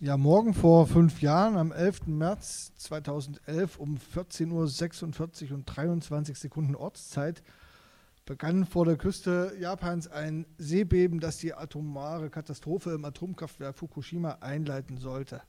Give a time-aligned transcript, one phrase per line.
[0.00, 2.06] Ja, morgen vor fünf Jahren, am 11.
[2.06, 7.42] März 2011 um 14.46 Uhr und 23 Sekunden Ortszeit,
[8.24, 14.98] begann vor der Küste Japans ein Seebeben, das die atomare Katastrophe im Atomkraftwerk Fukushima einleiten
[14.98, 15.42] sollte.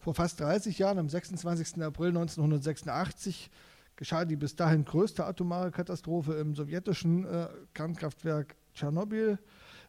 [0.00, 1.80] Vor fast 30 Jahren, am 26.
[1.80, 3.52] April 1986,
[3.94, 9.38] geschah die bis dahin größte atomare Katastrophe im sowjetischen äh, Kernkraftwerk Tschernobyl.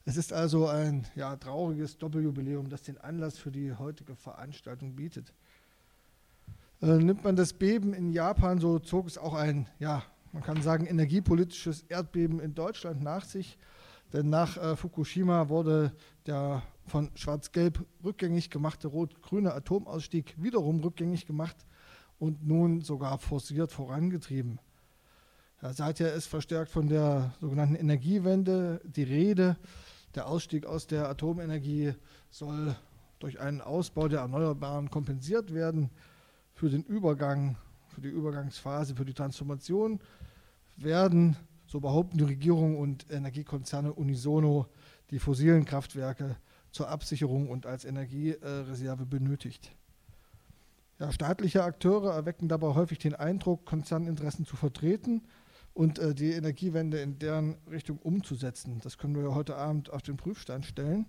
[0.09, 5.35] Es ist also ein ja, trauriges Doppeljubiläum, das den Anlass für die heutige Veranstaltung bietet.
[6.81, 10.63] Äh, nimmt man das Beben in Japan, so zog es auch ein, ja, man kann
[10.63, 13.59] sagen, energiepolitisches Erdbeben in Deutschland nach sich.
[14.11, 15.93] Denn nach äh, Fukushima wurde
[16.25, 21.67] der von Schwarz-Gelb rückgängig gemachte rot-grüne Atomausstieg wiederum rückgängig gemacht
[22.17, 24.57] und nun sogar forciert vorangetrieben.
[25.61, 29.55] Ja, seither ist verstärkt von der sogenannten Energiewende die Rede.
[30.15, 31.93] Der Ausstieg aus der Atomenergie
[32.31, 32.75] soll
[33.19, 35.91] durch einen Ausbau der Erneuerbaren kompensiert werden.
[36.53, 37.57] Für den Übergang,
[37.89, 39.99] für die Übergangsphase, für die Transformation
[40.77, 44.65] werden, so behaupten die Regierung und Energiekonzerne unisono,
[45.11, 46.37] die fossilen Kraftwerke
[46.71, 49.71] zur Absicherung und als Energiereserve benötigt.
[50.97, 55.21] Ja, staatliche Akteure erwecken dabei häufig den Eindruck, Konzerninteressen zu vertreten
[55.73, 58.79] und äh, die Energiewende in deren Richtung umzusetzen.
[58.83, 61.05] Das können wir heute Abend auf den Prüfstand stellen.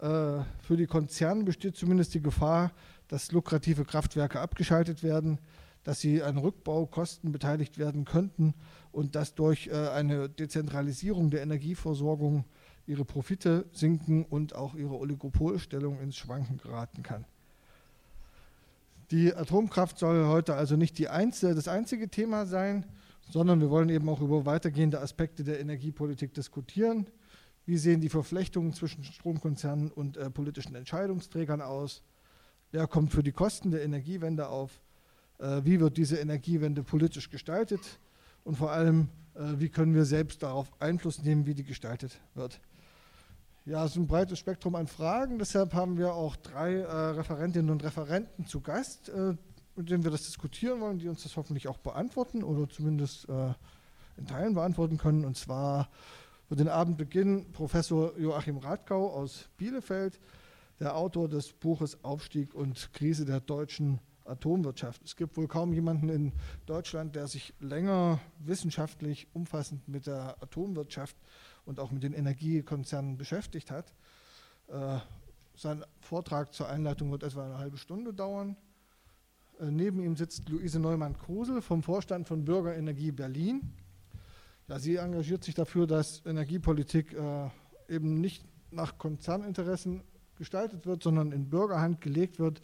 [0.00, 2.72] Äh, für die Konzerne besteht zumindest die Gefahr,
[3.08, 5.38] dass lukrative Kraftwerke abgeschaltet werden,
[5.84, 8.54] dass sie an Rückbaukosten beteiligt werden könnten
[8.92, 12.44] und dass durch äh, eine Dezentralisierung der Energieversorgung
[12.86, 17.24] ihre Profite sinken und auch ihre Oligopolstellung ins Schwanken geraten kann.
[19.10, 22.84] Die Atomkraft soll heute also nicht einzige, das einzige Thema sein,
[23.28, 27.06] sondern wir wollen eben auch über weitergehende Aspekte der Energiepolitik diskutieren.
[27.64, 32.02] Wie sehen die Verflechtungen zwischen Stromkonzernen und äh, politischen Entscheidungsträgern aus?
[32.70, 34.80] Wer kommt für die Kosten der Energiewende auf?
[35.38, 37.98] Äh, wie wird diese Energiewende politisch gestaltet?
[38.44, 42.60] Und vor allem, äh, wie können wir selbst darauf Einfluss nehmen, wie die gestaltet wird?
[43.64, 45.40] Ja, es ist ein breites Spektrum an Fragen.
[45.40, 49.34] Deshalb haben wir auch drei äh, Referentinnen und Referenten zu Gast, äh,
[49.76, 53.52] mit denen wir das diskutieren wollen, die uns das hoffentlich auch beantworten oder zumindest äh,
[54.16, 55.24] in Teilen beantworten können.
[55.24, 55.88] Und zwar
[56.48, 60.20] wird den Abend beginnen Professor Joachim Radkau aus Bielefeld,
[60.80, 65.02] der Autor des Buches Aufstieg und Krise der deutschen Atomwirtschaft.
[65.04, 66.32] Es gibt wohl kaum jemanden in
[66.66, 71.16] Deutschland, der sich länger wissenschaftlich umfassend mit der Atomwirtschaft
[71.64, 73.92] und auch mit den Energiekonzernen beschäftigt hat.
[74.68, 74.98] Äh,
[75.54, 78.56] sein Vortrag zur Einleitung wird etwa eine halbe Stunde dauern.
[79.60, 83.62] Äh, neben ihm sitzt Luise Neumann-Kruse vom Vorstand von Bürgerenergie Berlin.
[84.68, 87.48] Ja, sie engagiert sich dafür, dass Energiepolitik äh,
[87.88, 90.02] eben nicht nach Konzerninteressen
[90.36, 92.62] gestaltet wird, sondern in Bürgerhand gelegt wird.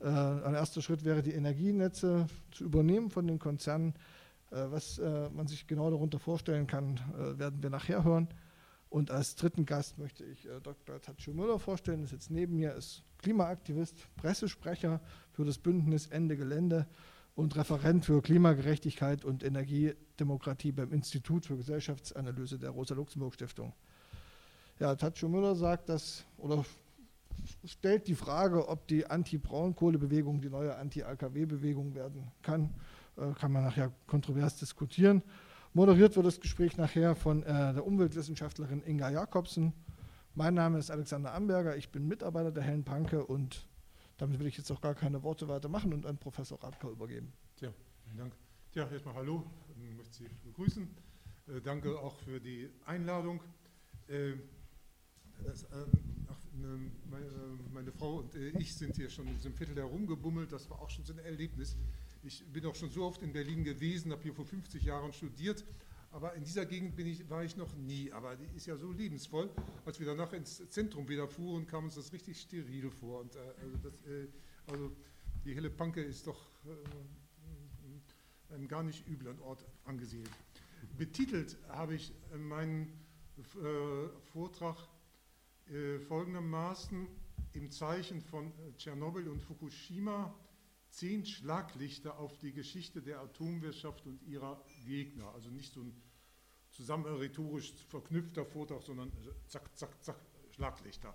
[0.00, 3.94] Äh, ein erster Schritt wäre, die Energienetze zu übernehmen von den Konzernen.
[4.52, 8.28] Äh, was äh, man sich genau darunter vorstellen kann, äh, werden wir nachher hören.
[8.90, 11.00] Und als dritten Gast möchte ich Dr.
[11.00, 15.00] Tatscho Müller vorstellen, ist jetzt neben mir, ist Klimaaktivist, Pressesprecher
[15.32, 16.86] für das Bündnis Ende Gelände
[17.34, 23.72] und Referent für Klimagerechtigkeit und Energiedemokratie beim Institut für Gesellschaftsanalyse der Rosa-Luxemburg-Stiftung.
[24.78, 26.64] Ja, Tatscho Müller sagt das oder
[27.64, 32.74] stellt die Frage, ob die Anti-Braunkohle-Bewegung die neue Anti-AKW-Bewegung werden kann.
[33.16, 35.22] Äh, kann man nachher kontrovers diskutieren.
[35.74, 39.72] Moderiert wird das Gespräch nachher von äh, der Umweltwissenschaftlerin Inga Jakobsen.
[40.34, 43.68] Mein Name ist Alexander Amberger, ich bin Mitarbeiter der Hellen Panke und
[44.16, 47.34] damit will ich jetzt auch gar keine Worte weiter machen und an Professor Radka übergeben.
[47.56, 47.70] Tja,
[48.02, 48.32] vielen Dank.
[48.72, 49.44] Ja, erstmal Hallo,
[49.76, 50.88] ich möchte Sie begrüßen.
[51.48, 53.42] Äh, danke auch für die Einladung.
[54.08, 54.32] Äh,
[55.44, 55.66] das, äh,
[56.28, 57.26] ach, ne, meine,
[57.70, 61.04] meine, Frau und ich sind hier schon in diesem Viertel herumgebummelt, das war auch schon
[61.04, 61.76] so ein Erlebnis.
[62.22, 65.62] Ich bin auch schon so oft in Berlin gewesen, habe hier vor 50 Jahren studiert,
[66.12, 68.12] aber in dieser Gegend ich, war ich noch nie.
[68.12, 69.50] Aber die ist ja so lebensvoll.
[69.84, 73.20] Als wir danach ins Zentrum wieder fuhren, kam uns das richtig steril vor.
[73.20, 74.28] Und, äh, also, das, äh,
[74.66, 74.92] also,
[75.44, 80.28] die Helle Panke ist doch äh, ein gar nicht übler Ort angesehen.
[80.98, 82.92] Betitelt habe ich meinen
[83.38, 84.76] äh, Vortrag
[85.70, 87.08] äh, folgendermaßen
[87.54, 90.34] im Zeichen von Tschernobyl und Fukushima
[90.90, 95.32] zehn Schlaglichter auf die Geschichte der Atomwirtschaft und ihrer Gegner.
[95.34, 95.92] Also nicht so ein
[96.70, 99.12] zusammen rhetorisch verknüpfter Vortrag, sondern
[99.46, 100.18] zack, zack, zack,
[100.52, 101.14] Schlaglichter.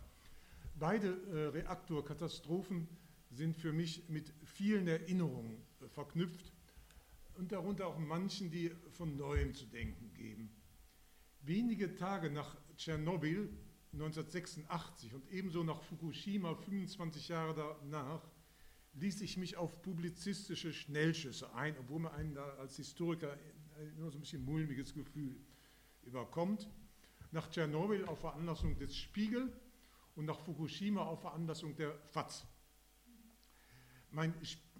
[0.75, 2.87] Beide äh, Reaktorkatastrophen
[3.31, 6.53] sind für mich mit vielen Erinnerungen äh, verknüpft
[7.35, 10.49] und darunter auch manchen, die von neuem zu denken geben.
[11.41, 13.49] Wenige Tage nach Tschernobyl
[13.93, 18.21] 1986 und ebenso nach Fukushima 25 Jahre danach
[18.93, 23.37] ließ ich mich auf publizistische Schnellschüsse ein, obwohl man einen da als Historiker
[23.97, 25.35] immer so ein bisschen mulmiges Gefühl
[26.03, 26.67] überkommt.
[27.31, 29.51] Nach Tschernobyl auf Veranlassung des Spiegel
[30.15, 32.45] und nach Fukushima auf Veranlassung der FAZ.
[34.11, 34.33] Mein,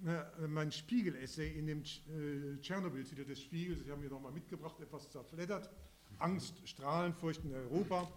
[0.05, 5.11] äh, mein Spiegel-Essay in dem äh, Tschernobyl-Titel des Spiegels, ich habe mir nochmal mitgebracht, etwas
[5.11, 5.69] zerfleddert,
[6.19, 8.09] Angst, Strahlenfurcht in Europa,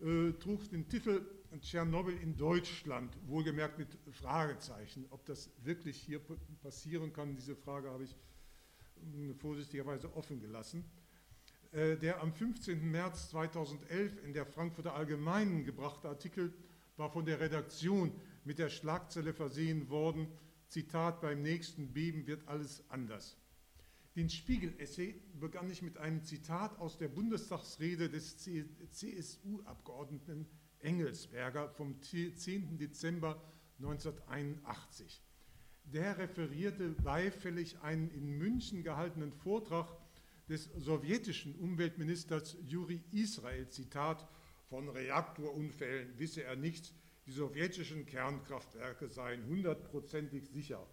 [0.00, 1.20] äh, trug den Titel
[1.60, 5.06] Tschernobyl in Deutschland, wohlgemerkt mit Fragezeichen.
[5.10, 6.20] Ob das wirklich hier
[6.62, 8.14] passieren kann, diese Frage habe ich
[9.38, 10.84] vorsichtigerweise offen gelassen.
[11.72, 12.90] Äh, der am 15.
[12.90, 16.54] März 2011 in der Frankfurter Allgemeinen gebrachte Artikel
[16.96, 18.12] war von der Redaktion
[18.44, 20.28] mit der Schlagzeile versehen worden,
[20.68, 23.36] Zitat, beim nächsten Beben wird alles anders.
[24.16, 30.46] Den Spiegel-Essay begann ich mit einem Zitat aus der Bundestagsrede des CSU-Abgeordneten
[30.80, 32.78] Engelsberger vom 10.
[32.78, 33.40] Dezember
[33.78, 35.22] 1981.
[35.92, 39.88] Der referierte beifällig einen in München gehaltenen Vortrag
[40.48, 44.26] des sowjetischen Umweltministers Juri Israel, Zitat,
[44.68, 46.92] von Reaktorunfällen wisse er nichts,
[47.26, 50.86] die sowjetischen Kernkraftwerke seien hundertprozentig sicher.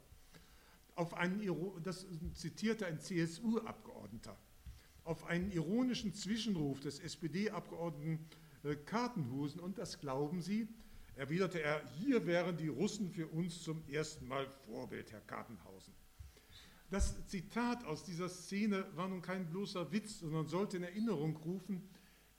[0.95, 1.41] Auf einen,
[1.83, 4.37] das zitierte ein CSU-Abgeordneter.
[5.03, 8.25] Auf einen ironischen Zwischenruf des SPD-Abgeordneten
[8.63, 9.59] äh, Kartenhusen.
[9.59, 10.69] Und das glauben Sie?
[11.15, 15.93] Erwiderte er, hier wären die Russen für uns zum ersten Mal Vorbild, Herr Kartenhausen.
[16.89, 21.89] Das Zitat aus dieser Szene war nun kein bloßer Witz, sondern sollte in Erinnerung rufen,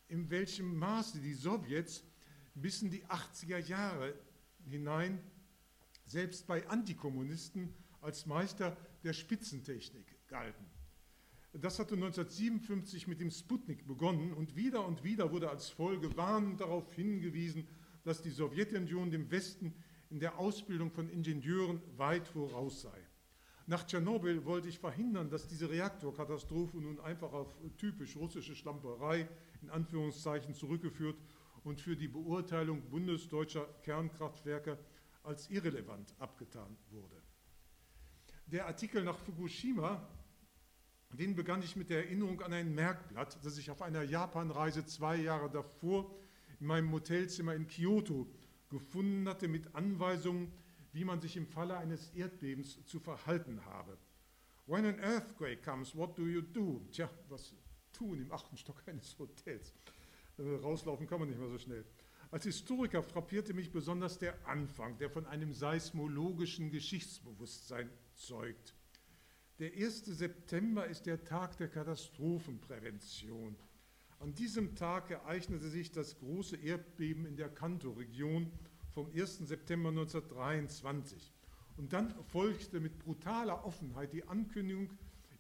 [0.09, 2.05] in welchem Maße die Sowjets
[2.55, 4.15] bis in die 80er Jahre
[4.65, 5.21] hinein
[6.05, 10.65] selbst bei Antikommunisten als Meister der Spitzentechnik galten.
[11.53, 16.61] Das hatte 1957 mit dem Sputnik begonnen und wieder und wieder wurde als Folge warnend
[16.61, 17.67] darauf hingewiesen,
[18.07, 19.75] dass die Sowjetunion dem Westen
[20.11, 22.97] in der Ausbildung von Ingenieuren weit voraus sei.
[23.67, 29.29] Nach Tschernobyl wollte ich verhindern, dass diese Reaktorkatastrophe nun einfach auf typisch russische Schlamperei
[29.61, 31.17] in Anführungszeichen zurückgeführt
[31.65, 34.79] und für die Beurteilung bundesdeutscher Kernkraftwerke
[35.25, 37.21] als irrelevant abgetan wurde.
[38.47, 40.09] Der Artikel nach Fukushima
[41.13, 45.17] den begann ich mit der Erinnerung an ein Merkblatt, das ich auf einer Japanreise zwei
[45.17, 46.15] Jahre davor
[46.61, 48.27] in meinem Hotelzimmer in Kyoto
[48.69, 50.53] gefunden hatte mit Anweisungen,
[50.93, 53.99] wie man sich im Falle eines Erdbebens zu verhalten habe.
[54.67, 56.83] When an earthquake comes, what do you do?
[56.91, 57.55] Tja, was
[57.93, 59.75] tun im achten Stock eines Hotels?
[60.39, 61.85] Äh, rauslaufen kann man nicht mehr so schnell.
[62.31, 68.75] Als Historiker frappierte mich besonders der Anfang, der von einem seismologischen Geschichtsbewusstsein zeugt.
[69.59, 70.05] Der 1.
[70.05, 73.57] September ist der Tag der Katastrophenprävention.
[74.19, 78.51] An diesem Tag ereignete sich das große Erdbeben in der Kanto-Region
[78.95, 79.39] vom 1.
[79.47, 81.33] September 1923.
[81.77, 84.91] Und dann folgte mit brutaler Offenheit die Ankündigung,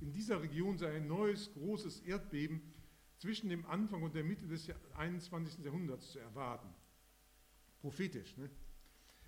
[0.00, 2.61] in dieser Region sei ein neues großes Erdbeben
[3.17, 5.64] zwischen dem Anfang und der Mitte des 21.
[5.64, 6.69] Jahrhunderts zu erwarten.
[7.81, 8.37] Prophetisch.
[8.37, 8.50] Ne?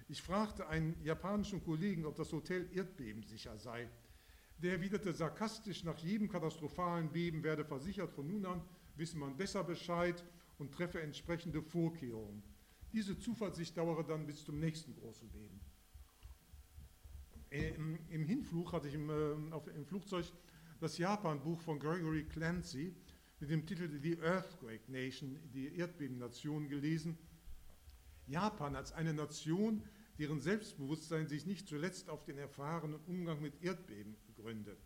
[0.09, 3.89] Ich fragte einen japanischen Kollegen, ob das Hotel erdbebensicher sei.
[4.59, 8.63] Der erwiderte sarkastisch, nach jedem katastrophalen Beben werde versichert, von nun an
[8.99, 10.25] wisse man besser Bescheid
[10.59, 12.43] und treffe entsprechende Vorkehrungen.
[12.93, 15.61] Diese Zuversicht dauere dann bis zum nächsten großen Beben.
[17.51, 20.27] Äh, Im, Im, Hinflug hatte ich im, äh, auf, im Flugzeug
[20.81, 22.95] das Japan-Buch von Gregory Clancy
[23.41, 27.17] mit dem Titel The Earthquake Nation, die Erdbebennation, gelesen.
[28.27, 29.83] Japan als eine Nation,
[30.19, 34.79] deren Selbstbewusstsein sich nicht zuletzt auf den erfahrenen Umgang mit Erdbeben gründet.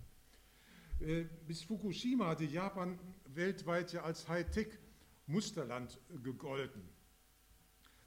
[1.02, 6.82] Äh, bis Fukushima hatte Japan weltweit ja als Hightech-Musterland gegolten.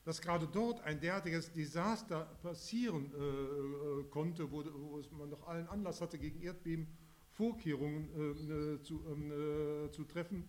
[0.06, 5.68] Dass gerade dort ein derartiges Desaster passieren äh, äh konnte, wo, wo, man doch allen
[5.68, 6.88] Anlass hatte, gegen Erdbeben
[7.32, 10.48] Vorkehrungen äh, zu, ähm, äh, zu, treffen,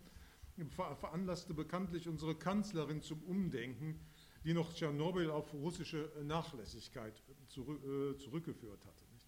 [0.71, 3.99] veranlasste bekanntlich unsere Kanzlerin zum Umdenken,
[4.45, 9.05] die noch Tschernobyl auf russische Nachlässigkeit zurück, äh, zurückgeführt hatte.
[9.13, 9.27] Nicht?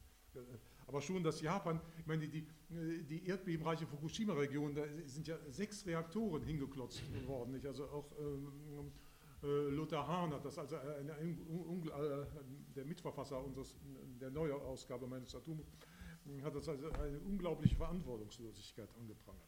[0.88, 6.42] Aber schon das Japan, ich meine, die, die erdbebenreiche Fukushima-Region, da sind ja sechs Reaktoren
[6.42, 7.52] hingeklotzt worden.
[7.52, 7.66] Nicht?
[7.66, 8.90] Also auch ähm,
[9.42, 12.26] äh, Lothar Hahn hat das, also eine, eine, äh,
[12.75, 13.76] der Mitverfasser unseres,
[14.18, 15.62] der Neuausgabe meines Atom,
[16.42, 19.45] hat das also eine unglaubliche Verantwortungslosigkeit angeprangert.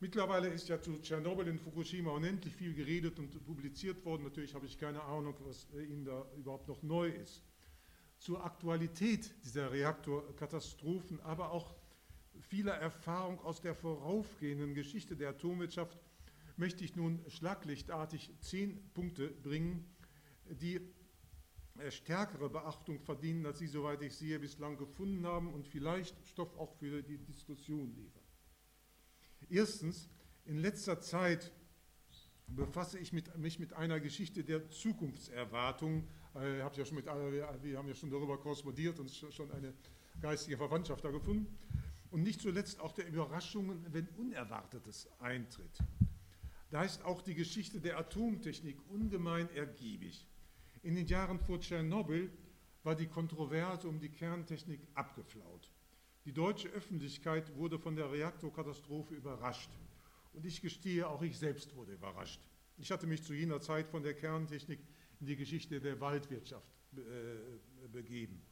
[0.00, 4.24] Mittlerweile ist ja zu Tschernobyl und Fukushima unendlich viel geredet und publiziert worden.
[4.24, 7.44] Natürlich habe ich keine Ahnung, was Ihnen da überhaupt noch neu ist
[8.22, 11.74] zur Aktualität dieser Reaktorkatastrophen, aber auch
[12.38, 15.98] vieler Erfahrung aus der voraufgehenden Geschichte der Atomwirtschaft
[16.56, 19.84] möchte ich nun schlaglichtartig zehn Punkte bringen,
[20.44, 20.80] die
[21.88, 26.72] stärkere Beachtung verdienen, als Sie, soweit ich sehe, bislang gefunden haben und vielleicht Stoff auch
[26.74, 28.22] für die Diskussion liefern.
[29.50, 30.08] Erstens,
[30.44, 31.50] in letzter Zeit
[32.46, 36.06] befasse ich mich mit einer Geschichte der Zukunftserwartung.
[36.34, 39.74] Äh, ja schon mit, äh, wir haben ja schon darüber korrespondiert und schon eine
[40.20, 41.58] geistige Verwandtschaft da gefunden.
[42.10, 45.78] Und nicht zuletzt auch der Überraschungen, wenn Unerwartetes eintritt.
[46.70, 50.26] Da ist auch die Geschichte der Atomtechnik ungemein ergiebig.
[50.82, 52.30] In den Jahren vor Tschernobyl
[52.82, 55.70] war die Kontroverse um die Kerntechnik abgeflaut.
[56.24, 59.70] Die deutsche Öffentlichkeit wurde von der Reaktorkatastrophe überrascht.
[60.32, 62.40] Und ich gestehe, auch ich selbst wurde überrascht.
[62.78, 64.80] Ich hatte mich zu jener Zeit von der Kerntechnik
[65.22, 68.42] in die Geschichte der Waldwirtschaft äh, begeben.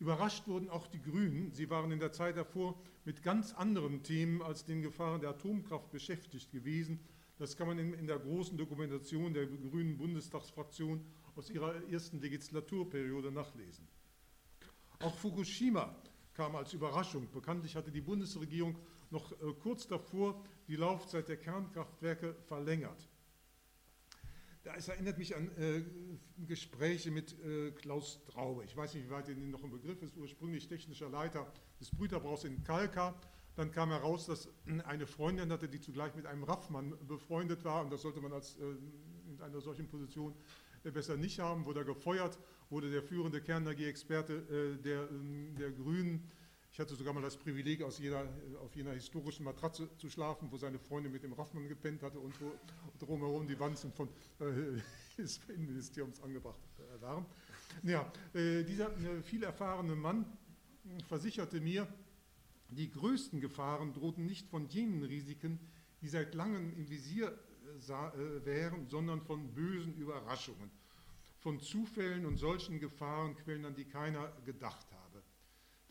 [0.00, 1.52] Überrascht wurden auch die Grünen.
[1.52, 2.74] Sie waren in der Zeit davor
[3.04, 6.98] mit ganz anderen Themen als den Gefahren der Atomkraft beschäftigt gewesen.
[7.38, 11.00] Das kann man in, der großen Dokumentation der Grünen Bundestagsfraktion
[11.36, 13.86] aus ihrer ersten Legislaturperiode nachlesen.
[14.98, 15.94] Auch Fukushima
[16.32, 17.30] kam als Überraschung.
[17.30, 18.76] Bekanntlich hatte die Bundesregierung
[19.10, 23.08] noch äh, kurz davor die Laufzeit der Kernkraftwerke verlängert.
[24.64, 25.82] Das erinnert mich an äh,
[26.46, 28.64] Gespräche mit äh, Klaus Traube.
[28.64, 30.16] Ich weiß nicht, wie weit Ihnen noch ein Begriff ist.
[30.16, 31.46] Ursprünglich technischer Leiter
[31.78, 33.14] des Brüterbraus in Kalka.
[33.56, 34.48] Dann kam heraus, dass
[34.86, 37.84] eine Freundin hatte, die zugleich mit einem Raffmann befreundet war.
[37.84, 38.62] Und das sollte man als, äh,
[39.28, 40.34] in einer solchen Position
[40.82, 41.66] äh, besser nicht haben.
[41.66, 42.38] Wurde er gefeuert,
[42.70, 46.26] wurde der führende Kernenergie-Experte äh, der, ähm, der Grünen
[46.74, 48.26] ich hatte sogar mal das Privileg, aus jeder,
[48.60, 52.34] auf jener historischen Matratze zu schlafen, wo seine Freundin mit dem Raffmann gepennt hatte und
[52.40, 52.52] wo
[52.98, 54.08] drumherum die Wanzen von,
[54.40, 54.80] äh,
[55.16, 57.26] des Innenministeriums angebracht äh, waren.
[57.84, 60.26] Ja, äh, dieser äh, viel erfahrene Mann
[61.06, 61.86] versicherte mir,
[62.70, 65.60] die größten Gefahren drohten nicht von jenen Risiken,
[66.00, 70.72] die seit langem im Visier äh, wären, sondern von bösen Überraschungen,
[71.38, 74.93] von Zufällen und solchen Gefahrenquellen, an die keiner gedacht hat.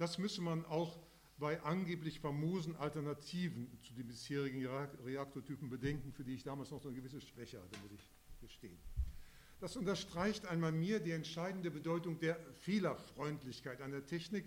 [0.04, 1.00] Das müsse man auch
[1.38, 4.68] bei angeblich famosen Alternativen zu den bisherigen
[5.06, 8.78] Reaktortypen bedenken, für die ich damals noch eine gewisse Schwäche hatte, muss ich gestehen.
[9.62, 14.44] Das unterstreicht einmal mir die entscheidende Bedeutung der Fehlerfreundlichkeit an der Technik,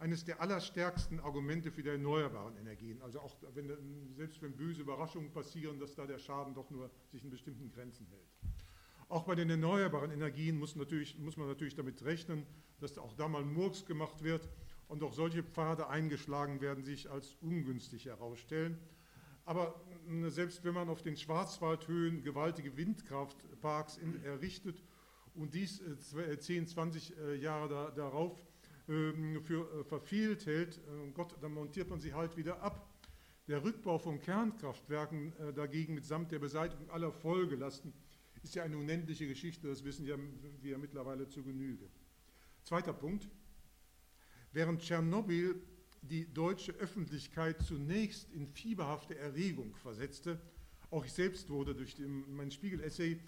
[0.00, 3.00] eines der allerstärksten Argumente für die erneuerbaren Energien.
[3.00, 3.70] Also auch wenn,
[4.16, 8.08] selbst wenn böse Überraschungen passieren, dass da der Schaden doch nur sich in bestimmten Grenzen
[8.08, 8.28] hält.
[9.08, 12.44] Auch bei den erneuerbaren Energien muss, natürlich, muss man natürlich damit rechnen,
[12.80, 14.48] dass auch da mal Murks gemacht wird
[14.90, 18.76] und auch solche Pfade eingeschlagen werden sich als ungünstig herausstellen.
[19.44, 19.80] Aber
[20.26, 24.82] selbst wenn man auf den Schwarzwaldhöhen gewaltige Windkraftparks in, errichtet
[25.34, 25.80] und dies
[26.40, 28.36] 10, äh, 20 äh, äh, Jahre da, darauf
[28.88, 30.80] ähm, für verfehlt hält,
[31.14, 32.88] Gott, dann montiert man sie halt wieder ab.
[33.46, 37.92] Der Rückbau von Kernkraftwerken dagegen mitsamt der Beseitigung aller Folgelasten
[38.42, 40.16] ist ja eine unendliche Geschichte, das wissen ja
[40.60, 41.88] wir mittlerweile zu Genüge.
[42.62, 43.28] Zweiter Punkt.
[44.52, 45.60] Während Tschernobyl
[46.02, 50.40] die deutsche Öffentlichkeit zunächst in fieberhafte Erregung versetzte,
[50.90, 53.18] auch ich selbst wurde durch den, mein Spiegel-Essay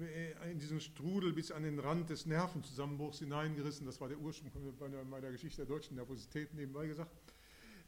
[0.00, 4.50] äh, in diesen Strudel bis an den Rand des Nervenzusammenbruchs hineingerissen, das war der Ursprung
[4.80, 7.10] meiner, meiner Geschichte der deutschen Nervosität nebenbei gesagt,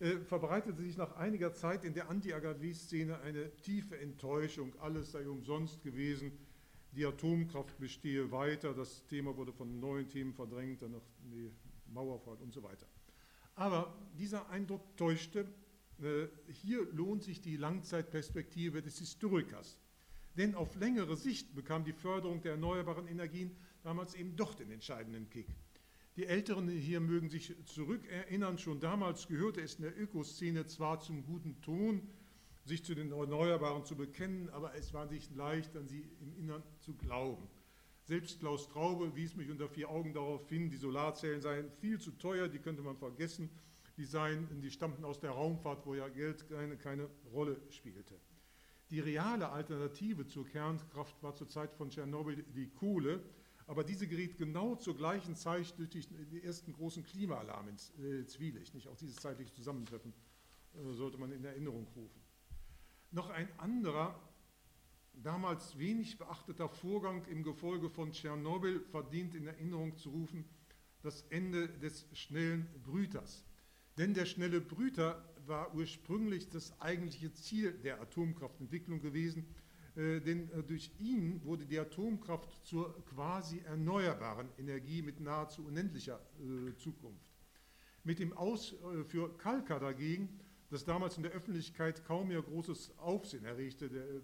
[0.01, 5.83] äh, verbreitete sich nach einiger Zeit in der Anti-AKW-Szene eine tiefe Enttäuschung, alles sei umsonst
[5.83, 6.33] gewesen,
[6.93, 11.51] die Atomkraft bestehe weiter, das Thema wurde von neuen Themen verdrängt, dann noch die
[11.93, 12.87] Mauerfall und so weiter.
[13.55, 15.47] Aber dieser Eindruck täuschte.
[16.01, 19.79] Äh, hier lohnt sich die Langzeitperspektive des Historikers.
[20.37, 25.29] Denn auf längere Sicht bekam die Förderung der erneuerbaren Energien damals eben doch den entscheidenden
[25.29, 25.49] Kick.
[26.17, 31.25] Die Älteren hier mögen sich zurückerinnern, schon damals gehörte es in der Ökoszene zwar zum
[31.25, 32.09] guten Ton,
[32.65, 36.63] sich zu den Erneuerbaren zu bekennen, aber es war nicht leicht, an sie im Innern
[36.81, 37.49] zu glauben.
[38.09, 42.11] Selbst Klaus Traube wies mich unter vier Augen darauf hin, die Solarzellen seien viel zu
[42.13, 43.51] teuer, die könnte man vergessen,
[43.99, 48.15] die, seien, die stammten aus der Raumfahrt, wo ja Geld keine, keine Rolle spielte.
[48.89, 53.21] Die reale Alternative zur Kernkraft war zur Zeit von Tschernobyl die Kohle,
[53.67, 58.73] aber diese geriet genau zur gleichen Zeit durch die ersten großen Klimaalarm ins äh, Zwielicht.
[58.73, 58.89] Nicht?
[58.89, 60.15] Auch dieses zeitliche Zusammentreffen
[60.75, 62.23] äh, sollte man in Erinnerung rufen.
[63.11, 64.19] Noch ein anderer
[65.23, 70.45] damals wenig beachteter Vorgang im Gefolge von Tschernobyl verdient in Erinnerung zu rufen,
[71.03, 73.45] das Ende des schnellen Brüters.
[73.97, 79.47] Denn der schnelle Brüter war ursprünglich das eigentliche Ziel der Atomkraftentwicklung gewesen,
[79.97, 86.21] äh, denn äh, durch ihn wurde die Atomkraft zur quasi erneuerbaren Energie mit nahezu unendlicher
[86.39, 87.27] äh, Zukunft.
[88.05, 90.29] Mit dem Aus äh, für Kalka dagegen
[90.71, 93.89] das damals in der Öffentlichkeit kaum mehr großes Aufsehen erregte.
[93.89, 94.21] Der äh,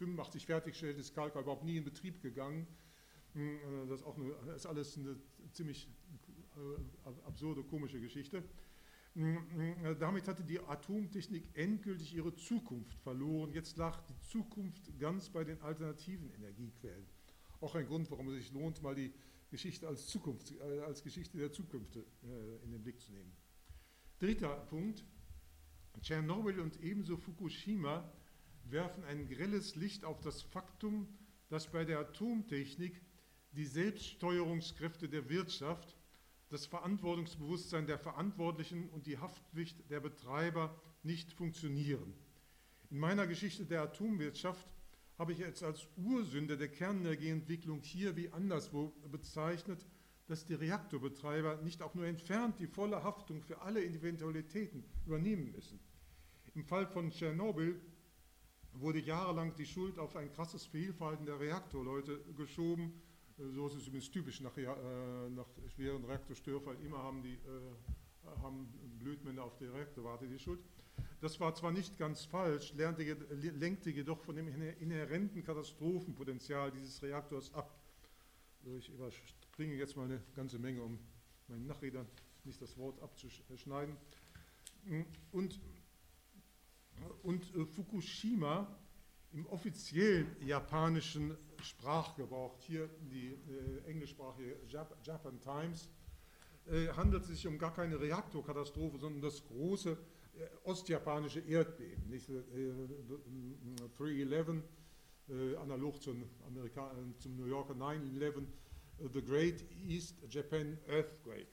[0.00, 2.66] 85 fertiggestellte ist Kalka überhaupt nie in Betrieb gegangen.
[3.34, 5.16] Hm, äh, das ist, auch eine, das ist alles eine
[5.52, 5.88] ziemlich
[6.56, 8.42] äh, absurde, komische Geschichte.
[9.14, 13.52] Hm, hm, damit hatte die Atomtechnik endgültig ihre Zukunft verloren.
[13.52, 17.06] Jetzt lag die Zukunft ganz bei den alternativen Energiequellen.
[17.60, 19.12] Auch ein Grund, warum es sich lohnt, mal die
[19.50, 21.96] Geschichte als, Zukunft, äh, als Geschichte der Zukunft
[22.64, 23.32] in den Blick zu nehmen.
[24.18, 25.04] Dritter Punkt.
[26.00, 28.10] Tschernobyl und ebenso Fukushima
[28.64, 31.08] werfen ein grelles Licht auf das Faktum,
[31.48, 33.00] dass bei der Atomtechnik
[33.52, 35.96] die Selbststeuerungskräfte der Wirtschaft,
[36.48, 42.14] das Verantwortungsbewusstsein der Verantwortlichen und die Haftpflicht der Betreiber nicht funktionieren.
[42.90, 44.68] In meiner Geschichte der Atomwirtschaft
[45.18, 49.86] habe ich jetzt als Ursünde der Kernenergieentwicklung hier wie anderswo bezeichnet,
[50.26, 55.78] dass die Reaktorbetreiber nicht auch nur entfernt die volle Haftung für alle Eventualitäten übernehmen müssen.
[56.54, 57.80] Im Fall von Tschernobyl
[58.74, 63.00] wurde jahrelang die Schuld auf ein krasses Fehlverhalten der Reaktorleute geschoben.
[63.38, 66.76] Äh, so ist es übrigens typisch nach, äh, nach schweren Reaktorstörfall.
[66.82, 67.38] Immer haben die äh,
[68.42, 70.60] haben Blödmänner auf die Reaktorwarte die Schuld.
[71.20, 77.52] Das war zwar nicht ganz falsch, lernte, lenkte jedoch von dem inhärenten Katastrophenpotenzial dieses Reaktors
[77.54, 77.78] ab.
[78.78, 80.98] Ich überspringe jetzt mal eine ganze Menge, um
[81.48, 82.06] meinen Nachredern
[82.44, 83.96] nicht das Wort abzuschneiden.
[85.32, 85.60] Und
[87.22, 88.66] und äh, Fukushima
[89.32, 95.88] im offiziellen japanischen Sprachgebrauch, hier die äh, englischsprachige Jap Japan Times,
[96.66, 102.28] äh, handelt es sich um gar keine Reaktorkatastrophe, sondern das große äh, ostjapanische Erdbeben, nicht,
[103.98, 104.62] 3-11,
[105.28, 108.46] äh, äh, analog zum, Amerika zum New Yorker 9-11,
[109.12, 111.46] The Great East Japan Earthquake.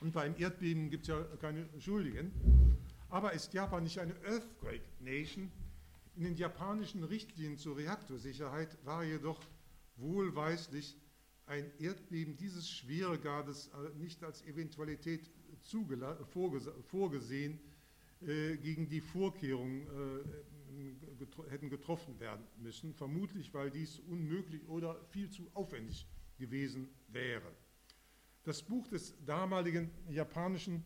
[0.00, 2.32] Und beim Erdbeben gibt es ja keine Schuldigen.
[3.08, 5.50] Aber ist Japan nicht eine Earthquake Nation?
[6.16, 9.40] In den japanischen Richtlinien zur Reaktorsicherheit war jedoch
[9.96, 10.96] wohlweislich
[11.46, 15.30] ein Erdbeben dieses Schweregrades äh, nicht als Eventualität
[16.90, 17.60] vorgesehen,
[18.22, 25.02] äh, gegen die Vorkehrungen äh, getro hätten getroffen werden müssen, vermutlich weil dies unmöglich oder
[25.10, 26.06] viel zu aufwendig
[26.38, 27.50] gewesen wäre.
[28.44, 30.84] Das Buch des damaligen japanischen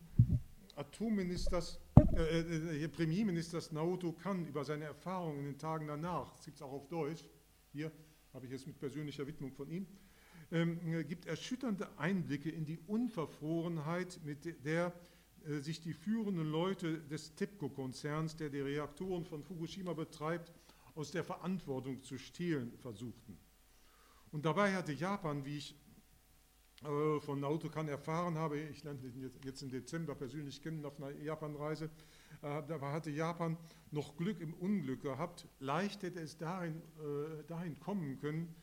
[0.81, 1.79] Atomministers
[2.15, 2.39] äh,
[2.83, 6.71] äh, Premierministers Naoto Kan über seine Erfahrungen in den Tagen danach, das gibt es auch
[6.71, 7.23] auf Deutsch,
[7.71, 7.91] hier
[8.33, 9.85] habe ich es mit persönlicher Widmung von ihm,
[10.51, 14.91] ähm, gibt erschütternde Einblicke in die Unverfrorenheit, mit der
[15.45, 20.51] äh, sich die führenden Leute des TEPCO-Konzerns, der die Reaktoren von Fukushima betreibt,
[20.95, 23.37] aus der Verantwortung zu stehlen versuchten.
[24.31, 25.80] Und dabei hatte Japan, wie ich äh,
[26.81, 31.11] von Naoto Kan erfahren habe, ich lernte ihn jetzt im Dezember persönlich kennen auf einer
[31.11, 31.85] Japanreise,
[32.41, 33.55] äh, da hatte Japan
[33.91, 35.47] noch Glück im Unglück gehabt.
[35.59, 38.55] Leicht hätte es dahin, äh, dahin kommen können,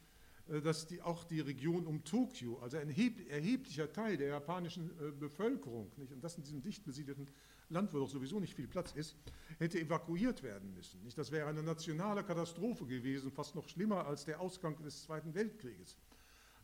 [0.65, 6.11] dass die, auch die Region um Tokio, also ein erheblicher Teil der japanischen Bevölkerung, nicht,
[6.11, 7.29] und das in diesem dicht besiedelten
[7.69, 9.15] Land, wo doch sowieso nicht viel Platz ist,
[9.59, 11.03] hätte evakuiert werden müssen.
[11.03, 11.19] Nicht?
[11.19, 15.99] Das wäre eine nationale Katastrophe gewesen, fast noch schlimmer als der Ausgang des Zweiten Weltkrieges.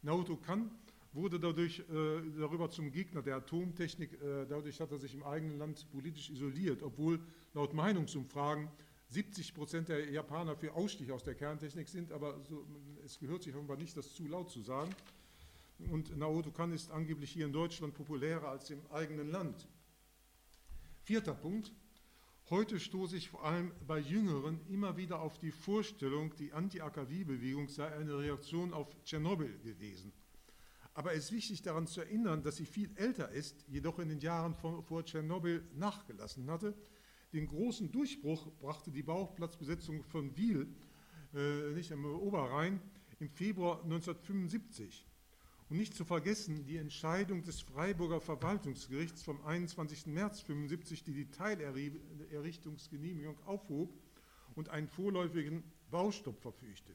[0.00, 0.70] Naoto Kan
[1.14, 1.84] wurde dadurch äh,
[2.38, 4.12] darüber zum Gegner der Atomtechnik.
[4.14, 7.20] Äh, dadurch hat er sich im eigenen Land politisch isoliert, obwohl
[7.54, 8.68] laut Meinungsumfragen
[9.08, 12.66] 70 Prozent der Japaner für Ausstieg aus der Kerntechnik sind, aber so,
[13.04, 14.94] es gehört sich offenbar nicht, das zu laut zu sagen.
[15.90, 19.68] Und Naoto Kan ist angeblich hier in Deutschland populärer als im eigenen Land.
[21.02, 21.72] Vierter Punkt.
[22.50, 27.90] Heute stoße ich vor allem bei Jüngeren immer wieder auf die Vorstellung, die Anti-AKW-Bewegung sei
[27.90, 30.12] eine Reaktion auf Tschernobyl gewesen.
[30.94, 34.20] Aber es ist wichtig daran zu erinnern, dass sie viel älter ist, jedoch in den
[34.20, 36.74] Jahren vor, Tschernobyl nachgelassen hatte.
[37.32, 40.68] Den großen Durchbruch brachte die Bauplatzbesetzung von Wiel,
[41.34, 42.80] äh, nicht am Oberrhein,
[43.18, 45.04] im Februar 1975.
[45.68, 50.12] Und nicht zu vergessen die Entscheidung des Freiburger Verwaltungsgerichts vom 21.
[50.12, 53.92] März 1975, die die Teilerrichtungsgenehmigung aufhob
[54.54, 56.94] und einen vorläufigen Baustopp verfügte.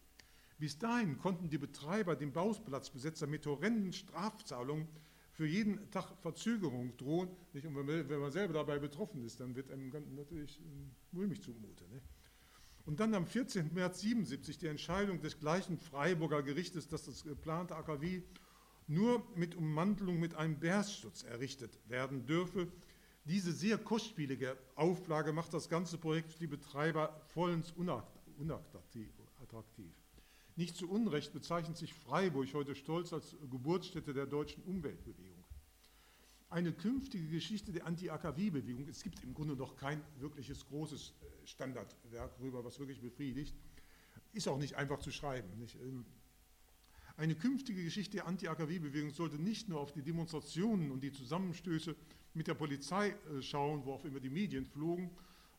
[0.60, 4.88] Bis dahin konnten die Betreiber dem Bauplatzbesetzer mit horrenden Strafzahlungen
[5.32, 7.30] für jeden Tag Verzögerung drohen.
[7.54, 7.66] Nicht?
[7.66, 11.86] Und wenn man selber dabei betroffen ist, dann wird einem natürlich ähm, mulmig zumute.
[11.86, 12.02] Ne?
[12.86, 13.74] Und dann am 14.
[13.74, 18.22] März 77 die Entscheidung des gleichen Freiburger Gerichtes, dass das geplante AKW
[18.88, 22.68] nur mit Ummantelung mit einem Bergschutz errichtet werden dürfe.
[23.24, 29.08] Diese sehr kostspielige Auflage macht das ganze Projekt für die Betreiber vollends unattraktiv.
[30.60, 35.46] Nicht zu Unrecht bezeichnet sich Freiburg heute stolz als Geburtsstätte der deutschen Umweltbewegung.
[36.50, 38.86] eine künftige Geschichte der Anti-AKW-Bewegung.
[38.90, 43.56] Es gibt im Grunde noch kein wirkliches großes äh, Standardwerk darüber, was wirklich befriedigt.
[44.34, 45.48] Ist auch nicht einfach zu schreiben.
[45.58, 45.76] Nicht?
[45.76, 46.06] Ähm,
[47.16, 51.96] eine künftige Geschichte der Anti-AKW-Bewegung sollte nicht nur auf die Demonstrationen und die Zusammenstöße
[52.34, 55.10] mit der Polizei äh, schauen, wo auch immer die Medien flogen,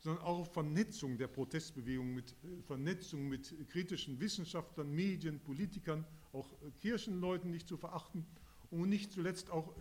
[0.00, 6.52] sondern auch auf Vernetzung der Protestbewegung, mit äh, Vernetzung mit kritischen Wissenschaftlern, Medien, Politikern, auch
[6.62, 8.26] äh, Kirchenleuten nicht zu verachten
[8.70, 9.74] und nicht zuletzt auch,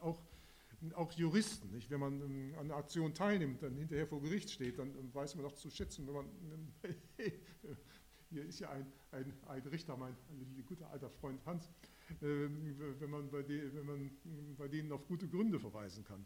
[0.00, 0.22] auch,
[0.94, 1.70] auch Juristen.
[1.70, 1.90] Nicht?
[1.90, 5.44] Wenn man ähm, an einer Aktion teilnimmt, dann hinterher vor Gericht steht, dann weiß man
[5.44, 6.26] auch zu schätzen, wenn man
[8.30, 11.70] hier ist ja ein, ein, ein Richter, mein ein guter alter Freund Hans,
[12.20, 12.48] äh,
[12.98, 14.10] wenn, man bei de, wenn man
[14.56, 16.24] bei denen auf gute Gründe verweisen kann.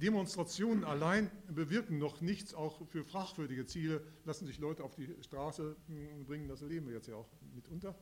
[0.00, 5.76] Demonstrationen allein bewirken noch nichts, auch für fragwürdige Ziele lassen sich Leute auf die Straße
[5.86, 7.94] hm, bringen, das erleben wir jetzt ja auch mitunter.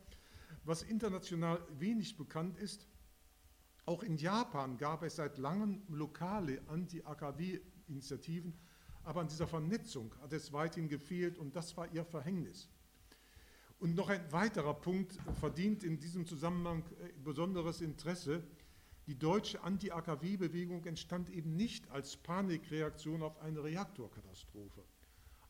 [0.64, 2.86] Was international wenig bekannt ist,
[3.84, 8.54] auch in Japan gab es seit langem lokale Anti-AKW-Initiativen,
[9.02, 12.68] aber an dieser Vernetzung hat es weithin gefehlt und das war ihr Verhängnis.
[13.80, 18.42] Und noch ein weiterer Punkt verdient in diesem Zusammenhang äh, besonderes Interesse.
[19.08, 24.84] Die deutsche Anti-AKW-Bewegung entstand eben nicht als Panikreaktion auf eine Reaktorkatastrophe.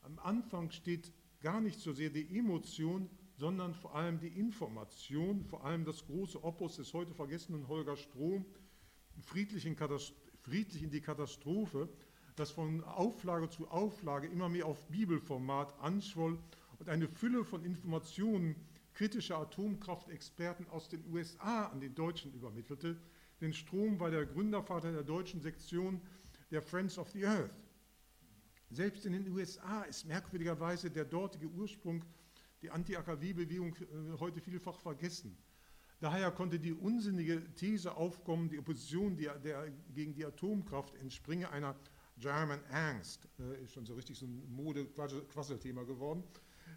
[0.01, 5.65] Am Anfang steht gar nicht so sehr die Emotion, sondern vor allem die Information, vor
[5.65, 8.45] allem das große Opus des heute vergessenen Holger Strom,
[9.23, 11.89] friedlich in, friedlich in die Katastrophe,
[12.37, 16.39] das von Auflage zu Auflage immer mehr auf Bibelformat anschwoll
[16.79, 18.55] und eine Fülle von Informationen
[18.93, 22.95] kritischer Atomkraftexperten aus den USA an den Deutschen übermittelte.
[23.41, 26.01] Denn Strom war der Gründervater der deutschen Sektion
[26.51, 27.51] der Friends of the Earth.
[28.69, 32.03] Selbst in den USA ist merkwürdigerweise der dortige Ursprung,
[32.61, 35.37] die Anti-AKW-Bewegung, äh, heute vielfach vergessen.
[35.99, 41.75] Daher konnte die unsinnige These aufkommen, die Opposition die, der, gegen die Atomkraft entspringe einer
[42.17, 46.23] German Angst, äh, ist schon so richtig so ein Mode-Quasselthema geworden,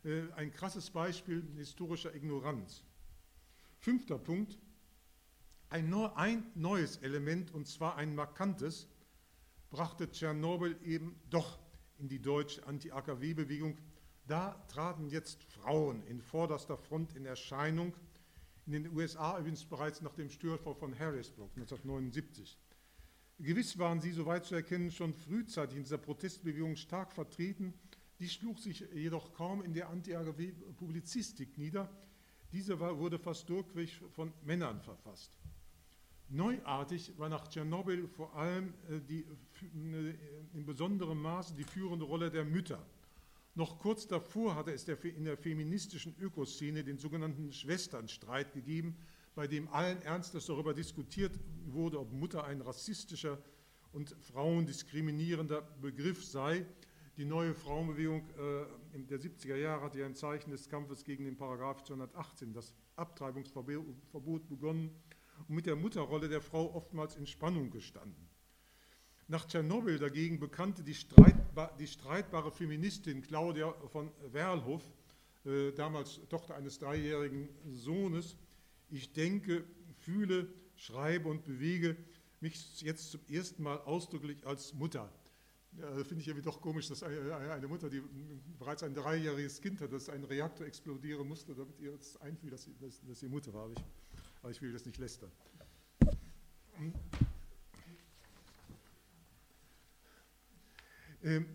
[0.05, 2.85] äh, ein krasses Beispiel historischer Ignoranz.
[3.79, 4.59] Fünfter Punkt,
[5.72, 8.88] ein, neues Element, und zwar ein markantes,
[9.70, 11.58] brachte Tschernobyl eben doch
[11.98, 13.78] in die deutsche Anti-AKW-Bewegung.
[14.26, 17.94] Da traten jetzt Frauen in vorderster Front in Erscheinung,
[18.66, 22.58] in den USA übrigens bereits nach dem Störfall von Harrisburg 1979.
[23.38, 27.74] Gewiss waren sie, soweit zu erkennen, schon frühzeitig in dieser Protestbewegung stark vertreten
[28.22, 31.90] die schlug sich jedoch kaum in der Anti-AGW-Publizistik nieder.
[32.52, 35.37] Diese war, wurde fast durchweg von Männern verfasst.
[36.35, 40.14] Neuartig war nach Tschernobyl vor allem äh, die, äh,
[40.55, 42.83] in besonderem Maße die führende Rolle der Mütter.
[43.55, 48.97] Noch kurz davor hatte es in der feministischen Ökoszene den sogenannten Schwesternstreit gegeben,
[49.35, 53.37] bei dem allen Ernstes darüber diskutiert wurde, ob Mutter ein rassistischer
[53.92, 56.64] und frauendiskriminierender Begriff sei.
[57.18, 58.23] Die neue Frauenbewegung
[58.95, 62.73] äh, der 70er Jahre hat ja im Zeichen des Kampfes gegen den Paragraph 218, das
[62.97, 64.90] Abtreibungsverbot, begonnen
[65.48, 68.28] und mit der Mutterrolle der Frau oftmals in Spannung gestanden.
[69.28, 74.83] Nach Tschernobyl dagegen bekannte die, streitba die streitbare Feministin Claudia von Werlhoff,
[75.44, 78.37] äh, damals Tochter eines dreijährigen Sohnes,
[78.90, 79.64] ich denke,
[80.00, 81.96] fühle, schreibe und bewege
[82.40, 85.11] mich jetzt zum ersten Mal ausdrücklich als Mutter.
[85.78, 88.02] Ja, finde ich irgendwie doch komisch, dass eine Mutter, die
[88.59, 92.64] bereits ein dreijähriges Kind hat, dass ein Reaktor explodieren musste, damit ihr das einfiel, dass
[92.64, 93.70] sie, dass, dass sie Mutter war.
[93.70, 93.78] Ich,
[94.42, 95.31] aber ich will das nicht lästern.
[101.22, 101.46] Ähm,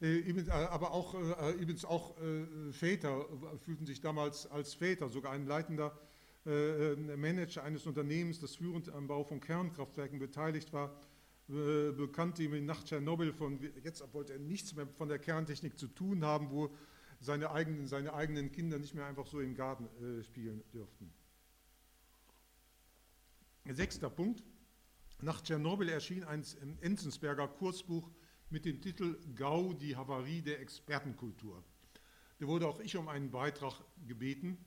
[0.00, 3.26] äh, aber auch, äh, übrigens auch äh, Väter
[3.58, 5.96] fühlten sich damals als Väter, sogar ein leitender
[6.46, 10.96] äh, äh, Manager eines Unternehmens, das führend am Bau von Kernkraftwerken beteiligt war,
[11.48, 15.86] äh, bekannte ihm nach Tschernobyl von, jetzt wollte er nichts mehr von der Kerntechnik zu
[15.86, 16.74] tun haben, wo
[17.20, 21.12] seine eigenen, seine eigenen Kinder nicht mehr einfach so im Garten äh, spielen dürften.
[23.68, 24.42] Sechster Punkt.
[25.20, 26.44] Nach Tschernobyl erschien ein
[26.80, 28.10] Enzensberger Kursbuch
[28.48, 31.62] mit dem Titel Gau, die Havarie der Expertenkultur.
[32.38, 33.74] Da wurde auch ich um einen Beitrag
[34.06, 34.58] gebeten.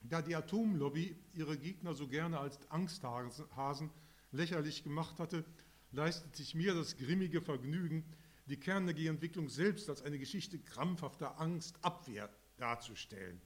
[0.00, 3.90] Da die Atomlobby ihre Gegner so gerne als Angsthasen
[4.32, 5.44] lächerlich gemacht hatte,
[5.92, 8.04] leistet sich mir das grimmige Vergnügen,
[8.46, 13.40] die Kernenergieentwicklung selbst als eine Geschichte krampfhafter Angstabwehr darzustellen.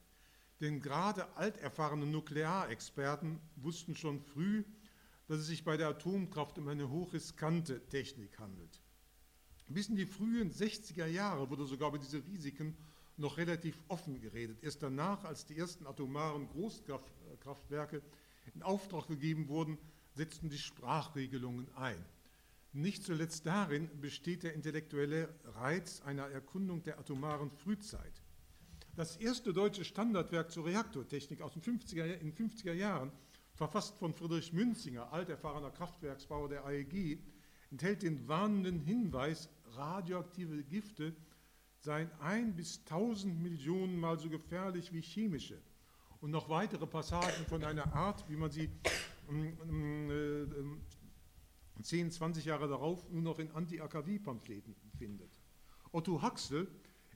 [0.63, 4.63] Denn gerade alterfahrene Nuklearexperten wussten schon früh,
[5.27, 8.81] dass es sich bei der Atomkraft um eine hochriskante Technik handelt.
[9.67, 12.77] Bis in die frühen 60er Jahre wurde sogar über diese Risiken
[13.17, 14.63] noch relativ offen geredet.
[14.63, 18.01] Erst danach, als die ersten atomaren Großkraftwerke
[18.55, 19.79] in Auftrag gegeben wurden,
[20.15, 22.05] setzten die Sprachregelungen ein.
[22.73, 28.22] Nicht zuletzt darin besteht der intellektuelle Reiz einer Erkundung der atomaren Frühzeit.
[28.95, 33.11] Das erste deutsche Standardwerk zur Reaktortechnik aus den 50er, in den 50er Jahren,
[33.55, 37.19] verfasst von Friedrich Münzinger, alterfahrener Kraftwerksbauer der AEG,
[37.71, 41.17] enthält den warnenden Hinweis, radioaktive Gifte
[41.79, 45.61] seien ein bis tausend Millionen Mal so gefährlich wie chemische.
[46.21, 48.71] Und noch weitere Passagen von einer Art, wie man sie
[49.31, 50.47] äh,
[51.83, 55.41] 10, 20 Jahre darauf nur noch in Anti-AKW-Pamphleten findet.
[55.91, 56.69] Otto Haxel,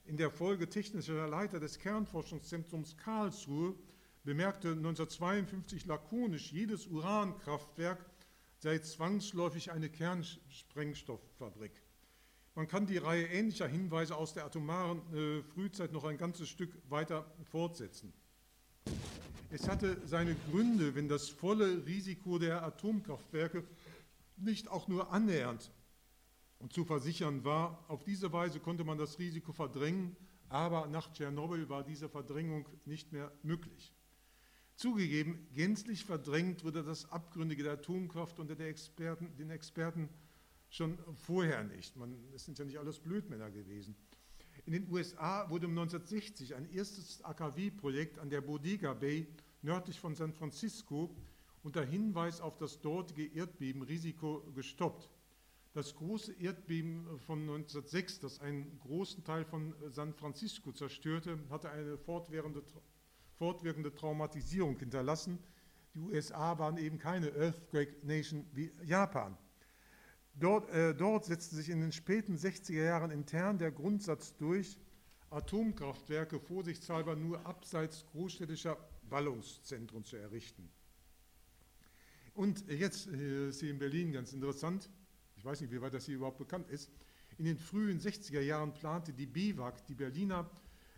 [0.07, 3.75] in der Folge technischer Leiter des Kernforschungszentrums Karlsruhe,
[4.23, 8.05] bemerkte 1952 lakonisch, jedes Urankraftwerk
[8.59, 11.71] sei zwangsläufig eine Kernsprengstofffabrik.
[12.55, 16.71] Man kann die Reihe ähnlicher Hinweise aus der atomaren äh, Frühzeit noch ein ganzes Stück
[16.89, 18.11] weiter fortsetzen.
[19.51, 23.63] Es hatte seine Gründe, wenn das volle Risiko der Atomkraftwerke
[24.37, 25.71] nicht auch nur annähernd
[26.69, 27.85] zu versichern war.
[27.87, 30.15] Auf diese Weise konnte man das Risiko verdrängen,
[30.49, 33.93] aber nach Tschernobyl war diese Verdrängung nicht mehr möglich.
[34.75, 40.09] Zugegeben, gänzlich verdrängt wurde das Abgründige der Atomkraft unter Experten, den Experten
[40.69, 41.95] schon vorher nicht.
[42.35, 43.95] Es sind ja nicht alles Blödmänner gewesen.
[44.65, 49.27] In den USA wurde 1960 ein erstes AKW-Projekt an der Bodega Bay
[49.61, 51.15] nördlich von San Francisco
[51.63, 55.09] unter Hinweis auf das dortige Erdbebenrisiko gestoppt.
[55.77, 61.99] Das große Erdbeben von 1906, das einen großen Teil von San Francisco zerstörte, hatte eine
[61.99, 62.63] fortwährende,
[63.35, 65.37] fortwirkende Traumatisierung hinterlassen.
[65.93, 69.37] Die USA waren eben keine Earthquake Nation wie Japan.
[70.33, 74.79] Dort, äh, dort setzte sich in den späten 60er Jahren intern der Grundsatz durch,
[75.29, 78.79] Atomkraftwerke vorsichtshalber nur abseits großstädtischer
[79.11, 80.71] Ballungszentren zu errichten.
[82.33, 84.89] Und jetzt äh, ist hier in Berlin ganz interessant,
[85.47, 86.91] weiß nicht, wie weit das hier überhaupt bekannt ist,
[87.37, 90.49] in den frühen 60er Jahren plante die BWAG, die Berliner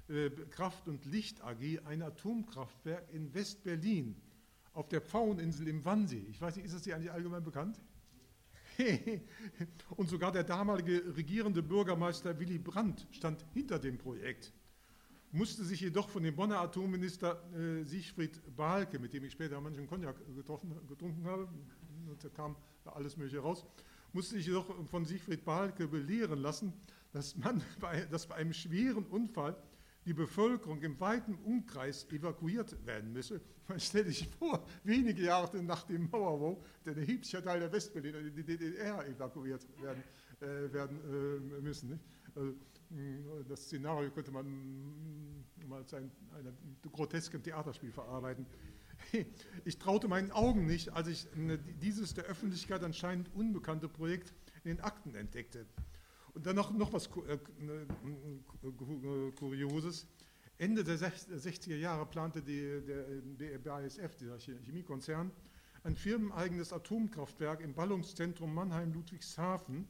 [0.07, 4.15] äh, Kraft- und Licht AG, ein Atomkraftwerk in West-Berlin
[4.73, 6.25] auf der Pfaueninsel im Wannsee.
[6.29, 7.79] Ich weiß nicht, ist das hier eigentlich allgemein bekannt?
[9.97, 14.53] und sogar der damalige regierende Bürgermeister Willy Brandt stand hinter dem Projekt
[15.31, 19.87] musste sich jedoch von dem Bonner Atomminister äh, Siegfried Bahlke, mit dem ich später manchen
[19.87, 21.47] Cognac getroffen, getrunken habe,
[22.07, 23.65] und da kam alles Mögliche raus,
[24.13, 26.73] musste sich jedoch von Siegfried Bahlke belehren lassen,
[27.11, 29.55] dass, man bei, dass bei einem schweren Unfall
[30.05, 33.41] die Bevölkerung im weiten Umkreis evakuiert werden müsse.
[33.67, 38.33] Man stellt sich vor, wenige Jahre nach dem Mauerbau, der erheblicher Teil der Westberliner in
[38.33, 40.03] die DDR evakuiert werden,
[40.39, 40.97] äh, werden
[41.57, 41.89] äh, müssen.
[41.89, 42.03] Nicht?
[42.35, 42.53] Also,
[43.47, 46.57] das Szenario könnte man mal als ein, ein
[46.91, 48.47] groteskes Theaterspiel verarbeiten.
[49.65, 51.27] Ich traute meinen Augen nicht, als ich
[51.81, 54.33] dieses der Öffentlichkeit anscheinend unbekannte Projekt
[54.63, 55.65] in den Akten entdeckte.
[56.33, 57.37] Und dann noch, noch was äh,
[59.35, 60.07] Kurioses.
[60.57, 62.81] Ende der 60er Jahre plante die,
[63.37, 65.31] der BASF, dieser Chemiekonzern,
[65.83, 69.87] ein firmeneigenes Atomkraftwerk im Ballungszentrum Mannheim-Ludwigshafen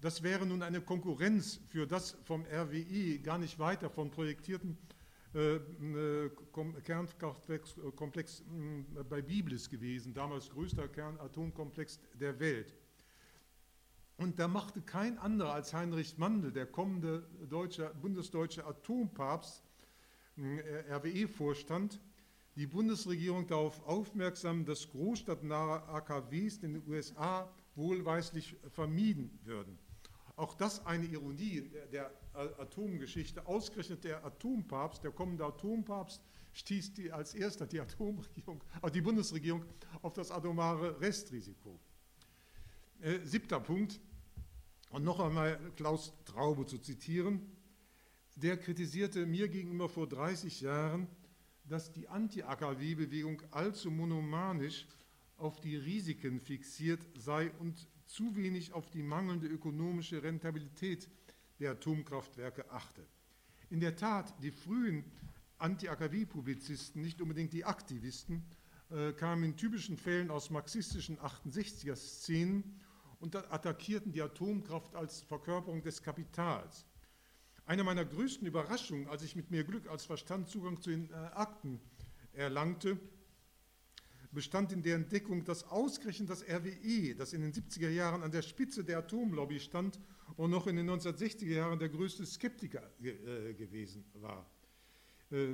[0.00, 4.74] das wäre nun eine Konkurrenz für das vom RWI gar nicht weit davon projektierten äh,
[4.74, 4.97] äh
[6.84, 12.74] Kernkraftwerkskomplex äh, bei Biblis gewesen, damals größter Kernatomkomplex der Welt.
[14.16, 19.62] Und da machte kein anderer als Heinrich Mandel, der kommende deutsche, bundesdeutsche Atompapst,
[20.36, 22.00] äh, RWE-Vorstand,
[22.56, 29.78] die Bundesregierung darauf aufmerksam, dass großstadtnahe AKWs in den USA wohlweislich vermieden würden.
[30.38, 33.44] Auch das eine Ironie der Atomgeschichte.
[33.44, 36.22] Ausgerechnet der Atompapst, der kommende Atompapst,
[36.52, 39.64] stieß die als erster die Atomregierung, äh, die Bundesregierung
[40.00, 41.80] auf das atomare Restrisiko.
[43.00, 44.00] Äh, siebter Punkt,
[44.90, 47.40] und noch einmal Klaus Traube zu zitieren,
[48.36, 51.08] der kritisierte mir gegenüber vor 30 Jahren,
[51.64, 54.86] dass die Anti-AKW-Bewegung allzu monomanisch
[55.36, 61.08] auf die Risiken fixiert sei und zu wenig auf die mangelnde ökonomische Rentabilität
[61.60, 63.06] der Atomkraftwerke achte.
[63.70, 65.04] In der Tat, die frühen
[65.58, 68.44] Anti-AKW-Publizisten, nicht unbedingt die Aktivisten,
[68.90, 72.80] äh, kamen in typischen Fällen aus marxistischen 68er-Szenen
[73.20, 76.86] und attackierten die Atomkraft als Verkörperung des Kapitals.
[77.66, 81.14] Eine meiner größten Überraschungen, als ich mit mehr Glück als Verstand Zugang zu den äh,
[81.14, 81.80] Akten
[82.32, 82.98] erlangte,
[84.32, 88.42] bestand in der Entdeckung, dass ausgerechnet das RWE, das in den 70er Jahren an der
[88.42, 89.98] Spitze der Atomlobby stand
[90.36, 94.46] und noch in den 1960er Jahren der größte Skeptiker ge äh, gewesen war.
[95.30, 95.46] Äh,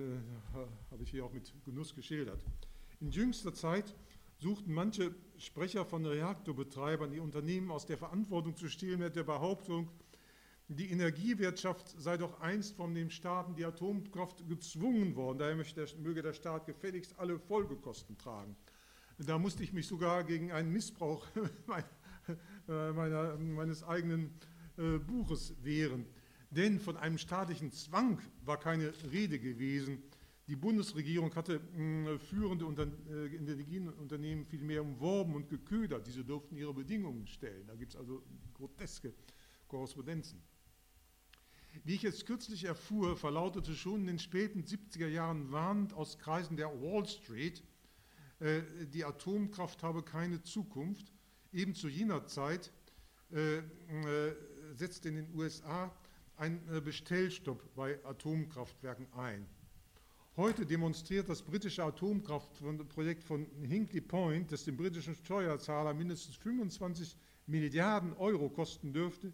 [0.90, 2.44] Habe ich hier auch mit Genuss geschildert.
[3.00, 3.94] In jüngster Zeit
[4.38, 9.90] suchten manche Sprecher von Reaktorbetreibern, die Unternehmen aus der Verantwortung zu stehlen mit der Behauptung,
[10.68, 15.57] die Energiewirtschaft sei doch einst von den Staaten die Atomkraft gezwungen worden, daher
[15.98, 18.57] möge der Staat gefälligst alle Folgekosten tragen.
[19.18, 21.27] Da musste ich mich sogar gegen einen Missbrauch
[22.66, 24.35] meiner, meines eigenen
[24.77, 26.07] äh, Buches wehren.
[26.50, 30.03] Denn von einem staatlichen Zwang war keine Rede gewesen.
[30.46, 31.61] Die Bundesregierung hatte
[32.29, 32.66] führende
[33.11, 36.07] äh, Energieunternehmen vielmehr umworben und geködert.
[36.07, 37.66] Diese durften ihre Bedingungen stellen.
[37.66, 38.22] Da gibt es also
[38.55, 39.14] groteske
[39.68, 40.42] Korrespondenzen.
[41.82, 46.56] Wie ich jetzt kürzlich erfuhr, verlautete schon in den späten 70er Jahren warnend aus Kreisen
[46.56, 47.62] der Wall Street,
[48.40, 51.12] äh, die Atomkraft habe keine Zukunft.
[51.52, 52.72] Eben zu jener Zeit
[53.32, 53.62] äh, äh,
[54.74, 55.92] setzte in den USA
[56.37, 59.46] ein äh, Bestellstopp bei Atomkraftwerken ein.
[60.37, 68.14] Heute demonstriert das britische Atomkraftprojekt von Hinkley Point, das dem britischen Steuerzahler mindestens 25 Milliarden
[68.14, 69.32] Euro kosten dürfte,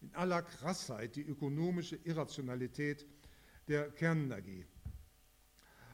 [0.00, 3.06] in aller Krassheit die ökonomische Irrationalität
[3.66, 4.64] der Kernenergie.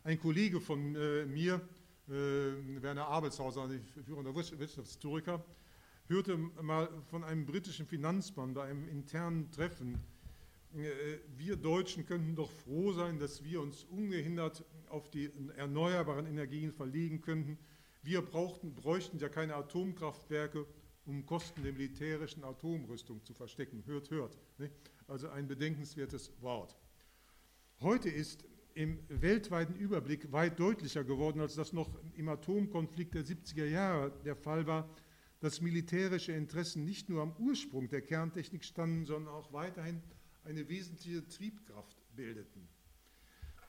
[0.03, 1.61] Ein Kollege von äh, mir,
[2.09, 2.13] äh,
[2.83, 5.45] Werner Abelshauser, ein führender Wirtschaftshistoriker,
[6.07, 9.99] hörte mal von einem britischen Finanzmann bei einem internen Treffen,
[10.75, 16.73] äh, wir Deutschen könnten doch froh sein, dass wir uns ungehindert auf die erneuerbaren Energien
[16.73, 17.59] verlegen könnten.
[18.03, 20.67] Wir brauchten, bräuchten ja keine Atomkraftwerke
[21.07, 23.83] um Kosten der militärischen Atomrüstung zu verstecken.
[23.87, 24.39] Hört, hört.
[24.59, 24.71] Ne?
[25.07, 26.77] Also ein bedenkenswertes Wort.
[27.81, 33.67] Heute ist im weltweiten Überblick weit deutlicher geworden, als das noch im Atomkonflikt der 70er
[33.67, 34.89] Jahre der Fall war,
[35.41, 40.03] dass militärische Interessen nicht nur am Ursprung der Kerntechnik standen, sondern auch weiterhin
[40.45, 42.67] eine wesentliche Triebkraft bildeten.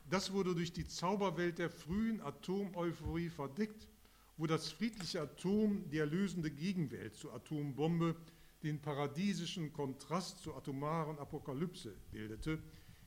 [0.08, 3.88] Das wurde durch die Zauberwelt der frühen Atomeuphorie verdeckt
[4.36, 8.14] wo das friedliche Atom die erlösende Gegenwelt zur Atombombe,
[8.62, 12.62] den paradiesischen Kontrast zur atomaren Apokalypse bildete.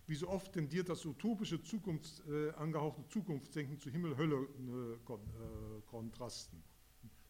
[0.08, 6.64] Wie so oft tendiert das utopische Zukunfts, äh, angehauchte Zukunftsdenken zu Himmel-Hölle-Kontrasten.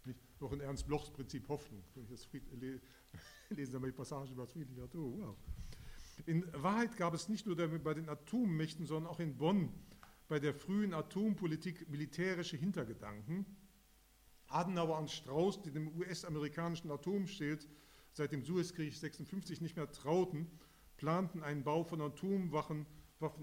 [0.05, 1.83] Äh, Doch in Ernst Blochs Prinzip Hoffnung.
[3.49, 5.19] Lesen Sie mal die Passage über das friedliche Atom.
[5.19, 5.35] Wow.
[6.25, 9.73] In Wahrheit gab es nicht nur bei den Atommächten, sondern auch in Bonn
[10.29, 13.45] bei der frühen Atompolitik militärische Hintergedanken
[14.49, 17.67] Adenauer und Strauß, die dem US-amerikanischen Atomschild
[18.13, 20.47] seit dem Suezkrieg 56 nicht mehr trauten,
[20.97, 22.85] planten einen Bau von Atomwaffen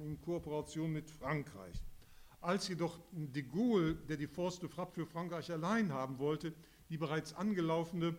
[0.05, 1.83] in Kooperation mit Frankreich.
[2.41, 6.53] Als jedoch de Gaulle, der die Force de Frappe für Frankreich allein haben wollte,
[6.91, 8.17] die bereits angelaufene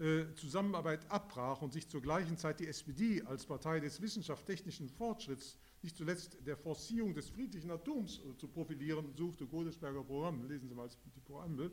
[0.00, 5.58] äh, Zusammenarbeit abbrach und sich zur gleichen Zeit die SPD als Partei des wissenschaftstechnischen Fortschritts,
[5.82, 10.74] nicht zuletzt der Forcierung des friedlichen Atoms äh, zu profilieren suchte, Godesberger Programm, lesen Sie
[10.74, 11.70] mal die Präambel,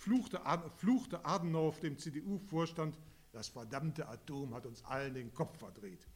[0.00, 0.40] fluchte,
[0.76, 2.98] fluchte Adenauer auf dem CDU-Vorstand,
[3.32, 6.08] das verdammte Atom hat uns allen den Kopf verdreht.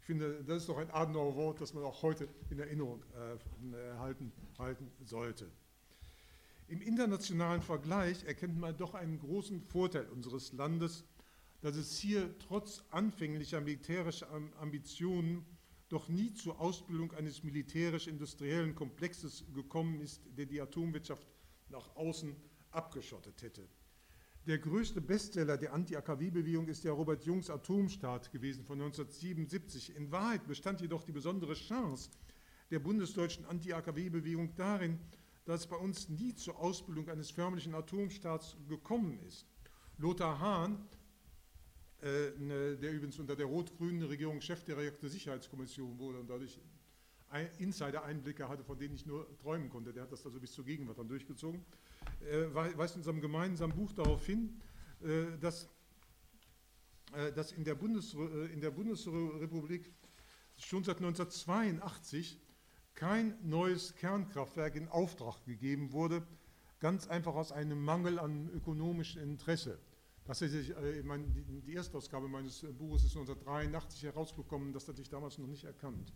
[0.00, 4.32] Ich finde, das ist doch ein Adenauer-Wort, das man auch heute in Erinnerung äh, halten,
[4.58, 5.50] halten sollte.
[6.68, 11.04] Im internationalen Vergleich erkennt man doch einen großen Vorteil unseres Landes,
[11.60, 14.28] dass es hier trotz anfänglicher militärischer
[14.60, 15.44] Ambitionen
[15.88, 21.26] doch nie zur Ausbildung eines militärisch-industriellen Komplexes gekommen ist, der die Atomwirtschaft
[21.68, 22.34] nach außen
[22.76, 23.66] abgeschottet hätte.
[24.46, 29.96] Der größte Bestseller der Anti-AKW-Bewegung ist der Robert Jungs Atomstaat gewesen von 1977.
[29.96, 32.10] In Wahrheit bestand jedoch die besondere Chance
[32.70, 35.00] der bundesdeutschen Anti-AKW-Bewegung darin,
[35.46, 39.46] dass es bei uns nie zur Ausbildung eines förmlichen Atomstaats gekommen ist.
[39.98, 40.86] Lothar Hahn,
[42.02, 46.60] äh, ne, der übrigens unter der rot-grünen Regierung Chef der Reaktorsicherheitskommission wurde und dadurch
[47.58, 50.98] Insider-Einblicke hatte, von denen ich nur träumen konnte, der hat das also bis zur Gegenwart
[50.98, 51.64] dann durchgezogen,
[52.52, 54.60] weist in unserem gemeinsamen Buch darauf hin,
[55.02, 55.68] äh, dass,
[57.14, 59.92] äh, dass in, der Bundes, in der Bundesrepublik
[60.56, 62.40] schon seit 1982
[62.94, 66.26] kein neues Kernkraftwerk in Auftrag gegeben wurde,
[66.80, 69.78] ganz einfach aus einem Mangel an ökonomischem Interesse.
[70.24, 70.74] Das ist,
[71.66, 76.12] die Erstausgabe meines Buches ist 1983 herausgekommen, das hatte ich damals noch nicht erkannt.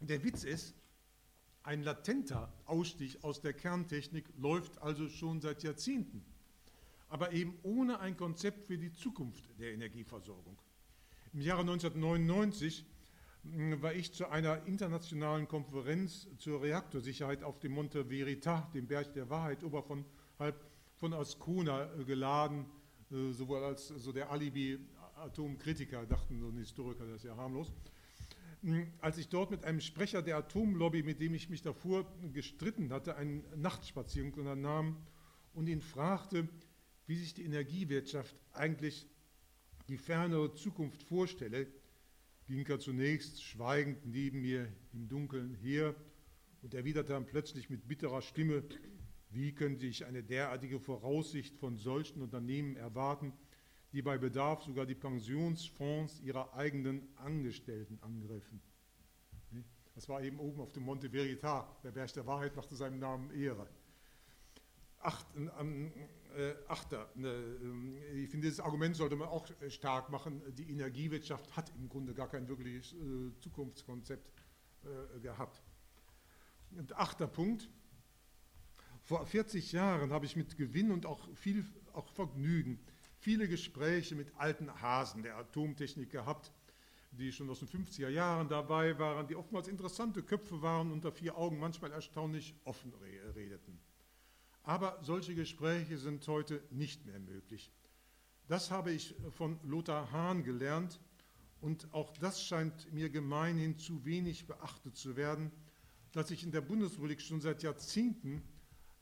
[0.00, 0.74] Der Witz ist,
[1.64, 6.24] ein latenter Ausstieg aus der Kerntechnik läuft also schon seit Jahrzehnten,
[7.08, 10.58] aber eben ohne ein Konzept für die Zukunft der Energieversorgung.
[11.32, 12.84] Im Jahre 1999
[13.44, 19.12] hm, war ich zu einer internationalen Konferenz zur Reaktorsicherheit auf dem Monte Veritas, dem Berg
[19.14, 20.60] der Wahrheit, oberhalb
[20.96, 22.66] von Ascona äh, geladen,
[23.10, 27.72] äh, sowohl als so der Alibi-Atomkritiker, dachten so ein Historiker, das ist ja harmlos,
[29.00, 33.16] als ich dort mit einem Sprecher der Atomlobby, mit dem ich mich davor gestritten hatte,
[33.16, 34.96] einen Nachtspaziergang unternahm
[35.52, 36.48] und ihn fragte,
[37.06, 39.08] wie sich die Energiewirtschaft eigentlich
[39.88, 41.66] die fernere Zukunft vorstelle,
[42.46, 45.94] ging er zunächst schweigend neben mir im Dunkeln her
[46.62, 48.62] und erwiderte dann plötzlich mit bitterer Stimme,
[49.30, 53.32] wie könnte ich eine derartige Voraussicht von solchen Unternehmen erwarten,
[53.92, 58.60] die bei Bedarf sogar die Pensionsfonds ihrer eigenen Angestellten angriffen?
[59.94, 63.30] Das war eben oben auf dem Monte Veritas, der Berg der Wahrheit machte seinem Namen
[63.30, 63.68] Ehre.
[65.00, 67.34] Acht, äh, Achter, ne,
[68.14, 70.40] ich finde, dieses Argument sollte man auch stark machen.
[70.54, 74.30] Die Energiewirtschaft hat im Grunde gar kein wirkliches äh, Zukunftskonzept
[74.84, 75.62] äh, gehabt.
[76.70, 77.68] Und achter Punkt.
[79.02, 82.78] Vor 40 Jahren habe ich mit Gewinn und auch viel auch Vergnügen
[83.22, 86.50] viele Gespräche mit alten Hasen der Atomtechnik gehabt,
[87.12, 91.38] die schon aus den 50er Jahren dabei waren, die oftmals interessante Köpfe waren, unter vier
[91.38, 92.92] Augen manchmal erstaunlich offen
[93.36, 93.78] redeten.
[94.64, 97.70] Aber solche Gespräche sind heute nicht mehr möglich.
[98.48, 101.00] Das habe ich von Lothar Hahn gelernt
[101.60, 105.52] und auch das scheint mir gemeinhin zu wenig beachtet zu werden,
[106.10, 108.42] dass sich in der Bundesrepublik schon seit Jahrzehnten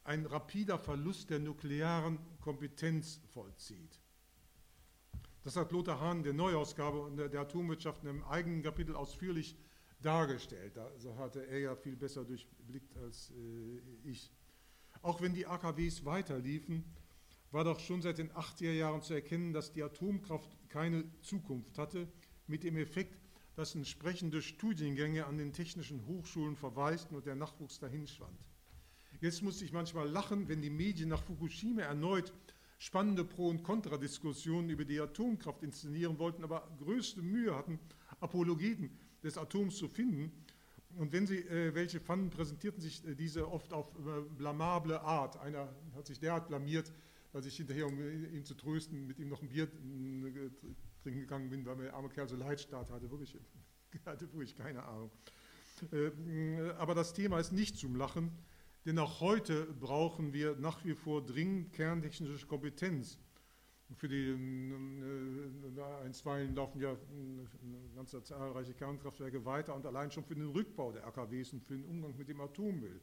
[0.04, 3.99] ein rapider Verlust der nuklearen Kompetenz vollzieht.
[5.42, 9.56] Das hat Lothar Hahn in der Neuausgabe der Atomwirtschaft in einem eigenen Kapitel ausführlich
[10.02, 10.76] dargestellt.
[10.76, 14.30] Da hatte er ja viel besser durchblickt als äh, ich.
[15.02, 16.84] Auch wenn die AKWs weiterliefen,
[17.52, 22.06] war doch schon seit den 80er Jahren zu erkennen, dass die Atomkraft keine Zukunft hatte,
[22.46, 23.18] mit dem Effekt,
[23.56, 28.38] dass entsprechende Studiengänge an den technischen Hochschulen verwaisten und der Nachwuchs dahinschwand.
[29.20, 32.32] Jetzt muss ich manchmal lachen, wenn die Medien nach Fukushima erneut
[32.80, 37.78] spannende Pro- und Kontradiskussionen über die Atomkraft inszenieren wollten, aber größte Mühe hatten,
[38.20, 38.90] Apologeten
[39.22, 40.32] des Atoms zu finden
[40.96, 45.38] und wenn sie äh, welche fanden, präsentierten sich äh, diese oft auf äh, blamable Art.
[45.38, 46.90] Einer hat sich derart blamiert,
[47.32, 50.50] dass ich hinterher, um ihn zu trösten, mit ihm noch ein Bier äh,
[51.02, 53.10] trinken gegangen bin, weil mir der arme Kerl so Leidstart hatte.
[53.10, 53.36] Wirklich,
[54.06, 55.10] hatte wirklich keine Ahnung.
[55.92, 58.32] Äh, aber das Thema ist nicht zum Lachen,
[58.84, 63.18] denn auch heute brauchen wir nach wie vor dringend kerntechnische Kompetenz
[63.96, 66.96] für die äh, einstweilen laufen ja
[67.94, 71.84] ganz zahlreiche Kernkraftwerke weiter und allein schon für den Rückbau der AKWs und für den
[71.84, 73.00] Umgang mit dem Atommüll.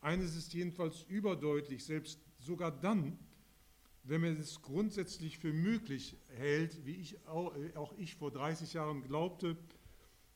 [0.00, 3.18] Eines ist jedenfalls überdeutlich, selbst sogar dann,
[4.04, 8.74] wenn man es grundsätzlich für möglich hält, wie ich auch, äh, auch ich vor 30
[8.74, 9.56] Jahren glaubte,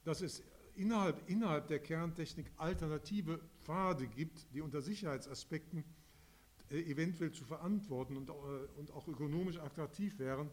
[0.04, 0.42] dass es
[0.74, 5.84] innerhalb, innerhalb der Kerntechnik alternative Pfade gibt, die unter Sicherheitsaspekten
[6.70, 10.50] äh, eventuell zu verantworten äh, und auch ökonomisch attraktiv wären,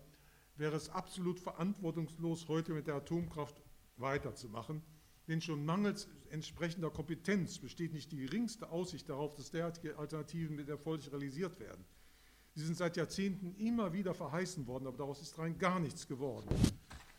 [0.57, 3.62] wäre es absolut verantwortungslos, heute mit der Atomkraft
[3.97, 4.82] weiterzumachen.
[5.28, 10.68] Denn schon mangels entsprechender Kompetenz besteht nicht die geringste Aussicht darauf, dass derartige Alternativen mit
[10.70, 11.86] Erfolg realisiert werden.
[12.55, 16.49] Sie sind seit Jahrzehnten immer wieder verheißen worden, aber daraus ist rein gar nichts geworden.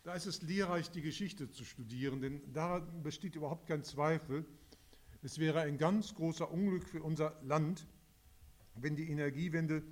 [0.03, 4.45] Da ist es lehrreich, die Geschichte zu studieren, denn da besteht überhaupt kein Zweifel.
[5.23, 7.87] Es wäre ein ganz großer Unglück für unser Land,
[8.77, 9.83] wenn die Energiewende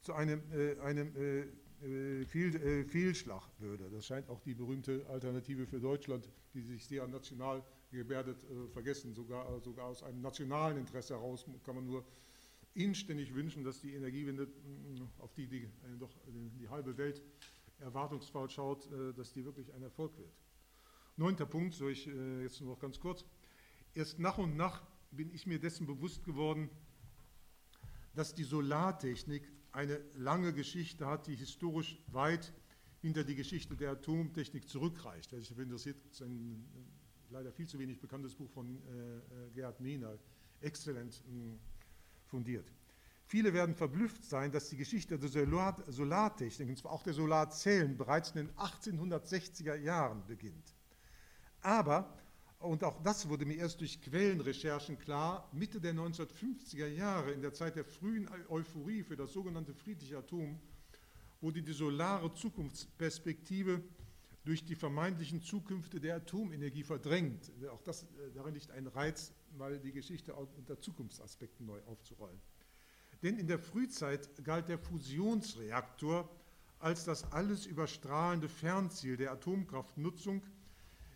[0.00, 1.44] zu einem, äh, einem äh,
[1.82, 3.88] äh, Fehl, äh, Fehlschlag würde.
[3.90, 9.14] Das scheint auch die berühmte Alternative für Deutschland, die sich sehr national gebärdet, äh, vergessen.
[9.14, 12.04] Sogar, sogar aus einem nationalen Interesse heraus kann man nur
[12.74, 15.68] inständig wünschen, dass die Energiewende, mm, auf die die, äh,
[15.98, 16.10] doch
[16.58, 17.22] die halbe Welt
[17.78, 20.32] erwartungsvoll schaut, dass die wirklich ein Erfolg wird.
[21.16, 23.24] Neunter Punkt, soll ich jetzt nur noch ganz kurz.
[23.98, 24.80] Erst nach und nach
[25.10, 26.70] bin ich mir dessen bewusst geworden,
[28.14, 29.42] dass die Solartechnik
[29.72, 32.52] eine lange Geschichte hat, die historisch weit
[33.00, 35.32] hinter die Geschichte der Atomtechnik zurückreicht.
[35.32, 36.64] Wer sich dafür interessiert, ist ein
[37.30, 40.16] leider viel zu wenig bekanntes Buch von äh, äh Gerhard Mehner,
[40.60, 41.58] exzellent mh,
[42.26, 42.72] fundiert.
[43.26, 47.96] Viele werden verblüfft sein, dass die Geschichte der Solar Solartechnik, und zwar auch der Solarzellen,
[47.96, 50.72] bereits in den 1860er Jahren beginnt.
[51.62, 52.16] Aber
[52.58, 57.54] und auch das wurde mir erst durch Quellenrecherchen klar, Mitte der 1950er Jahre, in der
[57.54, 60.58] Zeit der frühen Euphorie für das sogenannte friedliche Atom,
[61.40, 63.82] wurde die solare Zukunftsperspektive
[64.44, 67.52] durch die vermeintlichen Zukünfte der Atomenergie verdrängt.
[67.70, 72.40] Auch das, äh, darin liegt ein Reiz, mal die Geschichte unter Zukunftsaspekten neu aufzurollen.
[73.22, 76.28] Denn in der Frühzeit galt der Fusionsreaktor
[76.80, 80.42] als das alles überstrahlende Fernziel der Atomkraftnutzung.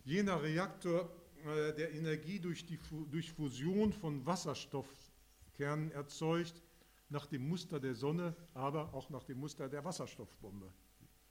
[0.05, 1.09] Jener Reaktor
[1.45, 2.79] der Energie durch, die,
[3.11, 6.63] durch Fusion von Wasserstoffkernen erzeugt,
[7.09, 10.73] nach dem Muster der Sonne, aber auch nach dem Muster der Wasserstoffbombe,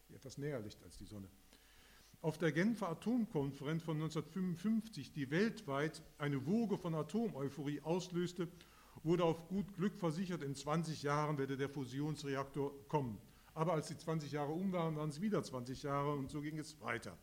[0.10, 1.28] die etwas näher liegt als die Sonne.
[2.22, 8.48] auf der Genfer Atomkonferenz von 1955, die weltweit eine Woge von Atomeuphorie auslöste,
[9.04, 13.18] wurde auf gut Glück versichert, in 20 Jahren werde der Fusionsreaktor kommen.
[13.56, 16.60] Aber als die 20 Jahre um waren, waren es wieder 20 Jahre und so ging
[16.60, 17.18] es weiter.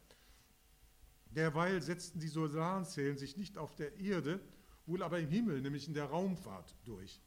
[1.31, 4.41] Derweil setzten die Solarzellen sich nicht auf der Erde,
[4.87, 7.21] wohl aber im Himmel, nämlich in der Raumfahrt durch.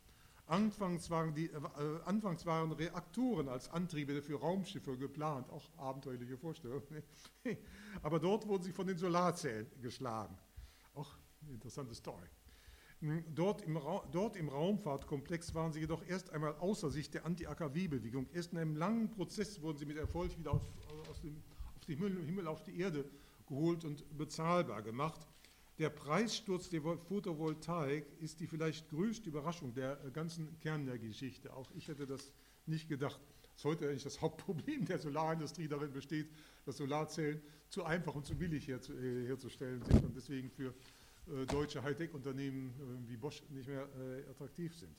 [0.47, 1.61] Anfangs waren, die, äh,
[2.05, 6.81] anfangs waren Reaktoren als Antriebe für Raumschiffe geplant, auch abenteuerliche Vorstellung.
[8.01, 10.37] aber dort wurden sie von den Solarzellen geschlagen.
[10.93, 12.27] Auch eine interessante Story.
[12.99, 13.79] Hm, dort im,
[14.11, 18.27] dort im, Raumfahrtkomplex waren sie jedoch erst einmal außer Sicht der Anti-AKW-Bewegung.
[18.33, 20.61] Erst in einem langen Prozess wurden sie mit Erfolg wieder aus,
[21.09, 21.41] aus dem,
[21.75, 23.05] auf den Himmel, Himmel auf die Erde
[23.51, 25.27] geholt und bezahlbar gemacht.
[25.77, 31.53] Der Preissturz der Photovoltaik ist die vielleicht größte Überraschung der äh, ganzen Kernenergiegeschichte.
[31.53, 32.31] Auch ich hätte das
[32.65, 33.19] nicht gedacht.
[33.41, 36.29] Das ist heute eigentlich das Hauptproblem der Solarindustrie darin besteht,
[36.65, 38.79] dass Solarzellen zu einfach und zu billig äh,
[39.27, 40.73] herzustellen sind und deswegen für
[41.27, 42.73] äh, deutsche Hightech-Unternehmen
[43.07, 43.87] wie Bosch nicht mehr
[44.29, 44.95] attraktiv sind.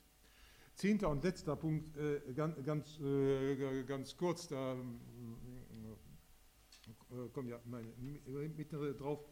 [0.75, 1.91] Zehnter und letzter Punkt,
[2.35, 2.99] ganz, ganz,
[3.87, 4.75] ganz kurz, da
[7.33, 7.89] kommen ja meine
[8.57, 9.25] Mittlere drauf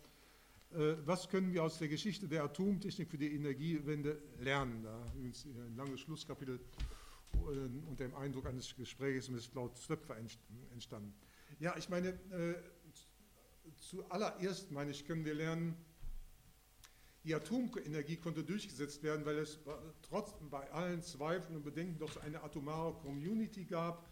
[0.72, 4.84] äh, was können wir aus der Geschichte der Atomtechnik für die Energiewende lernen?
[4.84, 6.60] Da ist ein langes Schlusskapitel
[7.34, 7.38] äh,
[7.88, 10.16] unter dem Eindruck eines Gesprächs mit Klaus Stöpfer
[10.72, 11.12] entstanden.
[11.58, 12.54] Ja, ich meine, äh,
[13.78, 15.76] zuallererst meine ich, können wir lernen,
[17.24, 19.58] die Atomenergie konnte durchgesetzt werden, weil es
[20.08, 24.09] trotzdem bei allen Zweifeln und Bedenken doch eine atomare Community gab,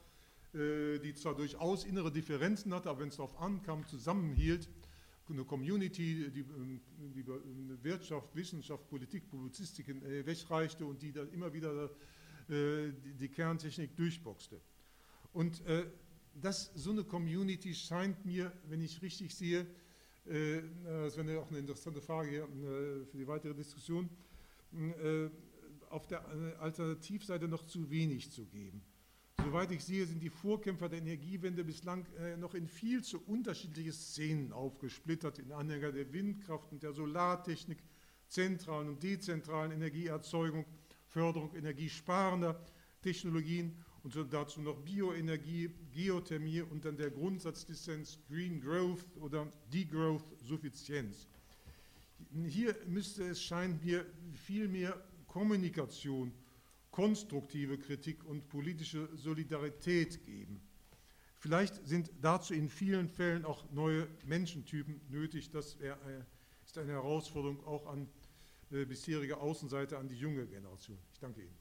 [0.54, 4.68] die zwar durchaus innere Differenzen hatte, aber wenn es darauf ankam, zusammenhielt
[5.30, 6.80] eine Community, die, ähm,
[7.14, 7.26] die
[7.82, 11.90] Wirtschaft, Wissenschaft, Politik, Publizistik äh, wegreichte und die dann immer wieder
[12.48, 14.60] äh, die, Kerntechnik durchboxte.
[15.32, 15.86] Und äh,
[16.34, 19.66] das, so eine Community scheint mir, wenn ich richtig sehe,
[20.26, 24.08] äh, das wäre auch eine interessante Frage hier, äh, für die weitere Diskussion,
[24.72, 25.28] äh,
[25.90, 26.26] auf der
[26.60, 28.82] Alternativseite noch zu wenig zu geben.
[29.48, 33.94] Soweit ich sehe, sind die Vorkämpfer der Energiewende bislang äh, noch in viel zu unterschiedliche
[33.94, 37.78] Szenen aufgesplittert, in Anhänger der Windkraft und der Solartechnik,
[38.26, 40.66] zentralen und dezentralen Energieerzeugung,
[41.06, 42.60] Förderung energiesparender
[43.00, 51.26] Technologien und dazu noch Bioenergie, Geothermie und dann der Grundsatzdissens Green Growth oder Degrowth Suffizienz.
[52.48, 56.32] Hier müsste es scheint mir viel mehr Kommunikation
[56.98, 60.60] konstruktive Kritik und politische Solidarität geben.
[61.36, 65.52] Vielleicht sind dazu in vielen Fällen auch neue Menschentypen nötig.
[65.52, 65.94] Das äh,
[66.66, 68.08] ist eine Herausforderung auch an
[68.72, 70.98] äh, bisherige Außenseite, an die junge Generation.
[71.12, 71.56] Ich danke Ihnen.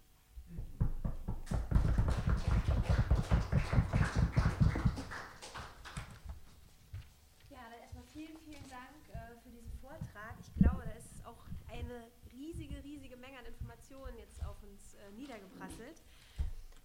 [7.51, 10.33] Ja, dann erstmal vielen, vielen Dank äh, für diesen Vortrag.
[10.41, 12.07] Ich glaube, da ist auch eine
[13.17, 16.01] riesige, Menge an Informationen jetzt auf uns äh, niedergeprasselt.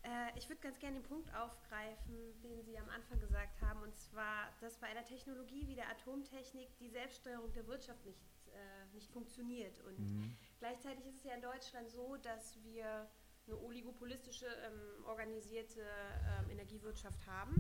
[0.02, 3.96] Äh, ich würde ganz gerne den Punkt aufgreifen, den Sie am Anfang gesagt haben, und
[3.96, 9.10] zwar, dass bei einer Technologie wie der Atomtechnik die Selbststeuerung der Wirtschaft nicht, äh, nicht
[9.10, 9.80] funktioniert.
[9.82, 10.36] Und mhm.
[10.58, 13.08] gleichzeitig ist es ja in Deutschland so, dass wir
[13.46, 17.54] eine oligopolistische, ähm, organisierte ähm, Energiewirtschaft haben.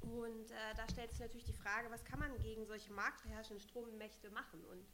[0.00, 4.30] Und äh, da stellt sich natürlich die Frage, was kann man gegen solche marktbeherrschenden Strommächte
[4.30, 4.64] machen?
[4.64, 4.84] Und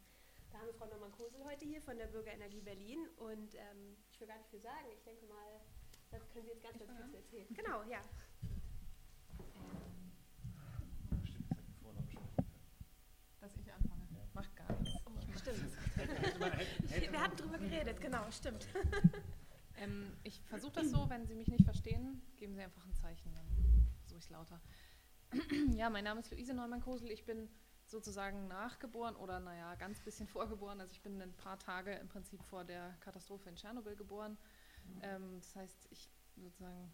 [0.56, 4.26] da haben wir Frau Norman-Kosel heute hier von der Bürgerenergie Berlin und ähm, ich will
[4.26, 4.86] gar nicht viel sagen.
[4.94, 5.60] Ich denke mal,
[6.10, 7.46] da können Sie jetzt ganz, ganz viel erzählen.
[7.50, 8.00] Genau, ja.
[13.40, 14.06] Dass ich anfange.
[14.12, 14.28] Ja.
[14.32, 14.98] Macht gar nichts.
[15.04, 17.12] Oh, stimmt.
[17.12, 18.66] wir hatten drüber geredet, genau, stimmt.
[19.78, 23.30] Ähm, ich versuche das so, wenn Sie mich nicht verstehen, geben Sie einfach ein Zeichen,
[23.34, 23.46] dann
[23.98, 24.58] versuche ich es lauter.
[25.76, 27.50] ja, mein Name ist Luise Neumann-Kosel, ich bin
[27.90, 30.80] sozusagen nachgeboren oder naja, ganz bisschen vorgeboren.
[30.80, 34.36] Also ich bin ein paar Tage im Prinzip vor der Katastrophe in Tschernobyl geboren.
[35.02, 36.92] Ähm, das heißt, ich sozusagen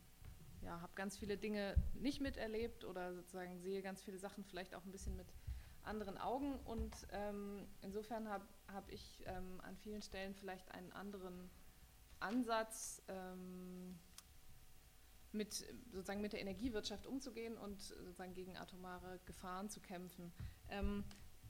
[0.62, 4.84] ja, habe ganz viele Dinge nicht miterlebt oder sozusagen sehe ganz viele Sachen vielleicht auch
[4.84, 5.26] ein bisschen mit
[5.82, 6.56] anderen Augen.
[6.64, 11.50] Und ähm, insofern habe hab ich ähm, an vielen Stellen vielleicht einen anderen
[12.20, 13.02] Ansatz.
[13.08, 13.98] Ähm,
[15.32, 15.52] mit,
[15.92, 20.32] sozusagen mit der Energiewirtschaft umzugehen und sozusagen gegen atomare Gefahren zu kämpfen.
[20.68, 21.04] Ähm,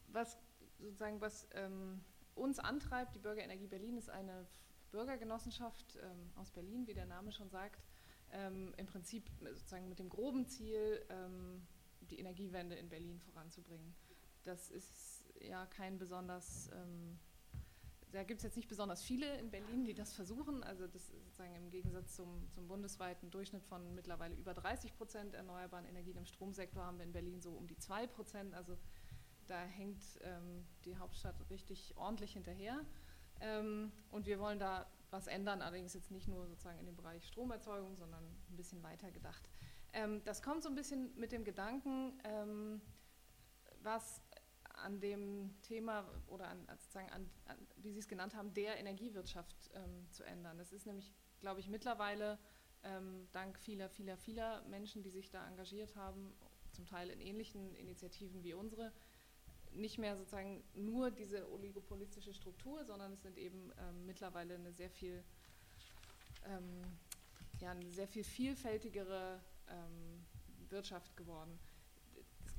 [0.09, 0.39] was
[0.79, 2.01] sozusagen was ähm,
[2.35, 4.47] uns antreibt, die Bürgerenergie Berlin ist eine
[4.91, 7.83] Bürgergenossenschaft ähm, aus Berlin, wie der Name schon sagt,
[8.33, 11.67] ähm, im Prinzip sozusagen mit dem groben Ziel, ähm,
[12.11, 13.95] die Energiewende in Berlin voranzubringen.
[14.45, 17.19] Das ist ja kein besonders ähm,
[18.13, 20.63] da gibt es jetzt nicht besonders viele in Berlin, die das versuchen.
[20.63, 25.35] Also das ist sozusagen im Gegensatz zum, zum bundesweiten Durchschnitt von mittlerweile über 30 Prozent
[25.35, 28.55] erneuerbaren Energien im Stromsektor haben wir in Berlin so um die 2 Prozent.
[28.55, 28.77] Also
[29.47, 32.85] da hängt ähm, die Hauptstadt richtig ordentlich hinterher.
[33.41, 37.27] Ähm, und wir wollen da was ändern, allerdings jetzt nicht nur sozusagen in dem Bereich
[37.27, 39.49] Stromerzeugung, sondern ein bisschen weiter gedacht.
[39.95, 42.81] Ähm, das kommt so ein bisschen mit dem Gedanken, ähm,
[43.83, 44.23] was
[44.83, 49.71] an dem Thema oder an, sozusagen an, an, wie Sie es genannt haben, der Energiewirtschaft
[49.75, 50.59] ähm, zu ändern.
[50.59, 52.39] Das ist nämlich, glaube ich, mittlerweile
[52.85, 56.33] ähm, dank vieler, vieler, vieler Menschen, die sich da engagiert haben,
[56.73, 58.93] zum Teil in ähnlichen Initiativen wie unsere,
[59.73, 64.91] nicht mehr sozusagen nur diese oligopolistische Struktur, sondern es sind eben ähm, mittlerweile eine sehr
[64.91, 65.23] viel,
[66.47, 66.83] ähm,
[67.61, 70.27] ja, eine sehr viel vielfältigere ähm,
[70.69, 71.59] Wirtschaft geworden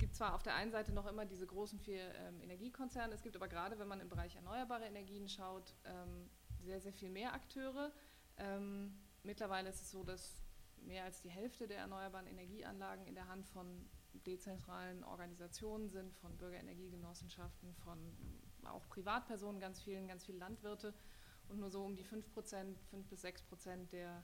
[0.04, 3.36] gibt zwar auf der einen Seite noch immer diese großen vier ähm, Energiekonzerne, es gibt
[3.36, 6.28] aber gerade, wenn man im Bereich erneuerbare Energien schaut, ähm,
[6.60, 7.90] sehr, sehr viel mehr Akteure.
[8.36, 10.42] Ähm, mittlerweile ist es so, dass
[10.76, 13.88] mehr als die Hälfte der erneuerbaren Energieanlagen in der Hand von
[14.26, 17.98] dezentralen Organisationen sind, von Bürgerenergiegenossenschaften, von
[18.64, 20.92] auch Privatpersonen, ganz vielen, ganz viele Landwirte
[21.48, 24.22] und nur so um die 5 Prozent, 5 bis 6 Prozent der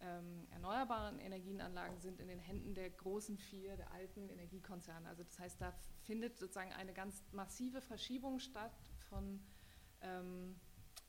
[0.00, 5.08] ähm, erneuerbaren Energienanlagen sind in den Händen der großen vier, der alten Energiekonzerne.
[5.08, 5.72] Also das heißt, da
[6.02, 8.72] findet sozusagen eine ganz massive Verschiebung statt
[9.08, 9.40] von,
[10.02, 10.60] ähm,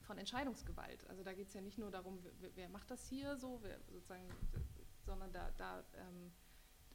[0.02, 1.08] von Entscheidungsgewalt.
[1.10, 3.80] Also da geht es ja nicht nur darum, wer, wer, macht das hier so, wer,
[3.92, 4.28] sozusagen,
[5.06, 6.32] sondern da, da ähm,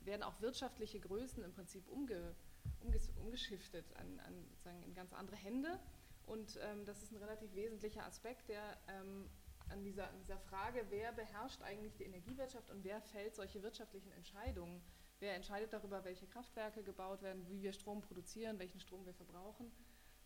[0.05, 2.35] werden auch wirtschaftliche Größen im Prinzip umge,
[2.81, 5.79] umges, umgeschiftet an, an sozusagen in ganz andere Hände.
[6.25, 9.29] Und ähm, das ist ein relativ wesentlicher Aspekt, der ähm,
[9.73, 14.13] an dieser, an dieser Frage, wer beherrscht eigentlich die Energiewirtschaft und wer fällt solche wirtschaftlichen
[14.13, 14.83] Entscheidungen?
[15.19, 19.71] Wer entscheidet darüber, welche Kraftwerke gebaut werden, wie wir Strom produzieren, welchen Strom wir verbrauchen,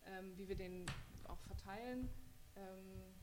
[0.06, 0.86] ähm, wie wir den
[1.24, 2.08] auch verteilen?
[2.56, 3.14] Ähm,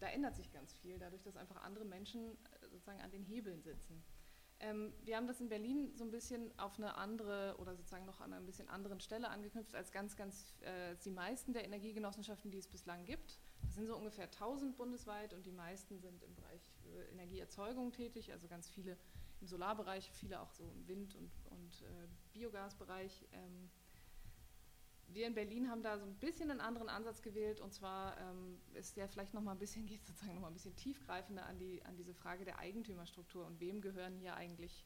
[0.00, 3.62] da ändert sich ganz viel, dadurch, dass einfach andere Menschen äh, sozusagen an den Hebeln
[3.62, 4.02] sitzen.
[4.60, 8.20] Ähm, wir haben das in Berlin so ein bisschen auf eine andere oder sozusagen noch
[8.20, 12.50] an einer ein bisschen anderen Stelle angeknüpft als ganz, ganz äh, die meisten der Energiegenossenschaften,
[12.50, 13.38] die es bislang gibt.
[13.62, 18.32] Das sind so ungefähr 1000 bundesweit und die meisten sind im Bereich äh, Energieerzeugung tätig,
[18.32, 18.96] also ganz viele
[19.40, 23.26] im Solarbereich, viele auch so im Wind- und, und äh, Biogasbereich.
[23.32, 23.70] Ähm,
[25.08, 28.60] wir in Berlin haben da so ein bisschen einen anderen Ansatz gewählt und zwar ähm,
[28.74, 31.58] ist der vielleicht noch mal ein bisschen, geht sozusagen noch mal ein bisschen tiefgreifender an,
[31.58, 34.84] die, an diese Frage der Eigentümerstruktur und wem gehören hier eigentlich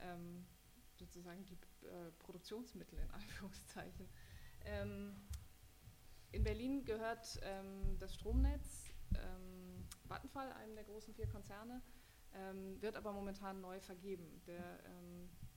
[0.00, 0.46] ähm,
[0.96, 4.08] sozusagen die äh, Produktionsmittel in Anführungszeichen.
[4.64, 5.14] Ähm,
[6.32, 11.82] in Berlin gehört ähm, das Stromnetz ähm, Vattenfall, einem der großen vier Konzerne,
[12.34, 14.40] ähm, wird aber momentan neu vergeben.
[14.46, 14.80] Der,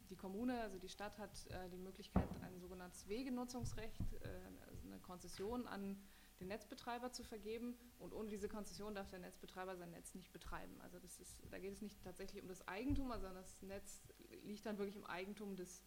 [0.09, 4.27] die Kommune, also die Stadt, hat äh, die Möglichkeit, ein sogenanntes Wegenutzungsrecht, äh,
[4.69, 5.97] also eine Konzession an
[6.39, 7.75] den Netzbetreiber zu vergeben.
[7.99, 10.79] Und ohne diese Konzession darf der Netzbetreiber sein Netz nicht betreiben.
[10.81, 14.01] Also das ist, da geht es nicht tatsächlich um das Eigentum, sondern das Netz
[14.43, 15.83] liegt dann wirklich im Eigentum des,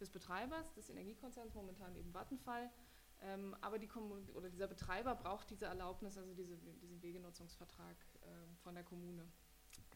[0.00, 2.70] des Betreibers, des Energiekonzerns, momentan eben Vattenfall.
[3.20, 3.90] Ähm, aber die
[4.34, 8.26] oder dieser Betreiber braucht diese Erlaubnis, also diese, diesen Wegenutzungsvertrag äh,
[8.62, 9.26] von der Kommune.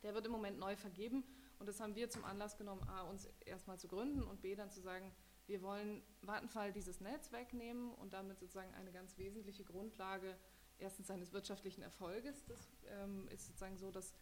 [0.03, 1.25] Der wird im Moment neu vergeben
[1.63, 4.73] und das haben wir zum Anlass genommen, A, uns erstmal zu gründen und B, dann
[4.73, 5.13] zu sagen,
[5.47, 10.37] wir wollen Vattenfall dieses Netz wegnehmen und damit sozusagen eine ganz wesentliche Grundlage
[10.79, 12.45] erstens seines wirtschaftlichen Erfolges.
[12.47, 12.59] Das
[12.89, 14.13] ähm, ist sozusagen so, dass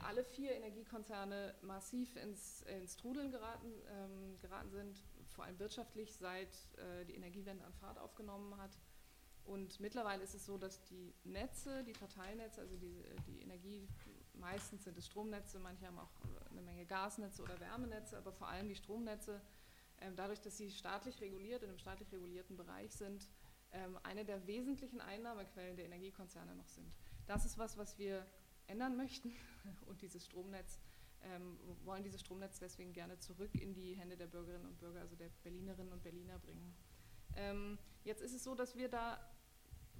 [0.00, 6.54] alle vier Energiekonzerne massiv ins, ins Trudeln geraten, ähm, geraten sind, vor allem wirtschaftlich, seit
[6.76, 8.78] äh, die Energiewende an Fahrt aufgenommen hat.
[9.46, 13.88] Und mittlerweile ist es so, dass die Netze, die Verteilnetze, also die, die Energie,
[14.38, 16.10] meistens sind es Stromnetze, manche haben auch
[16.50, 19.40] eine Menge Gasnetze oder Wärmenetze, aber vor allem die Stromnetze,
[20.00, 23.28] ähm, dadurch, dass sie staatlich reguliert, in einem staatlich regulierten Bereich sind,
[23.72, 26.90] ähm, eine der wesentlichen Einnahmequellen der Energiekonzerne noch sind.
[27.26, 28.26] Das ist was, was wir
[28.66, 29.32] ändern möchten
[29.86, 30.80] und dieses Stromnetz
[31.22, 35.16] ähm, wollen dieses Stromnetz deswegen gerne zurück in die Hände der Bürgerinnen und Bürger, also
[35.16, 36.74] der Berlinerinnen und Berliner bringen.
[38.04, 39.20] Jetzt ist es so, dass wir da,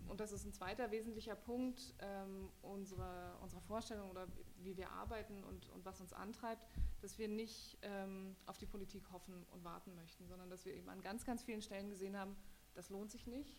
[0.07, 4.27] und das ist ein zweiter wesentlicher Punkt ähm, unserer, unserer Vorstellung oder
[4.63, 6.63] wie wir arbeiten und, und was uns antreibt,
[7.01, 10.89] dass wir nicht ähm, auf die Politik hoffen und warten möchten, sondern dass wir eben
[10.89, 12.37] an ganz, ganz vielen Stellen gesehen haben,
[12.75, 13.57] das lohnt sich nicht.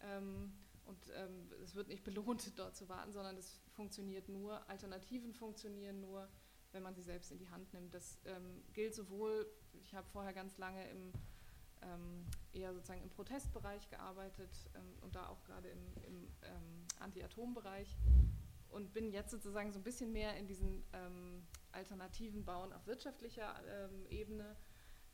[0.00, 0.52] Ähm,
[0.84, 6.00] und ähm, es wird nicht belohnt, dort zu warten, sondern es funktioniert nur, Alternativen funktionieren
[6.00, 6.28] nur,
[6.72, 7.94] wenn man sie selbst in die Hand nimmt.
[7.94, 9.46] Das ähm, gilt sowohl,
[9.82, 11.12] ich habe vorher ganz lange im
[12.52, 17.96] eher sozusagen im Protestbereich gearbeitet ähm, und da auch gerade im, im ähm, Anti-Atom-Bereich
[18.70, 23.54] und bin jetzt sozusagen so ein bisschen mehr in diesen ähm, alternativen Bauen auf wirtschaftlicher
[23.66, 24.56] ähm, Ebene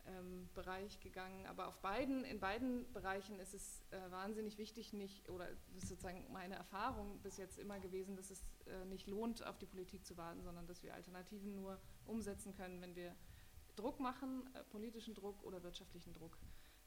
[0.06, 1.46] ähm, Bereich gegangen.
[1.46, 6.26] Aber auf beiden, in beiden Bereichen ist es äh, wahnsinnig wichtig, nicht, oder ist sozusagen
[6.32, 10.16] meine Erfahrung bis jetzt immer gewesen, dass es äh, nicht lohnt, auf die Politik zu
[10.16, 13.14] warten, sondern dass wir Alternativen nur umsetzen können, wenn wir
[13.77, 16.39] Druck machen, äh, politischen Druck oder wirtschaftlichen Druck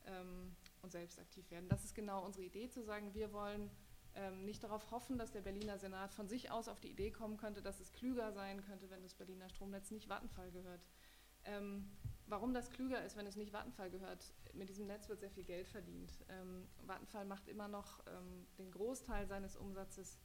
[0.05, 1.69] ähm, und selbst aktiv werden.
[1.69, 3.69] Das ist genau unsere Idee, zu sagen, wir wollen
[4.15, 7.37] ähm, nicht darauf hoffen, dass der Berliner Senat von sich aus auf die Idee kommen
[7.37, 10.81] könnte, dass es klüger sein könnte, wenn das Berliner Stromnetz nicht Vattenfall gehört.
[11.45, 11.89] Ähm,
[12.25, 15.43] warum das klüger ist, wenn es nicht Vattenfall gehört, mit diesem Netz wird sehr viel
[15.43, 16.11] Geld verdient.
[16.29, 20.17] Ähm, Vattenfall macht immer noch ähm, den Großteil seines Umsatzes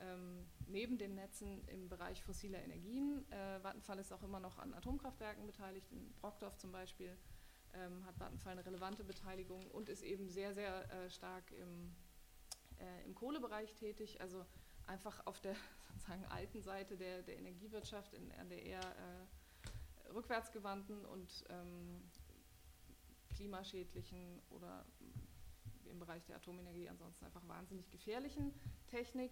[0.00, 3.30] ähm, neben den Netzen im Bereich fossiler Energien.
[3.30, 7.16] Äh, Vattenfall ist auch immer noch an Atomkraftwerken beteiligt, in Brockdorf zum Beispiel
[7.74, 11.94] ähm, hat Vattenfall eine relevante Beteiligung und ist eben sehr, sehr äh, stark im,
[12.78, 14.44] äh, im Kohlebereich tätig, also
[14.86, 15.54] einfach auf der
[15.94, 22.10] sozusagen alten Seite der, der Energiewirtschaft, in, an der eher äh, rückwärtsgewandten und ähm,
[23.34, 24.84] klimaschädlichen oder
[25.86, 28.52] im Bereich der Atomenergie ansonsten einfach wahnsinnig gefährlichen
[28.86, 29.30] Technik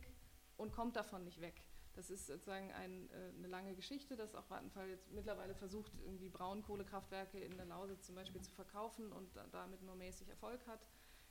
[0.60, 1.62] und kommt davon nicht weg.
[1.94, 6.28] Das ist sozusagen ein, äh, eine lange Geschichte, dass auch Vattenfall jetzt mittlerweile versucht, irgendwie
[6.28, 10.86] Braunkohlekraftwerke in der Lausitz zum Beispiel zu verkaufen und da, damit nur mäßig Erfolg hat.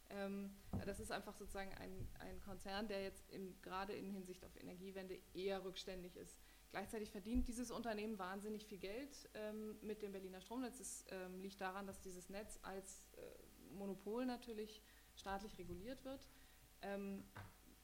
[0.10, 0.56] Ähm,
[0.86, 5.20] das ist einfach sozusagen ein, ein Konzern, der jetzt in, gerade in Hinsicht auf Energiewende
[5.34, 6.40] eher rückständig ist.
[6.72, 10.80] Gleichzeitig verdient dieses Unternehmen wahnsinnig viel Geld ähm, mit dem Berliner Stromnetz.
[10.80, 14.82] Es ähm, liegt daran, dass dieses Netz als äh, Monopol natürlich
[15.16, 16.28] staatlich reguliert wird.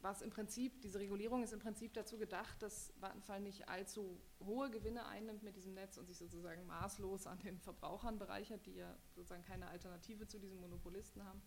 [0.05, 4.69] Was im Prinzip, diese Regulierung ist im Prinzip dazu gedacht, dass Vattenfall nicht allzu hohe
[4.69, 8.95] Gewinne einnimmt mit diesem Netz und sich sozusagen maßlos an den Verbrauchern bereichert, die ja
[9.15, 11.41] sozusagen keine Alternative zu diesem Monopolisten haben.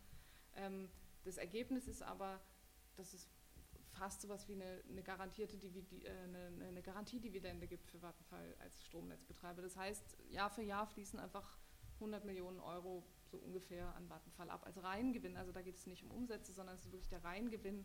[0.57, 0.89] Ähm,
[1.23, 2.41] das Ergebnis ist aber,
[2.97, 3.29] dass es
[3.93, 8.57] fast so etwas wie eine, eine garantierte Dividi äh, eine, eine Garantiedividende gibt für Vattenfall
[8.59, 9.63] als Stromnetzbetreiber.
[9.63, 11.59] Das heißt, Jahr für Jahr fließen einfach
[11.95, 15.37] 100 Millionen Euro so ungefähr an Vattenfall ab als Reingewinn.
[15.37, 17.85] Also da geht es nicht um Umsätze, sondern es ist wirklich der Reingewinn,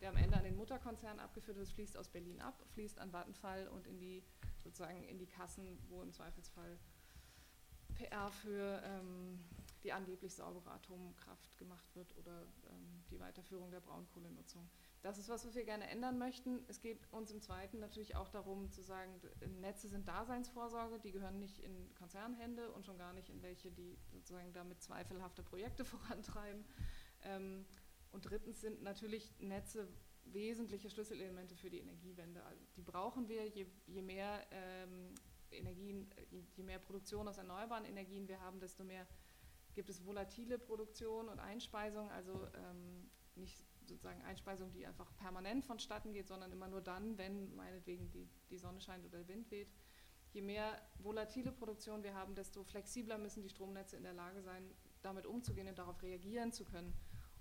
[0.00, 3.68] der am Ende an den Mutterkonzern abgeführt wird, fließt aus Berlin ab, fließt an Vattenfall
[3.68, 4.22] und in die
[4.62, 6.78] sozusagen in die Kassen, wo im Zweifelsfall
[7.94, 9.38] PR für ähm,
[9.84, 14.68] die angeblich saubere Atomkraft gemacht wird oder ähm, die Weiterführung der Braunkohlenutzung.
[15.02, 16.64] Das ist was, was wir gerne ändern möchten.
[16.68, 19.20] Es geht uns im Zweiten natürlich auch darum zu sagen,
[19.60, 23.98] Netze sind Daseinsvorsorge, die gehören nicht in Konzernhände und schon gar nicht in welche, die
[24.10, 26.64] sozusagen damit zweifelhafte Projekte vorantreiben.
[27.22, 27.66] Ähm,
[28.14, 29.88] und drittens sind natürlich Netze
[30.26, 32.44] wesentliche Schlüsselelemente für die Energiewende.
[32.44, 35.12] Also die brauchen wir, je, je mehr ähm,
[35.50, 39.04] Energien, je, je, mehr Produktion aus erneuerbaren Energien wir haben, desto mehr
[39.74, 46.12] gibt es volatile Produktion und Einspeisung, also ähm, nicht sozusagen Einspeisung, die einfach permanent vonstatten
[46.12, 49.72] geht, sondern immer nur dann, wenn meinetwegen die, die Sonne scheint oder der Wind weht.
[50.30, 54.70] Je mehr volatile Produktion wir haben, desto flexibler müssen die Stromnetze in der Lage sein,
[55.02, 56.94] damit umzugehen und darauf reagieren zu können.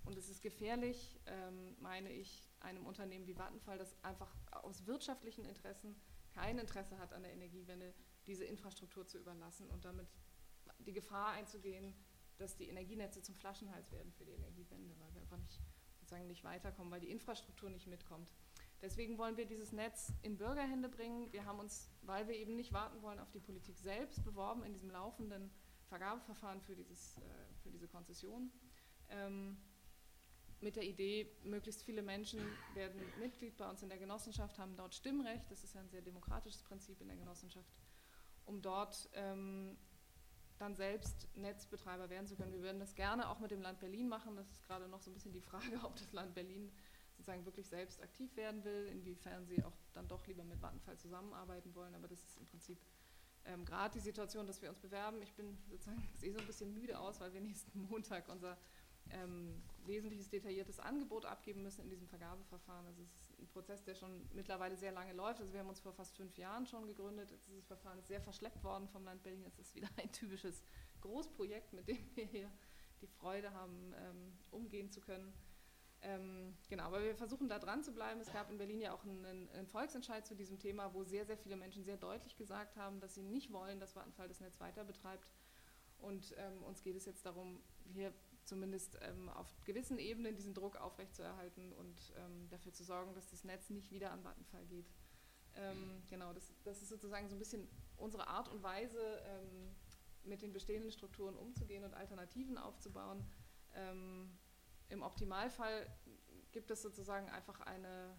[0.06, 5.46] Und es ist gefährlich, ähm, meine ich, einem Unternehmen wie Vattenfall, das einfach aus wirtschaftlichen
[5.46, 5.96] Interessen
[6.32, 7.94] kein Interesse hat an der Energiewende,
[8.26, 10.08] diese Infrastruktur zu überlassen und damit
[10.80, 11.94] die Gefahr einzugehen,
[12.38, 15.62] dass die Energienetze zum Flaschenhals werden für die Energiewende, weil wir einfach nicht,
[16.00, 18.30] sozusagen nicht weiterkommen, weil die Infrastruktur nicht mitkommt.
[18.82, 21.32] Deswegen wollen wir dieses Netz in Bürgerhände bringen.
[21.32, 24.74] Wir haben uns, weil wir eben nicht warten wollen auf die Politik selbst, beworben in
[24.74, 25.52] diesem laufenden
[25.86, 27.22] Vergabeverfahren für, dieses, äh,
[27.62, 28.52] für diese Konzession.
[29.10, 29.58] Ähm,
[30.64, 32.40] mit der Idee, möglichst viele Menschen
[32.74, 36.02] werden Mitglied bei uns in der Genossenschaft, haben dort Stimmrecht, das ist ja ein sehr
[36.02, 37.72] demokratisches Prinzip in der Genossenschaft,
[38.46, 39.78] um dort ähm,
[40.58, 42.54] dann selbst Netzbetreiber werden zu können.
[42.54, 44.36] Wir würden das gerne auch mit dem Land Berlin machen.
[44.36, 46.72] Das ist gerade noch so ein bisschen die Frage, ob das Land Berlin
[47.18, 51.76] sozusagen wirklich selbst aktiv werden will, inwiefern sie auch dann doch lieber mit Vattenfall zusammenarbeiten
[51.76, 51.94] wollen.
[51.96, 52.80] Aber das ist im Prinzip
[53.46, 55.22] ähm, gerade die Situation, dass wir uns bewerben.
[55.22, 58.58] Ich bin sozusagen, sehe so ein bisschen müde aus, weil wir nächsten Montag unser
[59.12, 62.86] ähm, wesentliches detailliertes Angebot abgeben müssen in diesem Vergabeverfahren.
[62.88, 65.42] Also es ist ein Prozess, der schon mittlerweile sehr lange läuft.
[65.42, 67.34] Also wir haben uns vor fast fünf Jahren schon gegründet.
[67.48, 69.44] Dieses Verfahren ist sehr verschleppt worden vom Land Berlin.
[69.46, 70.64] Es ist wieder ein typisches
[71.02, 72.52] Großprojekt, mit dem wir hier
[73.02, 75.34] die Freude haben, ähm, umgehen zu können.
[76.02, 78.20] Ähm, genau, aber wir versuchen da dran zu bleiben.
[78.20, 81.38] Es gab in Berlin ja auch einen, einen, Volksentscheid zu diesem Thema, wo sehr, sehr
[81.38, 84.84] viele Menschen sehr deutlich gesagt haben, dass sie nicht wollen, dass Vattenfall das Netz weiter
[84.84, 85.30] betreibt.
[86.00, 88.14] Und ähm, uns geht es jetzt darum, hier
[88.46, 93.44] zumindest ähm, auf gewissen Ebenen diesen Druck aufrechtzuerhalten und ähm, dafür zu sorgen, dass das
[93.44, 94.90] Netz nicht wieder an Vattenfall geht.
[95.56, 97.68] Ähm, genau, das, das, ist sozusagen so ein bisschen
[97.98, 99.76] unsere Art und Weise, ähm,
[100.24, 103.24] mit den bestehenden Strukturen umzugehen und Alternativen aufzubauen.
[103.76, 104.38] Ähm,
[104.90, 105.88] Im Optimalfall
[106.52, 108.16] gibt es sozusagen einfach eine,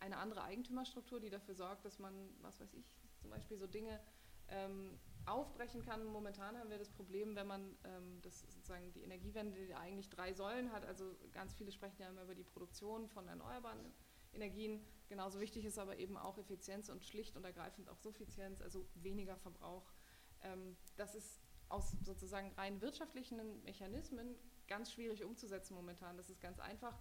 [0.00, 2.84] eine andere Eigentümerstruktur, die dafür sorgt, dass man, was weiß ich,
[3.20, 4.00] zum Beispiel so Dinge
[4.48, 6.04] ähm, aufbrechen kann.
[6.04, 10.32] Momentan haben wir das Problem, wenn man ähm, das sozusagen die Energiewende, die eigentlich drei
[10.32, 13.92] Säulen hat, also ganz viele sprechen ja immer über die Produktion von erneuerbaren
[14.32, 14.84] Energien.
[15.08, 19.36] Genauso wichtig ist aber eben auch Effizienz und schlicht und ergreifend auch Suffizienz, also weniger
[19.36, 19.92] Verbrauch.
[20.42, 24.34] Ähm, das ist aus sozusagen rein wirtschaftlichen Mechanismen
[24.68, 26.16] ganz schwierig umzusetzen momentan.
[26.16, 26.98] Das ist ganz einfach.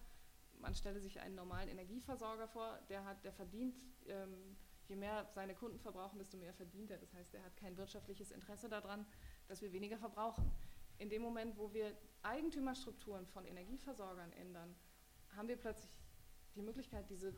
[0.60, 3.76] Man stelle sich einen normalen Energieversorger vor, der hat, der verdient
[4.08, 4.56] ähm,
[4.92, 6.98] je mehr seine Kunden verbrauchen, desto mehr verdient er.
[6.98, 9.06] Das heißt, er hat kein wirtschaftliches Interesse daran,
[9.48, 10.52] dass wir weniger verbrauchen.
[10.98, 14.76] In dem Moment, wo wir Eigentümerstrukturen von Energieversorgern ändern,
[15.36, 15.90] haben wir plötzlich
[16.56, 17.34] die Möglichkeit, diese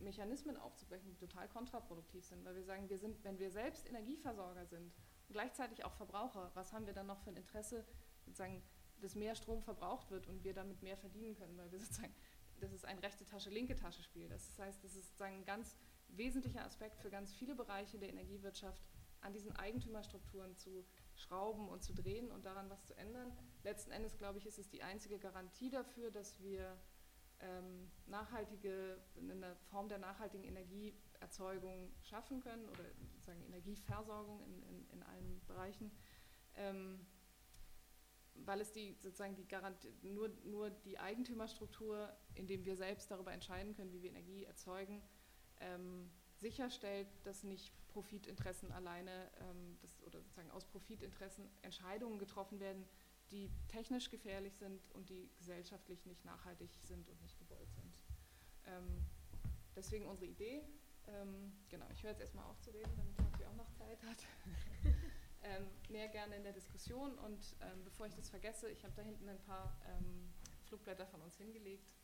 [0.00, 4.66] Mechanismen aufzubrechen, die total kontraproduktiv sind, weil wir sagen, wir sind, wenn wir selbst Energieversorger
[4.66, 4.92] sind
[5.28, 7.86] und gleichzeitig auch Verbraucher, was haben wir dann noch für ein Interesse,
[8.24, 8.62] sozusagen,
[9.00, 12.14] dass mehr Strom verbraucht wird und wir damit mehr verdienen können, weil wir sozusagen,
[12.60, 14.28] das ist ein rechte Tasche, linke Tasche Spiel.
[14.28, 15.78] Das heißt, das ist sozusagen ein ganz
[16.08, 18.82] wesentlicher Aspekt für ganz viele Bereiche der Energiewirtschaft,
[19.20, 20.84] an diesen Eigentümerstrukturen zu
[21.14, 23.32] schrauben und zu drehen und daran was zu ändern.
[23.64, 26.78] Letzten Endes, glaube ich, ist es die einzige Garantie dafür, dass wir
[27.40, 35.02] ähm, nachhaltige, eine Form der nachhaltigen Energieerzeugung schaffen können oder sozusagen Energieversorgung in, in, in
[35.02, 35.90] allen Bereichen.
[36.54, 37.06] Ähm,
[38.44, 43.74] weil es die sozusagen die Garantie, nur, nur die Eigentümerstruktur, indem wir selbst darüber entscheiden
[43.74, 45.02] können, wie wir Energie erzeugen,
[45.60, 52.84] ähm, sicherstellt, dass nicht Profitinteressen alleine ähm, das, oder sozusagen aus Profitinteressen Entscheidungen getroffen werden,
[53.30, 58.02] die technisch gefährlich sind und die gesellschaftlich nicht nachhaltig sind und nicht gewollt sind.
[58.66, 59.04] Ähm,
[59.74, 60.62] deswegen unsere Idee.
[61.08, 64.18] Ähm, genau, ich höre jetzt erstmal auf zu reden, damit Sophie auch noch Zeit hat.
[65.42, 69.02] Ähm, mehr gerne in der Diskussion und ähm, bevor ich das vergesse, ich habe da
[69.02, 69.78] hinten ein paar
[70.64, 71.94] Flugblätter von uns hingelegt.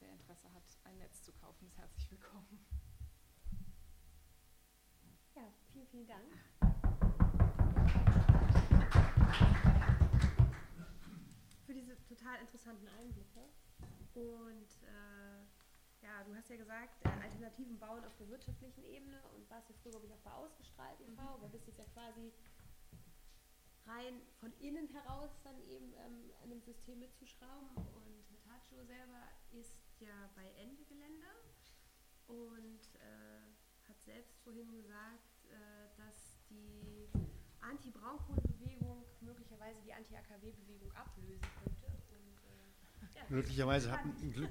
[0.00, 2.66] Wer Interesse hat, ein Netz zu kaufen, ist herzlich willkommen.
[5.72, 6.32] Vielen, vielen Dank.
[11.64, 13.48] Für diese total interessanten Einblicke.
[14.14, 15.40] Und äh,
[16.02, 19.74] ja, du hast ja gesagt, äh, Alternativen bauen auf der wirtschaftlichen Ebene und warst ja
[19.82, 21.18] früher, glaube ich, auch bei Ausgestrahlt e.V., mhm.
[21.18, 22.32] aber bist jetzt ja quasi
[23.86, 27.70] rein von innen heraus dann eben ähm, an dem System mitzuschrauben.
[27.76, 31.28] Und Hitacho selber ist ja bei Ende Gelände
[32.26, 35.31] und äh, hat selbst vorhin gesagt,
[36.52, 37.08] die
[37.60, 41.86] Anti-Braunkohle-Bewegung möglicherweise die Anti-AKW-Bewegung ablösen könnte.
[42.10, 44.00] Und, äh, ja, Glücklicherweise hat,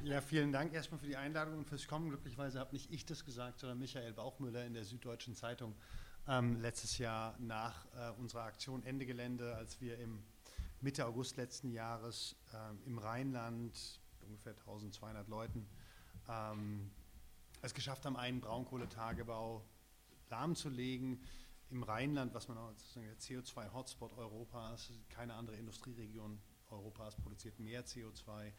[0.04, 2.10] ja, vielen Dank erstmal für die Einladung und fürs Kommen.
[2.10, 5.76] Glücklicherweise habe nicht ich das gesagt, sondern Michael Bauchmüller in der Süddeutschen Zeitung
[6.28, 10.24] ähm, letztes Jahr nach äh, unserer Aktion Ende Gelände, als wir im
[10.82, 15.68] Mitte August letzten Jahres äh, im Rheinland ungefähr 1200 Leuten
[16.30, 16.92] ähm,
[17.62, 19.64] es geschafft haben, einen Braunkohletagebau
[20.30, 21.22] lahmzulegen.
[21.72, 26.38] Im Rheinland, was man auch sozusagen der CO2-Hotspot Europas, keine andere Industrieregion
[26.70, 28.52] Europas produziert mehr CO2.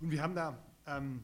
[0.00, 1.22] Und wir haben da ähm,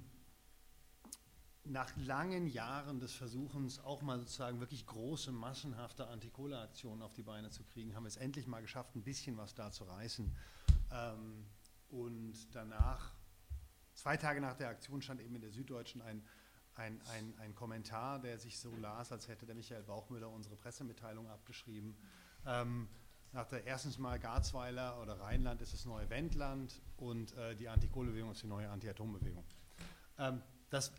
[1.65, 7.51] nach langen Jahren des Versuchens, auch mal sozusagen wirklich große, massenhafte Antikohleaktionen auf die Beine
[7.51, 10.31] zu kriegen, haben wir es endlich mal geschafft, ein bisschen was da zu reißen.
[10.93, 11.47] Ähm,
[11.89, 13.15] und danach,
[13.95, 16.23] zwei Tage nach der Aktion, stand eben in der Süddeutschen ein
[16.75, 21.29] ein, ein, ein Kommentar, der sich so las, als hätte der Michael Bauchmüller unsere Pressemitteilung
[21.29, 21.97] abgeschrieben.
[22.47, 22.89] Ähm,
[23.33, 28.33] nach der erstens mal Garzweiler oder Rheinland ist das neue Wendland und äh, die Antikohlebewegung
[28.33, 29.45] ist die neue Anti-Atom-Bewegung.
[30.19, 30.93] Ähm, das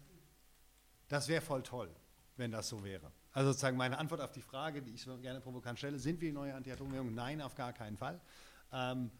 [1.13, 1.89] das wäre voll toll,
[2.37, 3.11] wenn das so wäre.
[3.33, 6.29] Also sozusagen meine Antwort auf die Frage, die ich so gerne provokant stelle, sind wir
[6.29, 7.13] die neue Anti-Atom-Bewegung?
[7.13, 8.19] Nein, auf gar keinen Fall.
[8.71, 9.11] Ähm,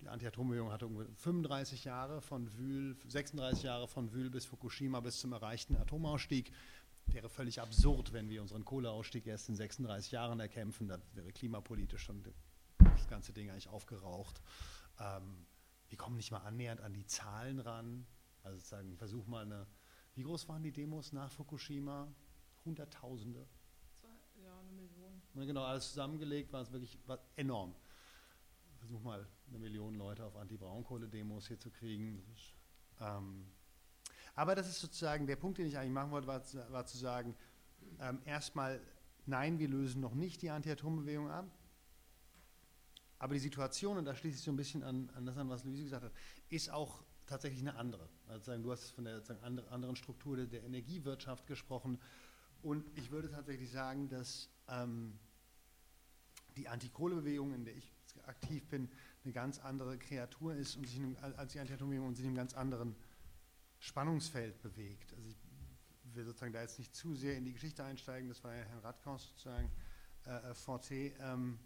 [0.00, 5.20] die Anti-Atom-Bewegung hatte ungefähr 35 Jahre von Wühl, 36 Jahre von Wühl bis Fukushima bis
[5.20, 6.52] zum erreichten Atomausstieg.
[7.06, 10.88] Wäre völlig absurd, wenn wir unseren Kohleausstieg erst in 36 Jahren erkämpfen.
[10.88, 12.22] Da wäre klimapolitisch schon
[12.78, 14.40] das ganze Ding eigentlich aufgeraucht.
[14.98, 15.46] Ähm,
[15.88, 18.06] wir kommen nicht mal annähernd an die Zahlen ran.
[18.42, 19.66] Also sozusagen, versuch mal eine.
[20.14, 22.12] Wie groß waren die Demos nach Fukushima?
[22.64, 23.46] Hunderttausende.
[24.42, 25.20] Ja, eine Million.
[25.34, 26.98] Genau, alles zusammengelegt war es wirklich
[27.36, 27.74] enorm
[28.80, 32.22] versuch mal eine Million Leute auf Anti-Braunkohle-Demos hier zu kriegen.
[32.98, 33.46] Ähm,
[34.34, 37.36] aber das ist sozusagen der Punkt, den ich eigentlich machen wollte, war, war zu sagen,
[38.00, 38.80] ähm, erstmal,
[39.26, 41.46] nein, wir lösen noch nicht die Anti-Atom-Bewegung ab.
[43.18, 45.64] Aber die Situation, und da schließe ich so ein bisschen an, an das an, was
[45.64, 46.12] Luise gesagt hat,
[46.48, 48.08] ist auch tatsächlich eine andere.
[48.28, 49.22] Also du hast von der
[49.70, 52.00] anderen Struktur der Energiewirtschaft gesprochen.
[52.62, 55.18] Und ich würde tatsächlich sagen, dass ähm,
[56.56, 57.92] die Anti-Kohle-Bewegung, in der ich
[58.24, 58.88] aktiv bin,
[59.24, 62.36] eine ganz andere Kreatur ist und sich in, als die Antiatombewegung und sich in einem
[62.36, 62.94] ganz anderen
[63.78, 65.12] Spannungsfeld bewegt.
[65.14, 65.36] Also ich
[66.14, 68.80] will sozusagen da jetzt nicht zu sehr in die Geschichte einsteigen, das war ja Herrn
[68.80, 69.70] Radkaus sozusagen
[70.24, 71.58] äh, Forte, ähm,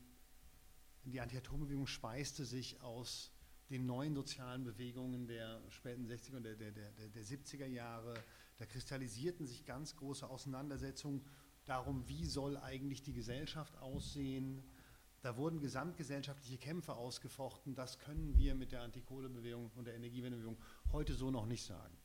[1.04, 3.30] die Anti-Atom-Bewegung speiste sich aus
[3.70, 8.14] den neuen sozialen Bewegungen der späten 60er und der, der, der, der 70er Jahre.
[8.58, 11.24] Da kristallisierten sich ganz große Auseinandersetzungen
[11.64, 14.62] darum, wie soll eigentlich die Gesellschaft aussehen.
[15.24, 17.74] Da wurden gesamtgesellschaftliche Kämpfe ausgefochten.
[17.74, 20.58] Das können wir mit der Antikohlebewegung und der Energiewendebewegung
[20.92, 21.96] heute so noch nicht sagen.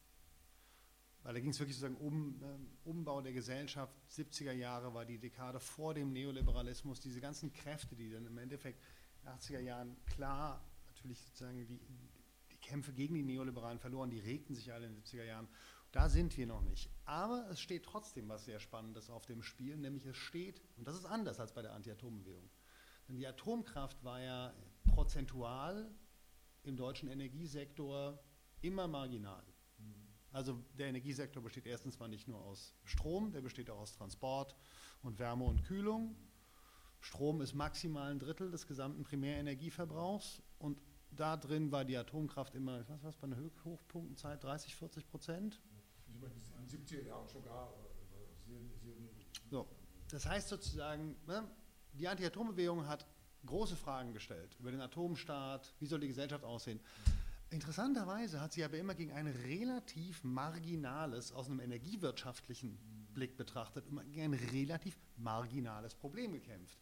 [1.24, 3.93] Weil da ging es wirklich sozusagen um äh, Umbau der Gesellschaft.
[4.09, 7.01] 70er Jahre war die Dekade vor dem Neoliberalismus.
[7.01, 8.82] Diese ganzen Kräfte, die dann im Endeffekt
[9.22, 11.65] in den 80er Jahren klar natürlich sozusagen die,
[12.53, 15.49] die Kämpfe gegen die Neoliberalen verloren, die regten sich alle in den 70er Jahren.
[15.91, 16.89] Da sind wir noch nicht.
[17.03, 20.95] Aber es steht trotzdem was sehr Spannendes auf dem Spiel, nämlich es steht, und das
[20.95, 22.49] ist anders als bei der Anti-Atom-Bewegung.
[23.10, 24.53] Denn die Atomkraft war ja
[24.84, 25.91] prozentual
[26.64, 28.20] im deutschen Energiesektor
[28.62, 29.43] immer marginal.
[30.32, 34.55] Also der Energiesektor besteht erstens mal nicht nur aus Strom, der besteht auch aus Transport
[35.01, 36.16] und Wärme und Kühlung.
[36.99, 40.80] Strom ist maximal ein Drittel des gesamten Primärenergieverbrauchs und
[41.12, 45.60] da drin war die Atomkraft immer, ich weiß was, bei einer Hochpunktenzeit 30, 40 Prozent.
[46.14, 47.74] In den 70er Jahren sogar.
[49.49, 49.68] So,
[50.12, 51.49] das heißt sozusagen, ne,
[51.94, 53.06] die Anti-Atom-Bewegung hat
[53.46, 56.80] große Fragen gestellt über den Atomstaat, wie soll die Gesellschaft aussehen.
[57.52, 62.78] Interessanterweise hat sie aber immer gegen ein relativ marginales, aus einem energiewirtschaftlichen
[63.14, 66.78] Blick betrachtet, gegen ein relativ marginales Problem gekämpft.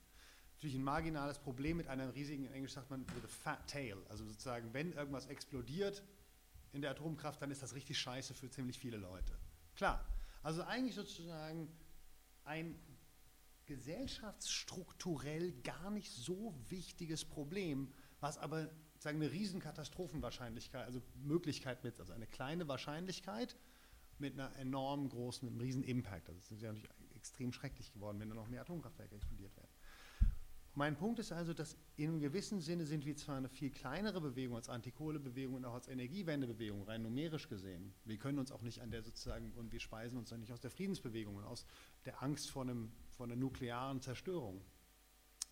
[0.55, 3.97] Natürlich ein marginales Problem mit einem riesigen, in Englisch sagt man, with fat tail.
[4.09, 6.03] Also sozusagen, wenn irgendwas explodiert
[6.73, 9.37] in der Atomkraft, dann ist das richtig scheiße für ziemlich viele Leute.
[9.75, 10.03] Klar.
[10.43, 11.69] Also eigentlich sozusagen
[12.43, 12.75] ein
[13.67, 21.99] gesellschaftsstrukturell gar nicht so wichtiges Problem, was aber sagen eine riesen Katastrophenwahrscheinlichkeit, also Möglichkeit mit,
[21.99, 23.55] also eine kleine Wahrscheinlichkeit
[24.17, 26.29] mit einer enorm großen, einem riesen Impact.
[26.29, 29.66] Also es ist ja natürlich extrem schrecklich geworden, wenn da noch mehr Atomkraftwerke explodiert werden.
[30.77, 34.21] Mein Punkt ist also, dass in einem gewissen Sinne sind wir zwar eine viel kleinere
[34.21, 37.95] Bewegung als Antikohlebewegung und auch als Energiewendebewegung, rein numerisch gesehen.
[38.05, 40.59] Wir können uns auch nicht an der sozusagen, und wir speisen uns dann nicht aus
[40.59, 41.65] der Friedensbewegung und aus
[42.05, 44.61] der Angst vor, einem, vor einer nuklearen Zerstörung.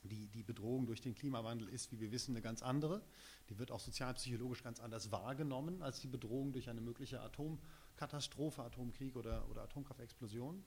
[0.03, 3.01] Die, die Bedrohung durch den Klimawandel ist, wie wir wissen, eine ganz andere.
[3.49, 9.15] Die wird auch sozialpsychologisch ganz anders wahrgenommen als die Bedrohung durch eine mögliche Atomkatastrophe, Atomkrieg
[9.15, 10.63] oder, oder Atomkraftexplosion.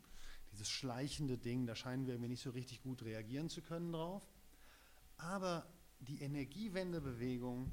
[0.50, 4.26] Dieses schleichende Ding, da scheinen wir nicht so richtig gut reagieren zu können drauf.
[5.18, 5.66] Aber
[6.00, 7.70] die Energiewendebewegung,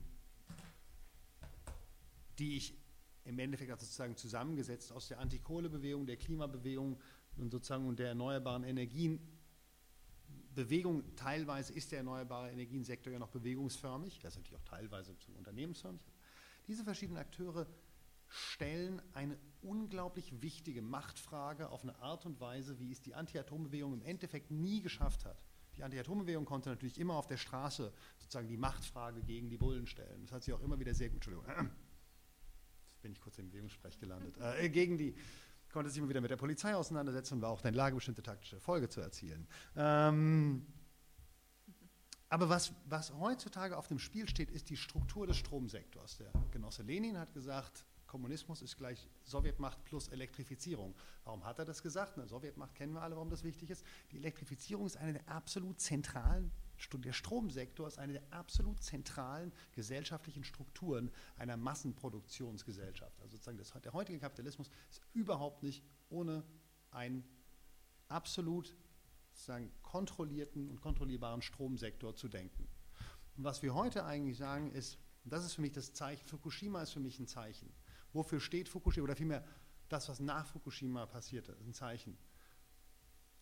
[2.38, 2.78] die ich
[3.24, 7.00] im Endeffekt also sozusagen zusammengesetzt aus der Antikohlebewegung, der Klimabewegung
[7.38, 9.20] und sozusagen und der erneuerbaren Energien
[10.54, 16.02] Bewegung, teilweise ist der erneuerbare Energiensektor ja noch bewegungsförmig, das ist natürlich auch teilweise unternehmensförmig.
[16.68, 17.68] Diese verschiedenen Akteure
[18.30, 24.02] stellen eine unglaublich wichtige Machtfrage auf eine Art und Weise, wie es die Anti-Atom-Bewegung im
[24.02, 25.38] Endeffekt nie geschafft hat.
[25.78, 30.22] Die Anti-Atom-Bewegung konnte natürlich immer auf der Straße sozusagen die Machtfrage gegen die Bullen stellen.
[30.22, 31.46] Das hat sie auch immer wieder sehr gut, Entschuldigung,
[32.94, 35.16] jetzt bin ich kurz im Bewegungssprech gelandet, äh, gegen die
[35.76, 38.24] konnte sich immer wieder mit der Polizei auseinandersetzen und war auch in der Lage, bestimmte
[38.24, 39.46] taktische Erfolge zu erzielen.
[39.76, 40.66] Ähm,
[42.30, 46.18] aber was, was heutzutage auf dem Spiel steht, ist die Struktur des Stromsektors.
[46.18, 50.96] Der Genosse Lenin hat gesagt, Kommunismus ist gleich Sowjetmacht plus Elektrifizierung.
[51.24, 52.18] Warum hat er das gesagt?
[52.18, 53.84] Eine Sowjetmacht kennen wir alle, warum das wichtig ist.
[54.12, 56.52] Die Elektrifizierung ist eine der absolut zentralen
[56.98, 63.20] der Stromsektor ist eine der absolut zentralen gesellschaftlichen Strukturen einer Massenproduktionsgesellschaft.
[63.22, 66.44] Also sozusagen das, der heutige Kapitalismus ist überhaupt nicht ohne
[66.92, 67.24] einen
[68.08, 68.76] absolut
[69.32, 72.68] sozusagen kontrollierten und kontrollierbaren Stromsektor zu denken.
[73.38, 76.82] Und was wir heute eigentlich sagen ist, und das ist für mich das Zeichen, Fukushima
[76.82, 77.74] ist für mich ein Zeichen.
[78.16, 79.04] Wofür steht Fukushima?
[79.04, 79.46] Oder vielmehr
[79.90, 82.18] das, was nach Fukushima passierte, ist ein Zeichen.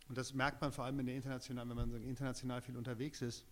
[0.09, 3.21] Und das merkt man vor allem in der international, wenn man so international viel unterwegs
[3.21, 3.45] ist.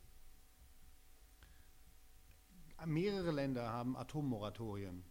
[2.85, 5.03] Mehrere Länder haben Atommoratorien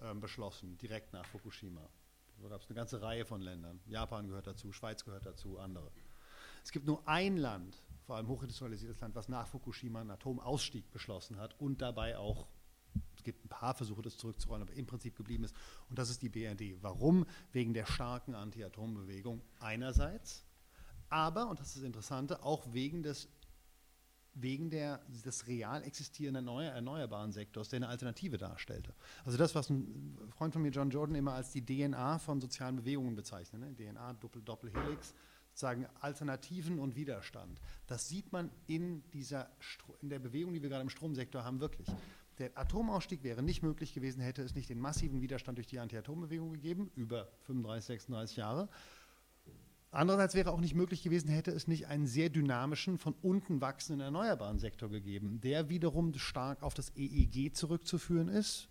[0.00, 1.90] äh, beschlossen, direkt nach Fukushima.
[2.40, 3.80] Da gab es eine ganze Reihe von Ländern.
[3.86, 5.90] Japan gehört dazu, Schweiz gehört dazu, andere.
[6.62, 11.38] Es gibt nur ein Land, vor allem hochindustrialisiertes Land, was nach Fukushima einen Atomausstieg beschlossen
[11.38, 12.46] hat und dabei auch,
[13.24, 15.54] gibt ein paar Versuche, das zurückzurollen, aber im Prinzip geblieben ist.
[15.88, 16.82] Und das ist die BRD.
[16.82, 17.26] Warum?
[17.52, 20.44] Wegen der starken Anti-Atom-Bewegung einerseits
[21.14, 23.28] aber, und das ist das Interessante, auch wegen des,
[24.34, 28.92] wegen der, des real existierenden erneuerbaren Sektors, der eine Alternative darstellte.
[29.24, 32.74] Also das, was ein Freund von mir, John Jordan, immer als die DNA von sozialen
[32.74, 33.74] Bewegungen bezeichnet, ne?
[33.74, 35.14] DNA, Doppel, Doppelhelix,
[35.50, 37.60] sozusagen Alternativen und Widerstand.
[37.86, 39.48] Das sieht man in, dieser,
[40.02, 41.86] in der Bewegung, die wir gerade im Stromsektor haben, wirklich.
[42.38, 46.52] Der Atomausstieg wäre nicht möglich gewesen, hätte es nicht den massiven Widerstand durch die Anti-Atom-Bewegung
[46.52, 48.68] gegeben, über 35, 36 Jahre.
[49.92, 54.00] Andererseits wäre auch nicht möglich gewesen, hätte es nicht einen sehr dynamischen, von unten wachsenden
[54.00, 58.68] erneuerbaren Sektor gegeben, der wiederum stark auf das EEG zurückzuführen ist,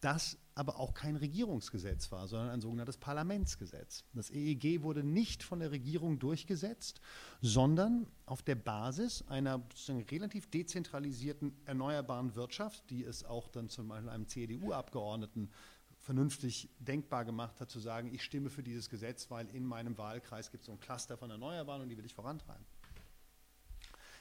[0.00, 4.04] das aber auch kein Regierungsgesetz war, sondern ein sogenanntes Parlamentsgesetz.
[4.14, 7.00] Das EEG wurde nicht von der Regierung durchgesetzt,
[7.42, 9.62] sondern auf der Basis einer
[10.10, 15.50] relativ dezentralisierten erneuerbaren Wirtschaft, die es auch dann zum Beispiel einem CDU-Abgeordneten
[15.98, 20.50] vernünftig denkbar gemacht hat, zu sagen, ich stimme für dieses Gesetz, weil in meinem Wahlkreis
[20.50, 22.64] gibt es so ein Cluster von Erneuerbaren und die will ich vorantreiben.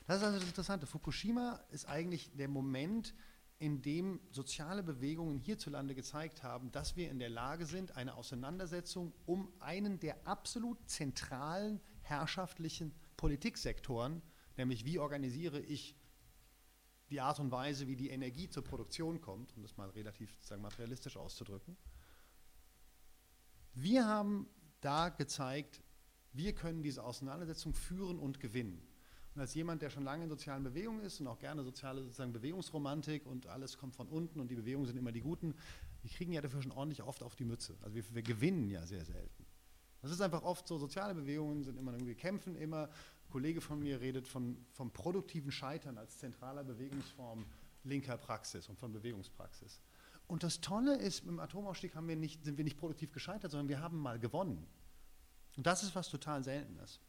[0.07, 0.85] Das ist also das Interessante.
[0.85, 3.13] Fukushima ist eigentlich der Moment,
[3.57, 9.13] in dem soziale Bewegungen hierzulande gezeigt haben, dass wir in der Lage sind, eine Auseinandersetzung
[9.25, 14.21] um einen der absolut zentralen herrschaftlichen Politiksektoren,
[14.57, 15.95] nämlich wie organisiere ich
[17.09, 20.61] die Art und Weise, wie die Energie zur Produktion kommt, um das mal relativ sozusagen
[20.61, 21.77] materialistisch auszudrücken.
[23.73, 24.49] Wir haben
[24.81, 25.81] da gezeigt,
[26.33, 28.85] wir können diese Auseinandersetzung führen und gewinnen.
[29.35, 32.31] Und als jemand, der schon lange in sozialen Bewegungen ist und auch gerne soziale sozusagen
[32.31, 35.53] Bewegungsromantik und alles kommt von unten und die Bewegungen sind immer die Guten,
[36.01, 37.75] wir kriegen ja dafür schon ordentlich oft auf die Mütze.
[37.81, 39.45] Also wir, wir gewinnen ja sehr selten.
[40.01, 42.89] Das ist einfach oft so, soziale Bewegungen sind immer irgendwie kämpfen immer
[43.29, 47.43] Kollege von mir redet von, vom produktiven Scheitern als zentraler Bewegungsform
[47.83, 49.81] linker Praxis und von Bewegungspraxis.
[50.27, 53.67] Und das Tolle ist, im Atomausstieg haben wir nicht, sind wir nicht produktiv gescheitert, sondern
[53.67, 54.65] wir haben mal gewonnen.
[55.57, 56.99] Und das ist was total Seltenes.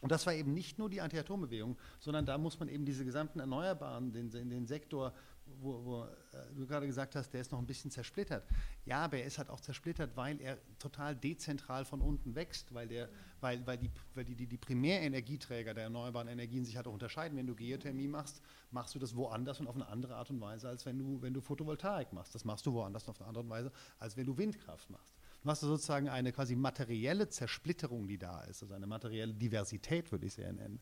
[0.00, 3.40] Und das war eben nicht nur die Anti-Atom-Bewegung, sondern da muss man eben diese gesamten
[3.40, 5.12] Erneuerbaren, den, den Sektor,
[5.60, 8.44] wo, wo äh, du gerade gesagt hast, der ist noch ein bisschen zersplittert.
[8.84, 12.88] Ja, aber er ist halt auch zersplittert, weil er total dezentral von unten wächst, weil,
[12.88, 13.08] der,
[13.40, 17.36] weil, weil, die, weil die, die, die Primärenergieträger der erneuerbaren Energien sich halt auch unterscheiden.
[17.36, 18.40] Wenn du Geothermie machst,
[18.70, 21.34] machst du das woanders und auf eine andere Art und Weise, als wenn du, wenn
[21.34, 22.34] du Photovoltaik machst.
[22.34, 25.14] Das machst du woanders und auf eine andere Weise, als wenn du Windkraft machst.
[25.42, 30.26] Du hast sozusagen eine quasi materielle Zersplitterung, die da ist, also eine materielle Diversität, würde
[30.26, 30.80] ich sie nennen.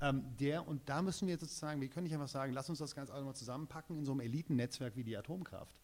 [0.00, 2.94] Ähm, der, und da müssen wir sozusagen, wir können nicht einfach sagen, lass uns das
[2.94, 5.80] ganz einfach mal zusammenpacken in so einem Elitennetzwerk wie die Atomkraft.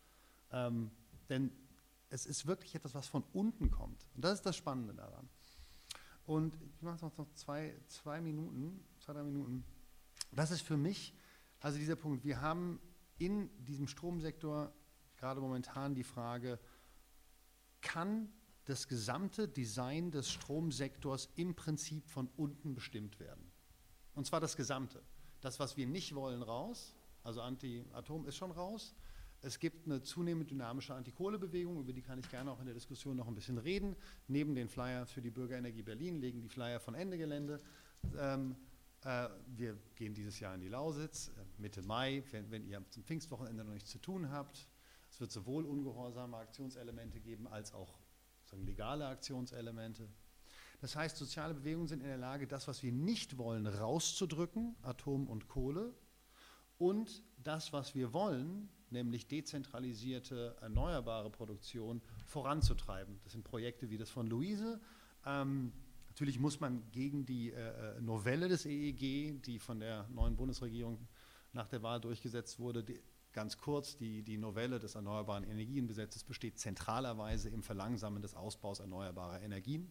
[0.52, 0.90] Ähm,
[1.28, 1.50] denn
[2.10, 4.06] es ist wirklich etwas, was von unten kommt.
[4.14, 5.28] Und das ist das Spannende daran.
[6.26, 9.64] Und ich mache noch zwei, zwei Minuten, zwei, drei Minuten.
[10.30, 11.14] Das ist für mich,
[11.60, 12.80] also dieser Punkt, wir haben
[13.18, 14.72] in diesem Stromsektor
[15.16, 16.58] gerade momentan die Frage,
[17.82, 18.32] kann
[18.64, 23.50] das gesamte Design des Stromsektors im Prinzip von unten bestimmt werden.
[24.14, 25.02] Und zwar das gesamte.
[25.40, 28.94] Das, was wir nicht wollen, raus, also Anti-Atom ist schon raus.
[29.40, 33.16] Es gibt eine zunehmend dynamische Antikohlebewegung, über die kann ich gerne auch in der Diskussion
[33.16, 33.96] noch ein bisschen reden.
[34.28, 37.58] Neben den Flyers für die Bürgerenergie Berlin legen die Flyer von Ende Gelände.
[38.16, 38.54] Ähm,
[39.04, 43.02] äh, wir gehen dieses Jahr in die Lausitz, äh, Mitte Mai, wenn, wenn ihr zum
[43.02, 44.68] Pfingstwochenende noch nichts zu tun habt.
[45.22, 47.96] Wird sowohl ungehorsame Aktionselemente geben als auch
[48.64, 50.08] legale Aktionselemente.
[50.80, 55.28] Das heißt, soziale Bewegungen sind in der Lage, das, was wir nicht wollen, rauszudrücken, Atom
[55.28, 55.94] und Kohle,
[56.76, 63.20] und das, was wir wollen, nämlich dezentralisierte, erneuerbare Produktion, voranzutreiben.
[63.22, 64.80] Das sind Projekte wie das von Luise.
[65.24, 65.72] Ähm,
[66.08, 70.98] natürlich muss man gegen die äh, äh Novelle des EEG, die von der neuen Bundesregierung
[71.52, 72.82] nach der Wahl durchgesetzt wurde,
[73.32, 79.40] Ganz kurz, die, die Novelle des Erneuerbaren Energiengesetzes besteht zentralerweise im Verlangsamen des Ausbaus erneuerbarer
[79.40, 79.90] Energien.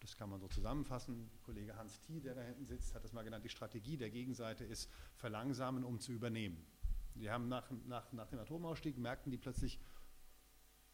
[0.00, 1.30] Das kann man so zusammenfassen.
[1.42, 3.44] Kollege Hans Thie, der da hinten sitzt, hat das mal genannt.
[3.44, 6.66] Die Strategie der Gegenseite ist verlangsamen, um zu übernehmen.
[7.14, 9.80] Die haben nach, nach, nach dem Atomausstieg merkten die plötzlich,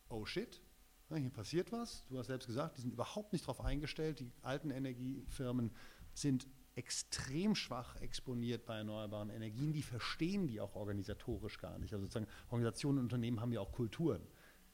[0.09, 0.63] oh shit,
[1.11, 2.07] hier passiert was.
[2.09, 4.21] Du hast selbst gesagt, die sind überhaupt nicht darauf eingestellt.
[4.21, 5.73] Die alten Energiefirmen
[6.15, 9.73] sind extrem schwach exponiert bei erneuerbaren Energien.
[9.73, 11.93] Die verstehen die auch organisatorisch gar nicht.
[11.93, 14.23] Also sozusagen Organisationen und Unternehmen haben ja auch Kulturen.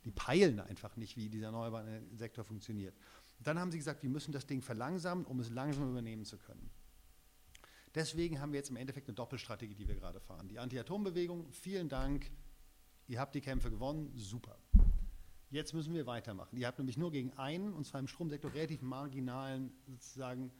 [0.05, 2.95] Die peilen einfach nicht, wie dieser erneuerbare Sektor funktioniert.
[3.41, 6.71] dann haben sie gesagt, wir müssen das Ding verlangsamen, um es langsam übernehmen zu können.
[7.95, 10.49] Deswegen haben wir jetzt im Endeffekt eine Doppelstrategie, die wir gerade fahren.
[10.49, 12.31] Die Anti-Atom-Bewegung, vielen Dank,
[13.07, 14.59] ihr habt die Kämpfe gewonnen, super.
[15.51, 16.57] Jetzt müssen wir weitermachen.
[16.59, 20.53] Ihr habt nämlich nur gegen einen, und zwar im Stromsektor relativ marginalen, sozusagen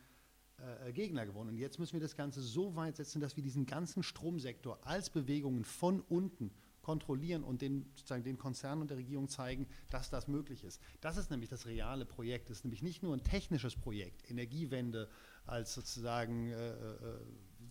[0.59, 1.51] äh, Gegner gewonnen.
[1.51, 5.11] Und jetzt müssen wir das Ganze so weit setzen, dass wir diesen ganzen Stromsektor als
[5.11, 6.51] Bewegungen von unten
[6.83, 10.81] kontrollieren und den, sozusagen den Konzernen und der Regierung zeigen, dass das möglich ist.
[11.03, 12.49] Das ist nämlich das reale Projekt.
[12.49, 15.09] Das ist nämlich nicht nur ein technisches Projekt, Energiewende
[15.45, 17.21] als sozusagen, äh, äh,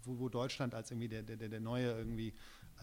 [0.03, 2.35] wo, wo, Deutschland als irgendwie der, der, der neue irgendwie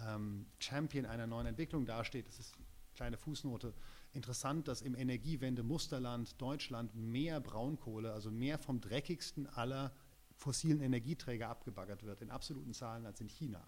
[0.08, 2.26] ähm, Champion einer neuen Entwicklung dasteht.
[2.26, 2.64] Das ist eine
[2.94, 3.72] kleine Fußnote
[4.14, 9.92] interessant, dass im Energiewende-Musterland Deutschland mehr Braunkohle, also mehr vom dreckigsten aller
[10.36, 13.66] fossilen Energieträger abgebaggert wird, in absoluten Zahlen als in China.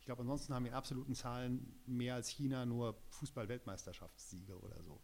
[0.00, 5.00] Ich glaube, ansonsten haben wir in absoluten Zahlen mehr als China nur Fußball-Weltmeisterschaftssiege oder so.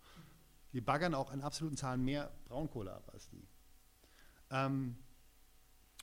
[0.73, 3.47] Wir baggern auch in absoluten Zahlen mehr Braunkohle ab als die.
[4.51, 4.97] Ähm,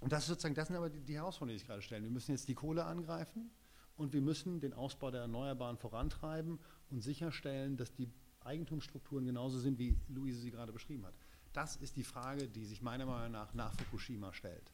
[0.02, 2.04] und das, ist sozusagen, das sind aber die, die Herausforderungen, die sich gerade stellen.
[2.04, 3.52] Wir müssen jetzt die Kohle angreifen
[3.98, 6.60] und wir müssen den Ausbau der Erneuerbaren vorantreiben
[6.90, 8.12] und sicherstellen, dass die
[8.44, 11.14] Eigentumsstrukturen genauso sind, wie Luise sie gerade beschrieben hat.
[11.54, 14.72] Das ist die Frage, die sich meiner Meinung nach nach Fukushima stellt.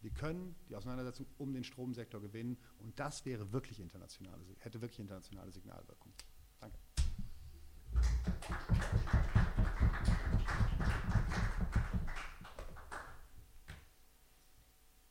[0.00, 5.00] Wir können die Auseinandersetzung um den Stromsektor gewinnen und das wäre wirklich internationale, hätte wirklich
[5.00, 6.12] internationale Signalwirkung.
[6.60, 6.78] Danke.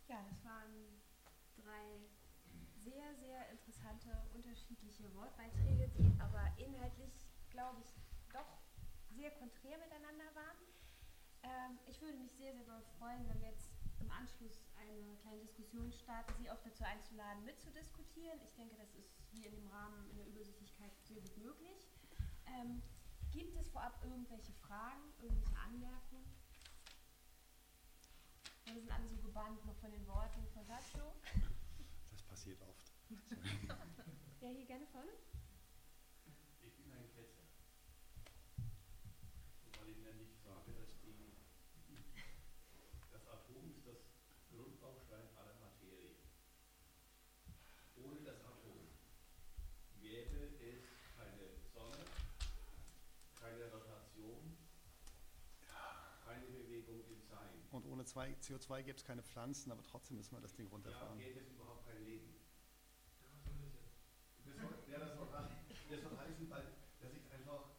[0.08, 1.02] Ja, das waren
[1.58, 2.00] drei
[2.82, 7.12] sehr, sehr interessante, unterschiedliche Wortbeiträge, die aber inhaltlich,
[7.58, 7.90] glaube ich,
[8.32, 8.46] doch
[9.10, 10.62] sehr konträr miteinander waren.
[11.42, 15.40] Ähm, ich würde mich sehr, sehr doll freuen, wenn wir jetzt im Anschluss eine kleine
[15.40, 18.40] Diskussion starten, Sie auch dazu einzuladen, mitzudiskutieren.
[18.46, 21.90] Ich denke, das ist hier in dem Rahmen in der Übersichtlichkeit sehr gut möglich.
[22.46, 22.84] Ähm,
[23.32, 26.30] gibt es vorab irgendwelche Fragen, irgendwelche Anmerkungen?
[28.66, 31.16] Wir sind alle so gebannt noch von den Worten von Sacho.
[32.12, 32.92] Das passiert oft.
[34.40, 35.10] Ja, hier gerne vorne.
[36.62, 37.48] Ich bin ein Ketzer.
[39.80, 41.32] Weil ich nämlich sage, dass die,
[43.12, 43.98] das Atom ist das
[44.52, 46.16] Grundbaustein aller Materie.
[47.96, 48.90] Ohne das Atom
[50.02, 50.84] gäbe es
[51.16, 52.04] keine Sonne,
[53.40, 54.58] keine Rotation,
[56.26, 57.56] keine Bewegung im Sein.
[57.72, 60.72] Und ohne zwei, CO2 gäbe es keine Pflanzen, aber trotzdem müssen wir das Ding Ja,
[60.72, 61.18] runterfahren.
[61.20, 62.34] gäbe es überhaupt kein Leben.
[64.46, 65.28] Das soll, ja, das soll,
[65.90, 66.64] das soll heißen, weil,
[67.02, 67.72] dass ich einfach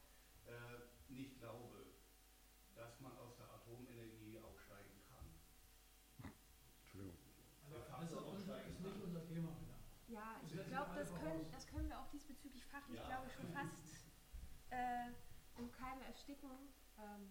[0.46, 1.86] äh, nicht glaube,
[2.74, 6.32] dass man aus der Atomenergie aussteigen kann.
[6.82, 7.16] Entschuldigung.
[7.70, 8.46] Der Das Faktor ist,
[8.80, 9.56] nicht unser Thema.
[9.58, 9.74] Genau.
[10.08, 13.06] Ja, ich glaube, das können, das können wir auch diesbezüglich fachlich, Ja.
[13.06, 13.72] glaube ich, schon fast
[14.70, 15.08] äh,
[15.58, 16.50] im Keim ersticken.
[16.98, 17.30] Ähm,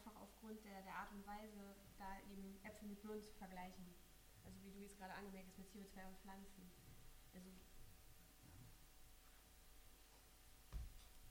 [0.00, 3.84] einfach aufgrund der, der Art und Weise, da eben Äpfel mit Birnen zu vergleichen.
[4.44, 6.70] Also wie du jetzt gerade angemerkt hast mit CO2 und Pflanzen.
[7.34, 7.48] Also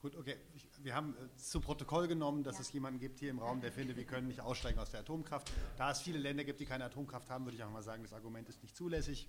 [0.00, 0.36] Gut, okay.
[0.54, 2.60] Ich, wir haben äh, zu Protokoll genommen, dass Ja.
[2.62, 5.52] es jemanden gibt hier im Raum, der findet, wir können nicht aussteigen aus der Atomkraft.
[5.76, 8.12] Da es viele Länder gibt, die keine Atomkraft haben, würde ich auch mal sagen, das
[8.14, 9.28] Argument ist nicht zulässig.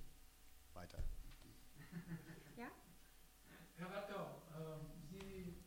[0.74, 1.04] Weiter.
[2.56, 2.68] ja,
[3.76, 5.58] Herr Radgau, ähm, Sie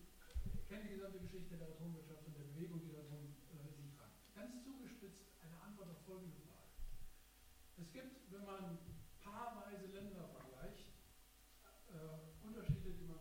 [0.67, 4.35] kennen die gesamte Geschichte der Atomwirtschaft und der Bewegung, die darum äh, sie treibt.
[4.35, 6.73] Ganz zugespitzt eine Antwort auf folgende Frage.
[7.77, 8.79] Es gibt, wenn man
[9.23, 10.89] paarweise Länder vergleicht,
[11.93, 13.21] äh, Unterschiede, die man,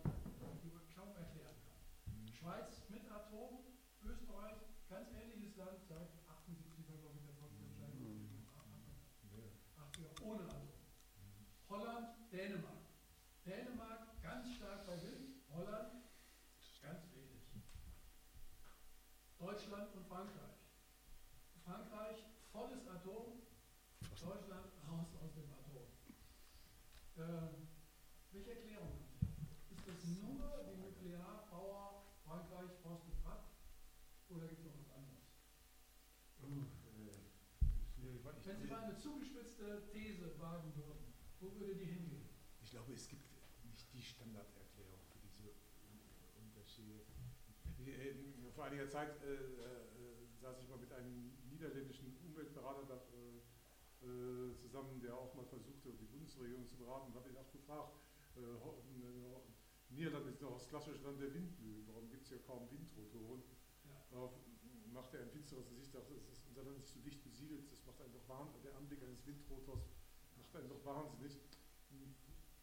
[0.63, 2.33] die man kaum erklären kann.
[2.33, 3.59] Schweiz mit Atom,
[4.03, 4.55] Österreich,
[4.89, 8.39] ganz ähnliches Land, seit 78 war, glaube ich, der Volksentscheidung.
[9.77, 10.69] 80er, ohne Atom.
[11.69, 12.81] Holland, Dänemark.
[13.45, 15.93] Dänemark ganz stark bei Wind, Holland
[16.81, 17.41] ganz wenig.
[19.39, 20.57] Deutschland und Frankreich.
[21.65, 22.17] Frankreich
[22.51, 23.41] volles Atom,
[24.01, 25.87] Deutschland raus aus dem Atom.
[27.17, 27.67] Ähm,
[28.31, 29.71] welche Erklärung haben Sie dafür?
[29.71, 33.43] Ist das nur die Nuklearpower Frankreich, Frost und Pratt
[34.29, 35.23] oder gibt es noch was anderes?
[38.45, 38.97] Wenn Sie mal eine
[39.63, 42.27] zugespitzte These wagen würden, wo würde die hingehen?
[42.61, 43.23] Ich glaube, es gibt
[43.63, 47.05] nicht die Standarderklärung für diese äh, Unterschiede.
[47.79, 54.05] Äh, Vor einiger Zeit äh, äh, saß ich mal mit einem niederländischen Umweltberater da, äh,
[54.05, 57.95] äh, zusammen, der auch mal versuchte, die Bundesregierung zu beraten und habe ihn auch gefragt,
[58.35, 59.39] äh, äh,
[59.89, 63.43] Niederland ist doch das klassische Land der Windmühlen, warum gibt es ja kaum Windrotoren?
[63.85, 64.03] Ja.
[64.11, 64.33] Darauf
[64.91, 67.83] macht er ein finsteres Gesicht, dachte, es ist unser Land ist zu dicht besiedelt, das
[67.85, 69.89] macht einen doch wahnsinnig, der Anblick eines Windrotors
[70.37, 71.33] macht einen doch wahnsinnig.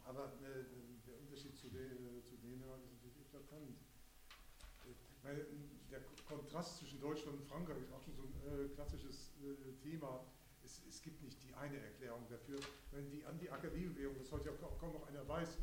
[0.04, 0.64] Aber äh,
[1.06, 3.76] der Unterschied zu, De zu Dänemark ist natürlich eklatant.
[4.86, 5.46] Äh, weil,
[5.90, 9.72] der Ko- Kontrast zwischen Deutschland und Frankreich ist auch schon so ein äh, klassisches äh,
[9.82, 10.24] Thema.
[10.64, 12.58] Es, es gibt nicht die eine Erklärung dafür.
[12.92, 15.58] Wenn die Anti-AKW-Bewegung, das heute ja kaum noch einer weiß,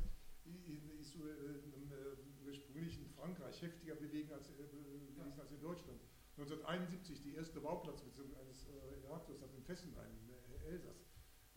[0.99, 5.99] ist so, äh, äh, ursprünglich in Frankreich heftiger bewegen als, äh, gewesen als in Deutschland.
[6.37, 8.69] 1971 die erste Bauplatzbeziehung eines äh,
[9.07, 11.07] Reaktors hat in Fessenheim, im äh, Elsass,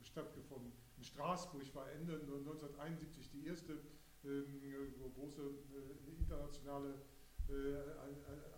[0.02, 0.72] stattgefunden.
[0.96, 3.78] In Straßburg war Ende 1971 die erste
[4.24, 7.02] ähm, äh, große äh, internationale
[7.48, 7.76] äh,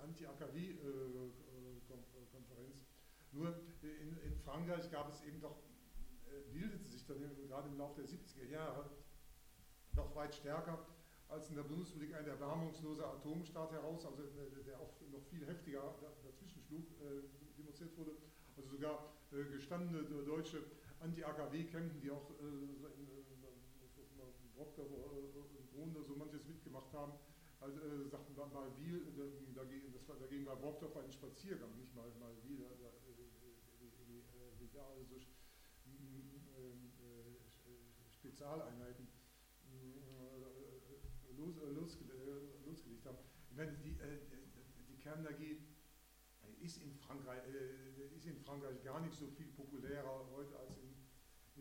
[0.03, 2.87] Anti-AKW-Konferenz.
[3.33, 3.49] Nur
[3.83, 5.57] äh, in, in Frankreich gab es eben doch,
[6.27, 7.19] äh, bildete sich dann
[7.49, 8.89] gerade im Laufe der 70er Jahre
[9.95, 10.87] noch weit stärker
[11.33, 15.81] als in der Bundesrepublik ein erbarmungsloser Atomstaat heraus, also äh, der auch noch viel heftiger
[16.01, 17.25] da- dazwischen schlug, äh,
[17.57, 18.13] demonstriert wurde.
[18.57, 20.63] Also sogar äh, gestandene deutsche
[21.01, 23.33] Anti-AKW-Kämpfen, die auch äh, in, äh,
[24.77, 24.93] äh,
[25.57, 27.13] und Gronde so manches mitgemacht haben,
[27.61, 31.75] also, äh, sagten mal, mal Wiel, äh, dagegen, das war, dagegen war Brockdorf ein Spaziergang,
[31.79, 35.17] nicht mal, mal Wiel, da, da, äh, äh, Brigade, so
[38.11, 39.09] Spezialeinheiten
[41.43, 42.05] los, losge
[42.65, 43.19] losgelegt haben.
[43.51, 43.97] Ich meine, die,
[44.89, 45.59] die Kernenergie
[46.61, 47.43] ist in, Frankreich,
[48.15, 50.95] ist in Frankreich gar nicht so viel populärer heute als in,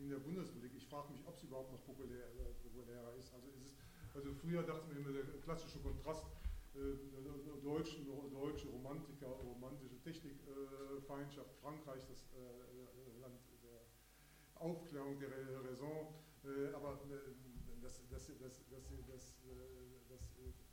[0.02, 0.72] in der Bundesrepublik.
[0.76, 2.26] Ich frage mich, ob es überhaupt noch populär,
[2.62, 3.34] populärer ist.
[3.34, 3.76] Also, ist es,
[4.14, 6.26] also früher dachte man immer, der klassische Kontrast
[6.74, 13.80] äh, deutschen, deutsche Romantiker, romantische Technikfeindschaft, Frankreich, das äh, Land der
[14.54, 15.30] Aufklärung, der
[15.64, 16.14] Raison,
[16.44, 17.00] äh, aber
[17.82, 18.62] das, das, das, das,
[19.06, 19.34] das,
[20.08, 20.22] das,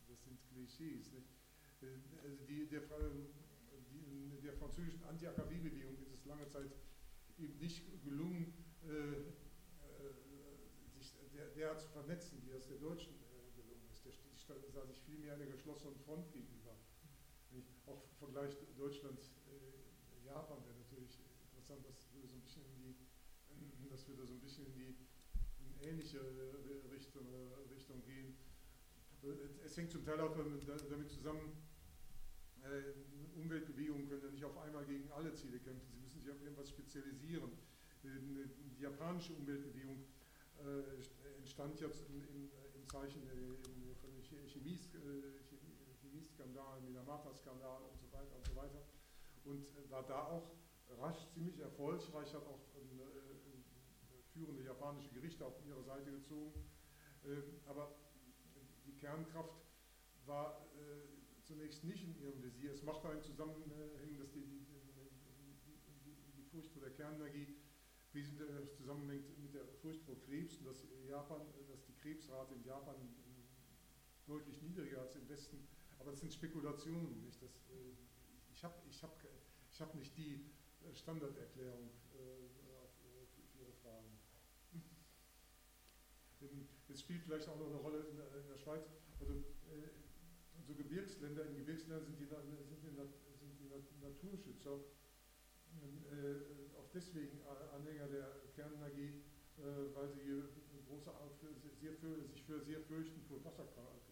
[0.07, 1.11] das sind Klischees.
[1.11, 1.27] Nicht?
[2.23, 2.81] Also die, der,
[3.91, 6.71] die, der französischen Anti-AKW-Bewegung ist es lange Zeit
[7.37, 8.53] eben nicht gelungen,
[10.97, 11.15] sich
[11.55, 13.13] derart zu vernetzen, wie es der Deutschen
[13.55, 14.05] gelungen ist.
[14.05, 16.75] Der sah sich vielmehr einer geschlossenen Front gegenüber.
[17.85, 21.19] Auch Vergleich Deutschland-Japan wäre natürlich
[21.49, 24.95] interessant, das würde so ein bisschen in die, das würde so ein bisschen in die
[25.81, 26.19] ähnliche
[26.91, 27.27] Richtung,
[27.71, 28.35] Richtung gehen.
[29.65, 31.57] Es hängt zum Teil auch damit zusammen,
[33.35, 36.69] Umweltbewegungen können ja nicht auf einmal gegen alle Ziele kämpfen, sie müssen sich auf irgendwas
[36.69, 37.51] spezialisieren.
[38.03, 40.05] Die japanische Umweltbewegung
[41.37, 42.49] entstand jetzt im,
[42.87, 43.21] Zeichen
[44.01, 44.25] von den
[46.01, 48.81] Chemieskandalen, Minamata-Skandal und so weiter und so weiter.
[49.45, 50.51] Und war da auch
[50.97, 52.59] rasch ziemlich erfolgreich, hat auch
[54.39, 56.53] führende japanische Gerichte auf ihre Seite gezogen.
[57.67, 57.95] aber
[58.85, 59.59] die Kernkraft
[60.25, 60.65] war
[61.43, 62.71] zunächst nicht in ihrem Visier.
[62.71, 64.65] Es macht einen Zusammenhang, dass die, die,
[66.05, 67.55] die, die Furcht vor der Kernenergie
[68.13, 68.47] wesentlich
[68.77, 72.95] zusammenhängt mit der Furcht vor Krebs und dass, Japan, dass die Krebsrate in Japan
[74.25, 75.67] deutlich niedriger als im Westen.
[75.99, 77.23] Aber das sind Spekulationen.
[77.25, 77.41] Nicht?
[77.41, 77.51] Das,
[78.53, 79.19] ich habe ich hab,
[79.71, 80.45] ich hab nicht die
[80.93, 84.19] Standarderklärung für Ihre Fragen.
[86.89, 88.89] Es spielt vielleicht auch noch eine Rolle in der, in der Schweiz.
[89.19, 89.43] Also,
[90.67, 94.79] so Gebirgsländer, in Gebirgsländern sind die, sind die, sind die Naturschützer
[96.77, 97.41] auch deswegen
[97.73, 99.21] Anhänger der Kernenergie,
[99.93, 100.43] weil sie
[100.87, 101.11] große,
[101.79, 104.09] sehr für, sich für sehr fürchten vor Wasserkraft,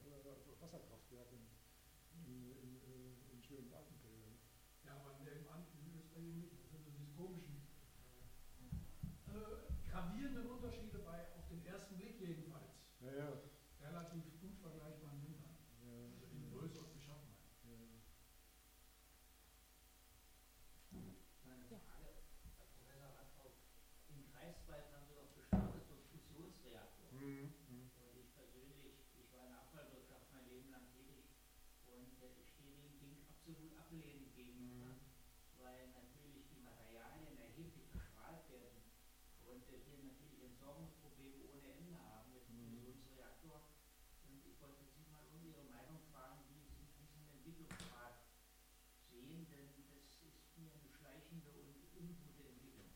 [0.59, 1.39] Wasserkraftwerken
[2.25, 2.79] in, in,
[3.33, 4.37] in schönen Alpenfeldern.
[4.85, 6.51] Ja, aber in, dem, in Österreich nicht.
[6.61, 7.61] Das sind so diese komischen,
[9.27, 12.73] äh, gravierenden Unterschiede bei, auf den ersten Blick jedenfalls.
[13.01, 13.41] Ja, ja.
[13.81, 15.57] Relativ gut vergleichbaren Ländern.
[15.85, 15.93] ja.
[15.93, 17.37] Also in Größe und Beschaffenheit.
[21.45, 22.25] Meine Frage,
[22.57, 23.53] Herr Professor Radkauf,
[24.09, 27.13] in Greifswald haben Sie doch gestartet durch Fusionsreaktor.
[27.13, 27.53] Mhm.
[27.69, 31.29] Und ich persönlich, ich war in der Abfallwirtschaft mein Leben lang tätig
[31.85, 33.17] und äh, ich stehe dem Ding
[33.97, 34.93] absolut ablehnend gegenüber,
[35.57, 38.77] weil natürlich die Materialien erheblich verstrahlt werden
[39.41, 43.57] und äh, wir natürlich Entsorgungsprobleme ohne Ende haben mit dem Fusionsreaktor.
[44.29, 48.13] Und ich wollte Sie mal um Ihre Meinung fragen, wie Sie diesen Entwicklungsgrad
[49.09, 52.91] sehen, denn das ist mir eine schleichende und ungute Entwicklung.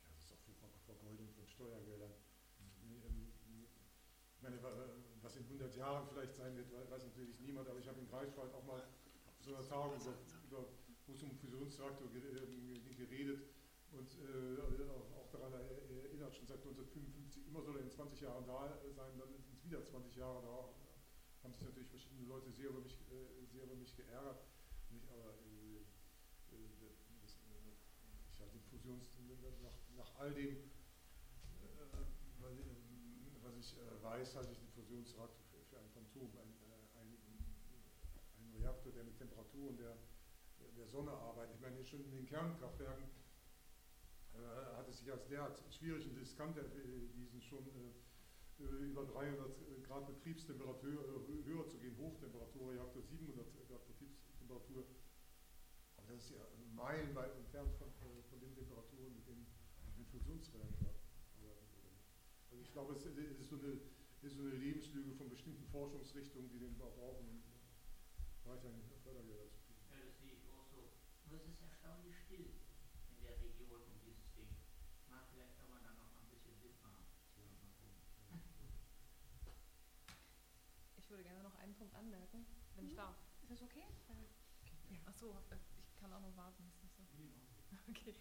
[0.00, 2.14] Ja, das ist auch für Ver- Vergeudung von Steuergeldern.
[2.80, 3.28] Ähm,
[4.36, 4.88] Ich meine, wa-
[5.20, 8.08] was in 100 Jahren vielleicht sein wird, wei- weiß natürlich niemand, aber ich habe in
[8.08, 8.82] Greifswald auch mal
[9.42, 10.14] so einer Tagung über,
[10.46, 10.68] über
[11.12, 13.42] es um Fusionsreaktor ge- ähm, geredet
[13.90, 14.60] und äh,
[15.18, 19.28] auch daran erinnert, schon seit 1955, immer soll er in 20 Jahren da sein, dann
[19.32, 20.68] sind es wieder 20 Jahre da.
[21.42, 24.38] Haben sich natürlich verschiedene Leute sehr über mich, äh, sehr über mich geärgert.
[24.90, 25.06] Nicht?
[25.10, 25.82] Aber äh,
[26.54, 26.94] äh, äh,
[28.30, 29.18] ich halte den Fusions
[29.60, 30.62] nach, nach all dem, äh,
[33.42, 36.54] was, ich- äh, weiß, halte ich den Fusionsreaktor für, ein Phantom, äh, ein,
[38.72, 39.96] Reaktor, der mit Temperaturen der,
[40.76, 41.56] der Sonne arbeitet.
[41.56, 43.04] Ich meine, schon in den Kernkraftwerken
[44.32, 49.84] äh, hat es sich als derart schwierig und riskant erwiesen, schon äh, äh, über 300
[49.86, 54.84] Grad Betriebstemperatur äh, höher zu gehen, Hochtemperaturreaktor 700 Grad Betriebstemperatur.
[55.98, 56.40] Aber das ist ja
[56.74, 59.44] meilenweit entfernt von, äh, von den Temperaturen mit dem,
[59.84, 60.96] mit dem Fusionsreaktor.
[61.44, 61.60] Äh,
[62.50, 63.80] Also ich glaube, es ist so eine,
[64.22, 67.51] ist so eine Lebenslüge von bestimmten Forschungsrichtungen, die den brauchen, äh,
[68.44, 69.86] weiterhin Fördergelder zu kriegen.
[69.90, 70.90] Ja, das sehe ich auch so.
[71.26, 72.52] Nur es ist erstaunlich still
[73.10, 74.48] in der Region um dieses Ding.
[75.08, 77.04] Na, vielleicht kann man da noch mal ein bisschen Wind machen.
[77.36, 77.92] Mal gucken.
[80.96, 83.16] Ich würde gerne noch einen Punkt anmerken, wenn ich darf.
[83.42, 83.84] Ist das okay?
[85.04, 85.36] Achso,
[85.84, 86.64] ich kann auch noch warten.
[86.74, 87.02] Ist das so?
[87.90, 88.14] Okay.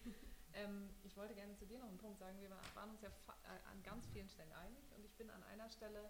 [0.53, 2.39] Ähm, ich wollte gerne zu dir noch einen Punkt sagen.
[2.41, 5.30] Wir wa- waren uns ja fa- äh, an ganz vielen Stellen einig und ich bin
[5.30, 6.10] an einer Stelle,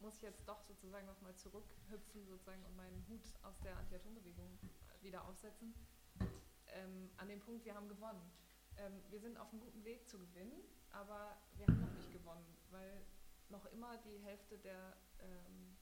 [0.00, 5.02] muss ich jetzt doch sozusagen nochmal zurückhüpfen sozusagen und meinen Hut aus der Anti-Atom-Bewegung äh,
[5.02, 5.74] wieder aufsetzen.
[6.68, 8.30] Ähm, an dem Punkt, wir haben gewonnen.
[8.76, 12.56] ähm, wir sind auf einem guten Weg zu gewinnen, aber wir haben noch nicht gewonnen,
[12.70, 13.04] weil
[13.48, 15.76] noch immer die Hälfte der ähm,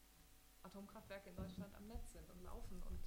[0.63, 3.01] Atomkraftwerke in Deutschland am Netz sind und laufen und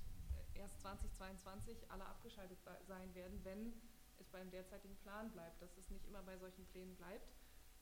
[0.53, 3.73] äh, erst 2022 alle abgeschaltet sein werden, wenn
[4.18, 5.61] es beim derzeitigen Plan bleibt.
[5.61, 7.27] Dass es nicht immer bei solchen Plänen bleibt,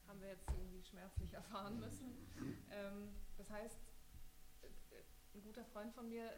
[0.07, 2.15] haben wir jetzt irgendwie schmerzlich erfahren müssen.
[2.71, 3.77] Ähm, das heißt,
[5.33, 6.31] ein guter Freund von mir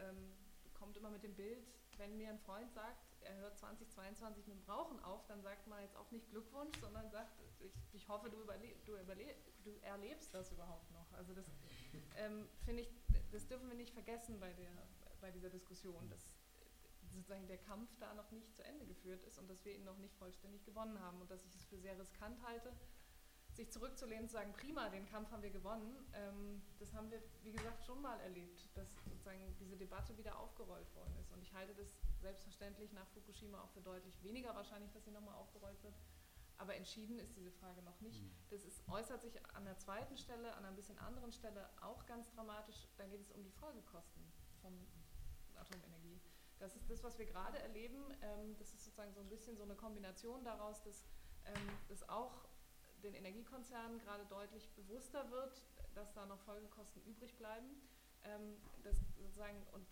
[0.00, 0.32] ähm,
[0.74, 1.66] kommt immer mit dem Bild,
[1.98, 5.82] wenn mir ein Freund sagt, er hört 2022 mit dem Rauchen auf, dann sagt man
[5.82, 7.30] jetzt auch nicht Glückwunsch, sondern sagt,
[7.60, 11.12] ich, ich hoffe, du, überle du, überle du erlebst das überhaupt noch.
[11.12, 11.44] Also das
[12.16, 12.90] ähm, finde ich,
[13.30, 14.70] das dürfen wir nicht vergessen bei, der,
[15.20, 16.34] bei dieser Diskussion, dass
[17.12, 19.98] sozusagen der Kampf da noch nicht zu Ende geführt ist und dass wir ihn noch
[19.98, 22.72] nicht vollständig gewonnen haben und dass ich es für sehr riskant halte,
[23.60, 27.22] sich zurückzulehnen und zu sagen, prima, den Kampf haben wir gewonnen, ähm, das haben wir,
[27.42, 31.30] wie gesagt, schon mal erlebt, dass sozusagen diese Debatte wieder aufgerollt worden ist.
[31.32, 31.88] Und ich halte das
[32.20, 35.94] selbstverständlich nach Fukushima auch für deutlich weniger wahrscheinlich, dass sie nochmal aufgerollt wird.
[36.56, 38.22] Aber entschieden ist diese Frage noch nicht.
[38.22, 38.30] Mhm.
[38.48, 42.30] Das ist, äußert sich an der zweiten Stelle, an einer bisschen anderen Stelle auch ganz
[42.30, 42.88] dramatisch.
[42.96, 44.22] Da geht es um die Folgekosten
[44.62, 44.72] von
[45.54, 46.20] Atomenergie.
[46.58, 48.04] Das ist das, was wir gerade erleben.
[48.22, 51.06] Ähm, das ist sozusagen so ein bisschen so eine Kombination daraus, dass
[51.46, 52.49] ähm, das auch
[53.02, 55.62] den Energiekonzernen gerade deutlich bewusster wird,
[55.94, 57.68] dass da noch Folgekosten übrig bleiben.
[58.24, 59.86] Ähm, das sozusagen, und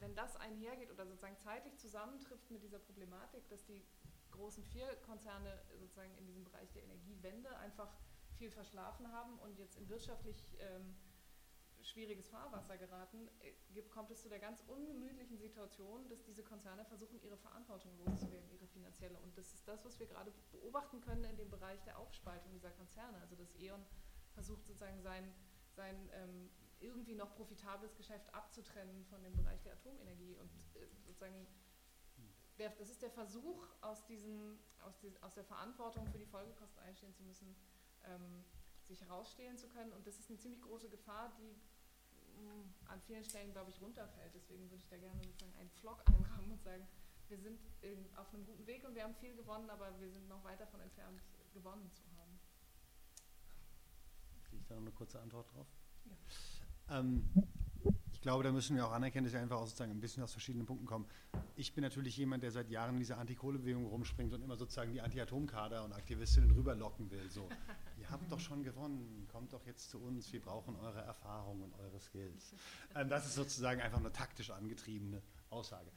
[0.00, 3.84] wenn das einhergeht oder sozusagen zeitlich zusammentrifft mit dieser Problematik, dass die
[4.32, 7.90] großen vier Konzerne sozusagen in diesem Bereich der Energiewende einfach
[8.36, 10.96] viel verschlafen haben und jetzt in wirtschaftlich ähm,
[11.84, 17.20] schwieriges Fahrwasser geraten, äh, kommt es zu der ganz ungemütlichen Situation, dass diese Konzerne versuchen,
[17.22, 19.18] ihre Verantwortung loszuwerden, ihre finanzielle.
[19.20, 22.70] Und das ist das, was wir gerade beobachten können in dem Bereich der Aufspaltung dieser
[22.70, 23.18] Konzerne.
[23.20, 23.84] Also dass E.ON
[24.32, 25.32] versucht sozusagen sein,
[25.76, 26.50] sein ähm,
[26.80, 30.36] irgendwie noch profitables Geschäft abzutrennen von dem Bereich der Atomenergie.
[30.36, 31.46] Und äh, sozusagen
[32.58, 36.80] der, das ist der Versuch, aus, diesem, aus, die, aus der Verantwortung für die Folgekosten
[36.82, 37.56] einstehen zu müssen,
[38.04, 38.44] ähm,
[38.82, 39.92] sich herausstehlen zu können.
[39.92, 41.56] Und das ist eine ziemlich große Gefahr, die
[42.86, 44.32] an vielen Stellen, glaube ich, runterfällt.
[44.34, 46.86] Deswegen würde ich da gerne sozusagen einen Vlog einrahmen und sagen,
[47.28, 50.28] wir sind in, auf einem guten Weg und wir haben viel gewonnen, aber wir sind
[50.28, 51.20] noch weit davon entfernt,
[51.52, 52.38] gewonnen zu haben.
[54.44, 55.66] Kriege ich da noch eine kurze Antwort drauf?
[56.04, 56.98] Ja.
[56.98, 57.28] Ähm,
[58.12, 60.32] ich glaube, da müssen wir auch anerkennen, dass wir einfach auch sozusagen ein bisschen aus
[60.32, 61.06] verschiedenen Punkten kommen.
[61.56, 65.00] Ich bin natürlich jemand, der seit Jahren in dieser Antikohlebewegung rumspringt und immer sozusagen die
[65.00, 67.30] Anti-Atom-Kader und Aktivistinnen rüberlocken will.
[67.30, 67.48] So,
[68.04, 71.74] ihr habt doch schon gewonnen, kommt doch jetzt zu uns, wir brauchen eure Erfahrung und
[71.78, 72.54] eure Skills.
[72.94, 75.90] Ähm, das ist sozusagen einfach eine taktisch angetriebene Aussage.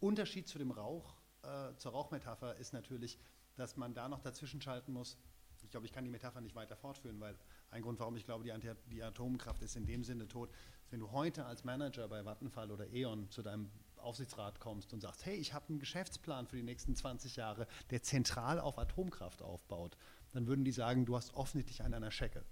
[0.00, 3.18] Unterschied zu dem Rauch, äh, zur Rauchmetapher ist natürlich,
[3.56, 5.16] dass man da noch dazwischen schalten muss.
[5.62, 7.36] Ich glaube, ich kann die Metapher nicht weiter fortführen, weil
[7.70, 10.56] ein Grund, warum ich glaube, die, Anti die Atomkraft ist in dem Sinne tot, ist,
[10.90, 15.24] wenn du heute als Manager bei Vattenfall oder E.ON zu deinem Aufsichtsrat kommst und sagst,
[15.24, 19.96] hey, ich habe einen Geschäftsplan für die nächsten 20 Jahre, der zentral auf Atomkraft aufbaut,
[20.32, 22.44] dann würden die sagen, du hast offensichtlich einen an der Schecke.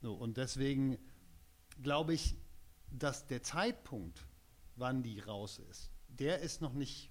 [0.00, 0.98] So, und deswegen
[1.82, 2.36] glaube ich,
[2.90, 4.26] dass der Zeitpunkt,
[4.76, 7.10] wann die raus ist, der ist noch nicht,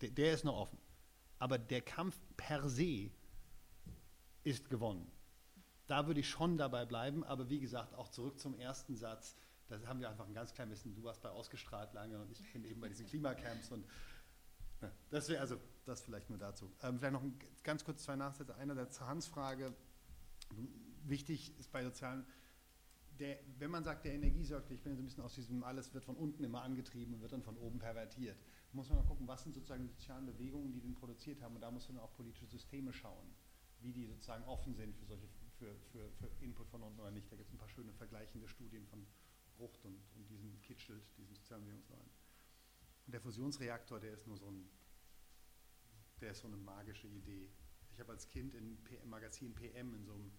[0.00, 0.78] der, der ist noch offen.
[1.38, 3.10] Aber der Kampf per se
[4.44, 5.10] ist gewonnen.
[5.86, 9.36] Da würde ich schon dabei bleiben, aber wie gesagt, auch zurück zum ersten Satz.
[9.68, 12.52] Da haben wir einfach ein ganz klein bisschen, du warst bei ausgestrahlt lange und ich
[12.52, 13.84] bin eben bei diesen Klimacamps und
[15.10, 16.70] das wäre also das vielleicht nur dazu.
[16.82, 17.24] Ähm, vielleicht noch
[17.62, 18.54] ganz kurz zwei Nachsätze.
[18.56, 19.74] Einerseits zur Hans-Frage.
[21.04, 22.24] Wichtig ist bei sozialen,
[23.18, 26.04] der, wenn man sagt, der Energiesäugler, ich bin so ein bisschen aus diesem, alles wird
[26.04, 28.36] von unten immer angetrieben und wird dann von oben pervertiert,
[28.72, 31.54] muss man mal gucken, was sind sozusagen die sozialen Bewegungen, die den produziert haben.
[31.54, 33.34] Und da muss man auch politische Systeme schauen,
[33.80, 35.28] wie die sozusagen offen sind für solche
[35.62, 37.30] für, für, für Input von unten oder nicht.
[37.30, 39.06] Da gibt es ein paar schöne vergleichende Studien von
[39.56, 42.10] Brucht und, und diesem Kitschelt, diesem sozialen Bewegungsleuten.
[43.06, 44.68] Und der Fusionsreaktor, der ist nur so ein,
[46.20, 47.50] der ist so eine magische Idee.
[47.92, 50.32] Ich habe als Kind im Magazin PM, in so einem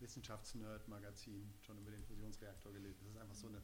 [0.00, 3.04] Wissenschaftsnerd-Magazin, schon über den Fusionsreaktor gelesen.
[3.04, 3.62] Das ist einfach so eine,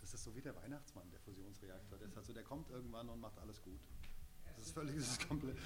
[0.00, 1.98] das ist so wie der Weihnachtsmann, der Fusionsreaktor.
[1.98, 3.80] Der ist halt der kommt irgendwann und macht alles gut.
[4.56, 5.56] Das ist völlig, das ist komplett.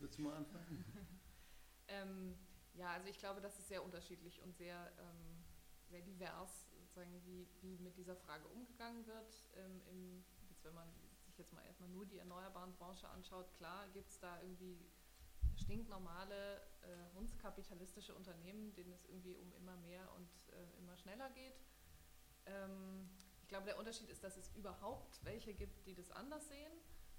[0.00, 0.84] Willst du mal anfangen?
[1.88, 2.34] Ähm,
[2.74, 5.42] ja, also ich glaube, das ist sehr unterschiedlich und sehr, ähm,
[5.88, 9.42] sehr divers, sozusagen, wie, wie mit dieser Frage umgegangen wird.
[9.56, 10.88] Ähm, im, jetzt, wenn man
[11.24, 14.78] sich jetzt mal erstmal nur die erneuerbaren Branche anschaut, klar gibt es da irgendwie
[15.56, 21.58] stinknormale, äh, hundskapitalistische Unternehmen, denen es irgendwie um immer mehr und äh, immer schneller geht.
[22.44, 23.08] Ähm,
[23.42, 26.72] ich glaube, der Unterschied ist, dass es überhaupt welche gibt, die das anders sehen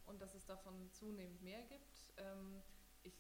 [0.09, 2.13] und dass es davon zunehmend mehr gibt.
[2.17, 2.61] Ähm,
[3.03, 3.15] ich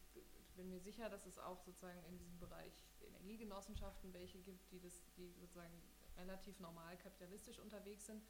[0.55, 5.05] bin mir sicher, dass es auch sozusagen in diesem Bereich Energiegenossenschaften welche gibt, die, das,
[5.15, 5.81] die sozusagen
[6.17, 8.23] relativ normal kapitalistisch unterwegs sind.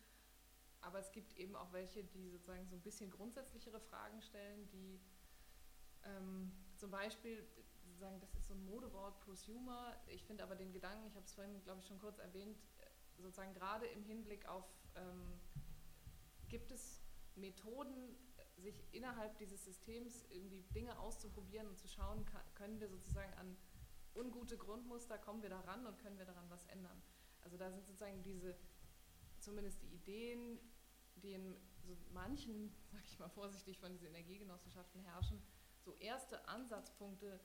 [0.82, 5.00] Aber es gibt eben auch welche, die sozusagen so ein bisschen grundsätzlichere Fragen stellen, die
[6.04, 7.46] ähm, zum Beispiel
[7.98, 9.96] sagen, das ist so ein Modewort, Prosumer.
[10.08, 12.58] Ich finde aber den Gedanken, ich habe es vorhin, glaube ich, schon kurz erwähnt,
[13.18, 14.66] sozusagen gerade im Hinblick auf,
[14.96, 15.40] ähm,
[16.48, 17.02] gibt es
[17.36, 18.16] Methoden,
[18.60, 22.26] sich innerhalb dieses Systems irgendwie Dinge auszuprobieren und zu schauen,
[22.56, 23.58] können wir sozusagen an
[24.16, 27.02] ungute Grundmuster, kommen wir daran und können wir daran was ändern.
[27.42, 28.56] Also da sind sozusagen diese,
[29.40, 30.60] zumindest die Ideen,
[31.16, 31.56] die in
[31.86, 35.42] so manchen, sag ich mal vorsichtig, von diesen Energiegenossenschaften herrschen,
[35.84, 37.40] so erste Ansatzpunkte,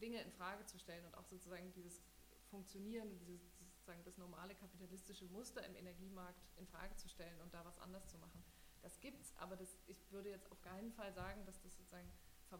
[0.00, 2.02] Dinge in Frage zu stellen und auch sozusagen dieses
[2.50, 3.40] Funktionieren dieses
[3.82, 8.06] sozusagen das normale kapitalistische Muster im Energiemarkt in Frage zu stellen und da was anders
[8.06, 8.44] zu machen.
[8.82, 12.08] Das gibt's, aber das, ich würde jetzt auf keinen Fall sagen, dass das sozusagen,
[12.50, 12.56] äh,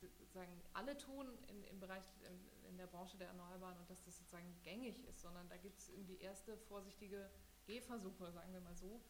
[0.00, 4.16] sozusagen alle tun in, im Bereich, in, in, der Branche der Erneuerbaren und dass das
[4.18, 7.30] sozusagen gängig ist, sondern da gibt es irgendwie erste vorsichtige
[7.66, 9.00] Gehversuche, sagen wir mal so.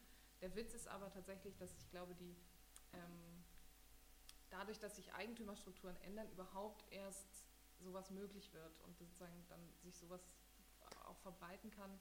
[0.43, 2.37] Der Witz ist aber tatsächlich, dass ich glaube, die
[2.93, 3.45] ähm,
[4.51, 7.47] dadurch, dass sich Eigentümerstrukturen ändern, überhaupt erst
[7.79, 10.21] sowas möglich wird und sozusagen dann sich sowas
[11.05, 11.99] auch verbreiten kann,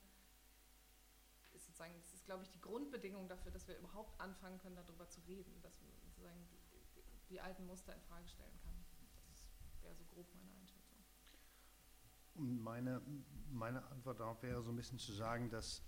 [1.82, 5.22] sozusagen, das ist, glaube ich, die Grundbedingung dafür, dass wir überhaupt anfangen können, darüber zu
[5.22, 8.74] reden, dass man sozusagen die, die alten Muster in Frage stellen kann.
[9.72, 10.98] Das wäre so grob meine Einschätzung.
[12.36, 13.02] Und meine,
[13.52, 15.82] meine Antwort darauf wäre so ein bisschen zu sagen, dass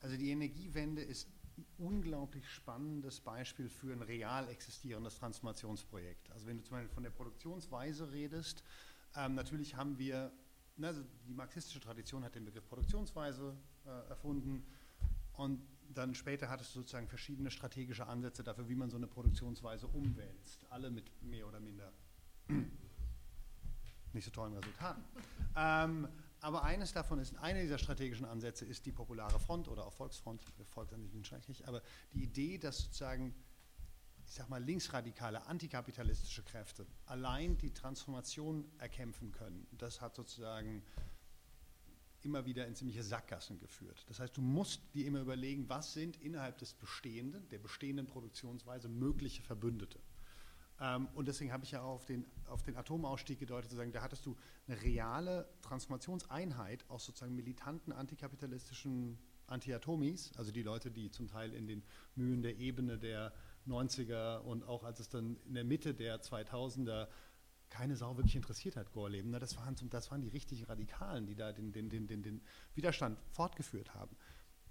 [0.00, 6.30] also die Energiewende ist ein unglaublich spannendes Beispiel für ein real existierendes Transformationsprojekt.
[6.32, 8.64] Also wenn du zum Beispiel von der Produktionsweise redest,
[9.14, 10.32] ähm, natürlich haben wir
[10.76, 13.56] Ne, also die marxistische Tradition hat den Begriff Produktionsweise
[13.86, 14.64] äh, erfunden.
[15.34, 15.62] Und
[15.92, 20.66] dann später hat es sozusagen verschiedene strategische Ansätze dafür, wie man so eine Produktionsweise umwälzt,
[20.70, 21.92] alle mit mehr oder minder
[24.12, 25.02] nicht so tollen Resultaten.
[25.56, 26.08] ähm,
[26.40, 30.42] aber eines davon ist, einer dieser strategischen Ansätze ist die populare Front oder auch Volksfront,
[30.66, 31.82] Volk an sich schrecklich, aber
[32.12, 33.34] die Idee, dass sozusagen
[34.26, 40.82] ich sag mal, linksradikale, antikapitalistische Kräfte allein die Transformation erkämpfen können, das hat sozusagen
[42.24, 44.04] immer wieder in ziemliche Sackgassen geführt.
[44.08, 48.88] Das heißt, du musst dir immer überlegen, was sind innerhalb des Bestehenden, der bestehenden Produktionsweise
[48.88, 50.00] mögliche Verbündete.
[50.80, 54.02] Ähm, und deswegen habe ich ja auf den, auf den Atomausstieg gedeutet, zu sagen, da
[54.02, 54.36] hattest du
[54.66, 61.66] eine reale Transformationseinheit aus sozusagen militanten antikapitalistischen Anti-Atomis, also die Leute, die zum Teil in
[61.66, 61.82] den
[62.14, 63.32] Mühen der Ebene der
[63.66, 67.08] 90er und auch als es dann in der Mitte der 2000er
[67.74, 71.34] keine Sau wirklich interessiert hat, Gorleben, ne, das, waren, das waren die richtigen Radikalen, die
[71.34, 72.40] da den, den, den, den, den
[72.74, 74.16] Widerstand fortgeführt haben.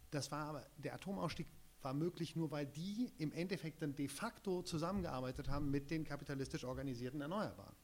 [0.10, 1.48] Das war aber, der Atomausstieg
[1.82, 6.64] war möglich nur, weil die im Endeffekt dann de facto zusammengearbeitet haben mit den kapitalistisch
[6.64, 7.76] organisierten Erneuerbaren.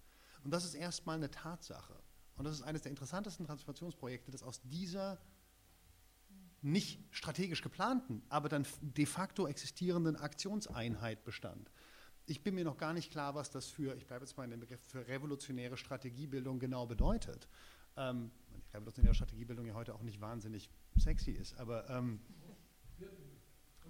[0.45, 2.01] Und das ist erstmal eine Tatsache.
[2.37, 5.19] Und das ist eines der interessantesten Transformationsprojekte, das aus dieser
[6.61, 11.69] nicht strategisch geplanten, aber dann de facto existierenden Aktionseinheit bestand.
[12.29, 14.51] Ich bin mir noch gar nicht klar, was das für, ich bleibe jetzt mal in
[14.51, 17.47] dem Begriff, für revolutionäre Strategiebildung genau bedeutet.
[17.97, 18.29] Ähm,
[18.71, 22.19] revolutionäre Strategiebildung ja heute auch nicht wahnsinnig sexy ist, aber ähm,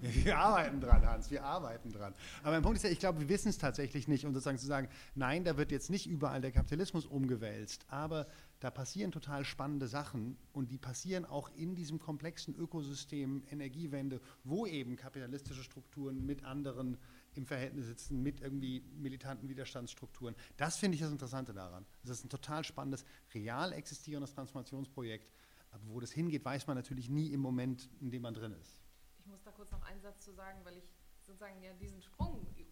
[0.01, 2.13] wir arbeiten dran, Hans, wir arbeiten dran.
[2.41, 4.67] Aber mein Punkt ist ja, ich glaube, wir wissen es tatsächlich nicht, um sozusagen zu
[4.67, 8.25] sagen, nein, da wird jetzt nicht überall der Kapitalismus umgewälzt, aber
[8.61, 14.65] da passieren total spannende Sachen und die passieren auch in diesem komplexen Ökosystem Energiewende, wo
[14.65, 16.97] eben kapitalistische Strukturen mit anderen
[17.35, 20.35] im Verhältnis sitzen, mit irgendwie militanten Widerstandsstrukturen.
[20.57, 21.85] Das finde ich das Interessante daran.
[22.03, 25.31] Das ist ein total spannendes, real existierendes Transformationsprojekt.
[25.71, 28.81] Aber wo das hingeht, weiß man natürlich nie im Moment, in dem man drin ist.
[29.19, 30.89] Ich muss da kurz noch einen Satz zu sagen, weil ich
[31.25, 32.63] sozusagen ja diesen Sprung äh,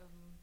[0.00, 0.38] ähm,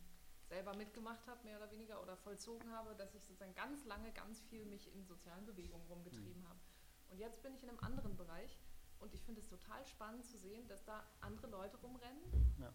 [0.48, 4.42] selber mitgemacht habe, mehr oder weniger, oder vollzogen habe, dass ich sozusagen ganz lange ganz
[4.50, 6.50] viel mich in sozialen Bewegungen rumgetrieben mhm.
[6.50, 6.60] habe.
[7.10, 8.58] Und jetzt bin ich in einem anderen Bereich
[9.00, 12.22] und ich finde es total spannend zu sehen, dass da andere Leute rumrennen,
[12.60, 12.74] ja.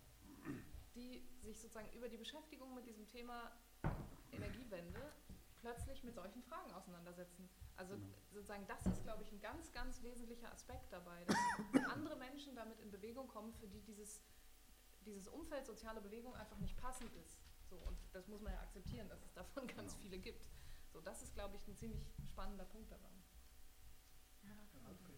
[0.94, 3.52] Die sich sozusagen über die Beschäftigung mit diesem Thema
[4.32, 5.12] Energiewende
[5.60, 7.48] plötzlich mit solchen Fragen auseinandersetzen.
[7.76, 8.06] Also genau.
[8.32, 12.78] sozusagen das ist, glaube ich, ein ganz, ganz wesentlicher Aspekt dabei, dass andere Menschen damit
[12.80, 14.22] in Bewegung kommen, für die dieses,
[15.06, 17.38] dieses Umfeld soziale Bewegung einfach nicht passend ist.
[17.70, 20.02] So, und das muss man ja akzeptieren, dass es davon ganz Genau.
[20.02, 20.48] viele gibt.
[20.92, 23.24] So, das ist, glaube ich, ein ziemlich spannender Punkt daran.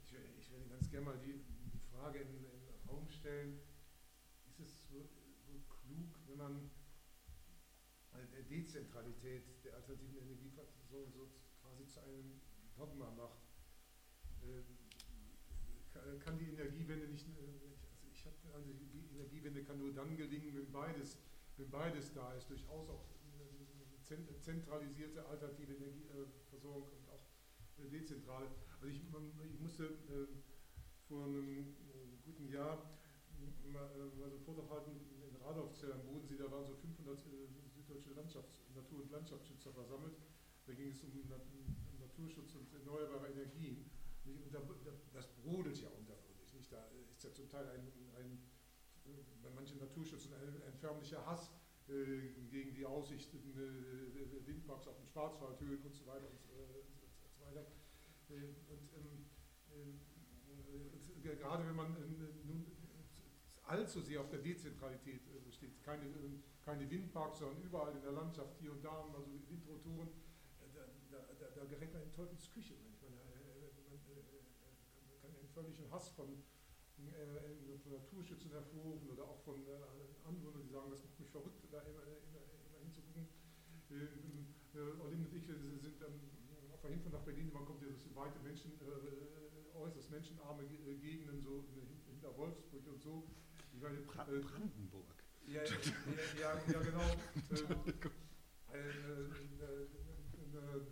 [0.01, 1.43] Ich, ich würde ganz gerne mal die,
[1.73, 3.61] die Frage in, in den Raum stellen,
[4.47, 4.89] ist es
[5.97, 6.71] klug, wenn man
[8.13, 11.29] eine Dezentralität der alternativen Energieversorgung so
[11.61, 12.41] quasi zu einem
[12.77, 13.41] Dogma macht?
[14.43, 20.17] Äh, kann- die Energiewende nicht, äh, also ich habe also die Energiewende kann nur dann
[20.17, 21.19] gelingen, wenn beides,
[21.57, 23.07] wenn beides da ist, durchaus auch
[24.41, 27.25] zentralisierte alternative Energieversorgung und auch
[27.91, 28.47] dezentrale.
[28.81, 29.01] Also ich,
[29.53, 30.27] ich musste äh,
[31.09, 32.79] vor einem guten Jahr
[33.73, 35.16] mal so einen Vortrag halten
[35.47, 40.15] in Radolfzell am Bodensee, da waren so 500 äh, süddeutsche Landschafts-, Natur- und Landschaftsschützer versammelt.
[40.67, 41.43] Da ging es um, Nat
[42.01, 43.89] Naturschutz und erneuerbare Energien.
[44.25, 45.89] Und da, da, das brodelt ja.
[46.53, 46.73] Nicht?
[46.73, 47.87] Da ist ja zum Teil ein,
[48.17, 48.39] ein
[49.05, 51.53] äh, bei manchen Naturschützern ein, ein förmlicher Hass
[51.89, 56.83] äh, gegen die Aussichten äh, Windparks auf den Schwarzwaldhöhen und so weiter und, so- äh,
[57.23, 57.67] und so weiter.
[58.31, 59.27] Äh, und ähm,
[59.71, 62.46] äh, äh, gerade wenn man ähm,
[63.67, 68.13] allzu sehr auf der Dezentralität äh, besteht, keine, ähm, keine Windparks, sondern überall in der
[68.13, 72.51] Landschaft hier und da also Windrotoren, äh, da, da, da, da gerät man in Teufels
[72.51, 72.75] Küche.
[72.75, 76.29] Äh, man äh, äh, kann, einen völligen Hass von,
[76.99, 79.71] äh, von Naturschützern hervorrufen oder auch von äh,
[80.25, 83.27] Anwohnern, die sagen, das macht mich verrückt, da immer, immer, immer hinzugucken.
[83.91, 86.21] Ähm, äh, Olin und ich äh, sind ähm,
[86.73, 90.79] auf der Hinfahrt nach Berlin, man kommt ja durch weite Menschen, äh, äußerst menschenarme Ge-
[90.93, 93.27] äh, Gegenden, so hin- hinter Wolfsburg und so.
[93.77, 95.05] Ich meine, Bra äh, Brandenburg.
[95.47, 95.71] ja, ja,
[96.41, 97.03] ja, ja, genau.
[98.73, 99.87] Äh, äh, äh,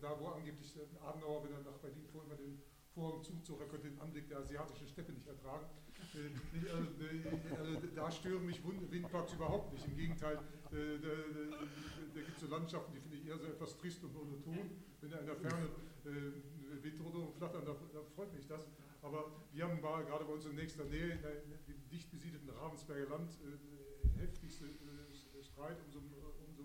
[0.00, 0.72] da, wo angeblich
[1.04, 2.62] Adenauer, wenn er nach Berlin fuhr, immer den
[2.94, 5.66] Vorhang zuzog, er könnte den Anblick der asiatischen Steppe nicht ertragen.
[6.14, 9.86] Äh, äh, da stören mich Windparks überhaupt nicht.
[9.86, 10.36] Im Gegenteil,
[10.70, 14.70] da, da, gibt es so Landschaften, die finde ich eher so etwas trist und monoton.
[15.00, 15.68] Wenn da in der Ferne
[16.04, 18.66] Windrotoren flattern, da, da freut mich das.
[19.04, 22.48] Aber wir haben gerade bei uns in nächster Nähe, in der, in dem dicht besiedelten
[22.48, 26.62] Ravensberger Land, äh, heftigste äh, Streit um so, um, so,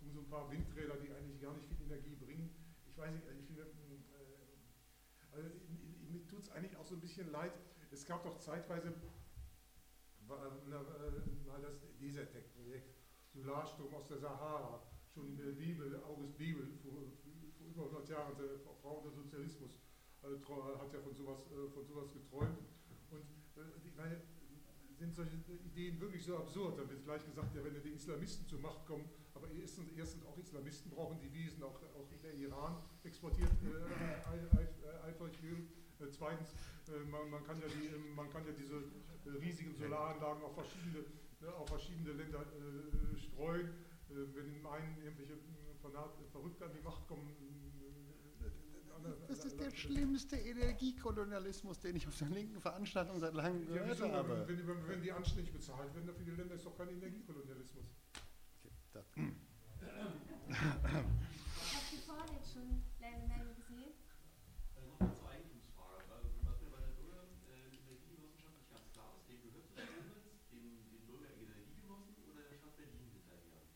[0.00, 2.48] um so ein paar Windräder, die eigentlich gar nicht viel Energie bringen.
[2.86, 3.66] Ich weiß nicht, ich finde, äh,
[5.34, 7.52] also, in- in- mir tut es eigentlich auch so ein bisschen leid.
[7.90, 8.92] Es gab doch zeitweise äh,
[11.44, 12.94] mal das Desertec-Projekt,
[13.32, 14.80] Solarstrom aus der Sahara,
[15.12, 19.83] schon äh, Bebel, August Bebel, vor, vor über 100 Jahren, der Frau der Sozialismus, äh,
[20.24, 22.58] hat ja von sowas, äh, von sowas geträumt.
[23.10, 23.22] Und
[23.56, 24.20] äh, ich meine,
[24.98, 26.78] sind solche Ideen wirklich so absurd?
[26.78, 30.38] Da wird gleich gesagt, ja, wenn die Islamisten zur Macht kommen, aber erstens, erstens auch
[30.38, 35.66] Islamisten brauchen die Wiesen, auch, auch der Iran exportiert äh, ei- ei- eifrig Öl.
[36.00, 36.54] Äh, zweitens,
[37.10, 38.82] man, man, kann ja die, man kann ja diese
[39.40, 41.04] riesigen Solaranlagen auf verschiedene,
[41.42, 43.68] äh, auf verschiedene Länder äh, streuen.
[44.08, 45.34] Wenn in einen irgendwelche
[46.30, 47.26] Verrückte an die Macht kommen,
[49.28, 54.00] Das ist der schlimmste Energiekolonialismus, den ich auf der linken Veranstaltung seit langem Ja, gehört
[54.12, 54.44] habe.
[54.48, 57.86] Wenn, wenn, wenn die anständig bezahlt werden, dafür die Länder ist doch kein Energiekolonialismus.
[58.62, 59.04] Okay, da.
[60.48, 62.62] Ich habe hier vorne jetzt schon
[63.02, 63.92] eine Meldung gesehen.
[64.76, 66.04] Äh, Nochmal zur Eigentumsfrage.
[66.14, 70.46] Also, was mir bei der Bürgerenergiewissenschaft nicht ganz klar ist, wem gehört das Koblenz?
[70.52, 73.66] Dem, den Bürgerenergiegenossen oder der Stadt Berlin hinterher?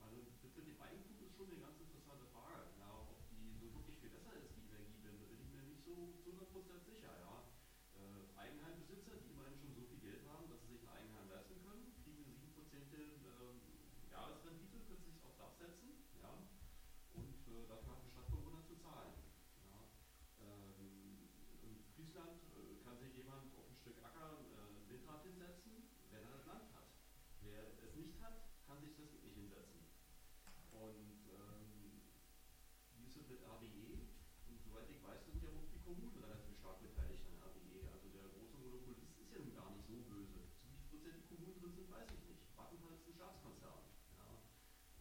[0.00, 2.64] Also das mit dem Eigentum ist schon eine ganz interessante Frage.
[2.80, 6.16] Ja, ob die so wirklich viel besser ist, die Energiewende, bin ich mir nicht so
[6.24, 7.14] zu 100% sicher.
[7.22, 7.46] Ja.
[7.94, 11.62] Äh, Eigenheimbesitzer, die immerhin schon so viel Geld haben, dass sie sich ein Eigenheim leisten
[11.62, 12.50] können, kriegen eine 7%
[12.98, 13.62] ähm,
[14.10, 15.94] Jahresrendite, können sich aufs Dach setzen.
[16.18, 16.34] Ja.
[17.14, 19.14] Und äh, dafür hat die Stadtbewohner zu zahlen.
[19.62, 19.78] Ja.
[20.42, 21.30] Ähm,
[21.62, 26.22] in Friesland äh, kann sich jemand auf ein Stück Acker äh, ein Windrad hinsetzen, wenn
[26.26, 26.90] er das Land hat.
[27.46, 29.86] Wer es nicht hat, kann sich das nicht hinsetzen.
[30.74, 32.02] Und ähm,
[32.98, 34.02] wie ist es mit RWE?
[34.50, 35.39] Und soweit ich weiß, sind
[35.90, 37.82] Kommunen relativ stark beteiligt an RWE.
[37.90, 40.38] Also der große Monopolist ist ja nun gar nicht so böse.
[40.62, 42.42] Zu wie viel Prozent die Kommunen drin sind, weiß ich nicht.
[42.54, 43.82] Vattenfall ist ein Staatskonzern.
[44.14, 44.30] Ja.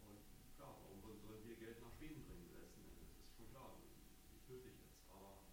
[0.01, 0.17] Und
[0.57, 3.05] klar, warum sollen wir Geld nach Schweden bringen letzten Endes?
[3.21, 3.77] Ist schon klar,
[4.33, 4.97] nicht nötig jetzt.
[5.13, 5.45] Aber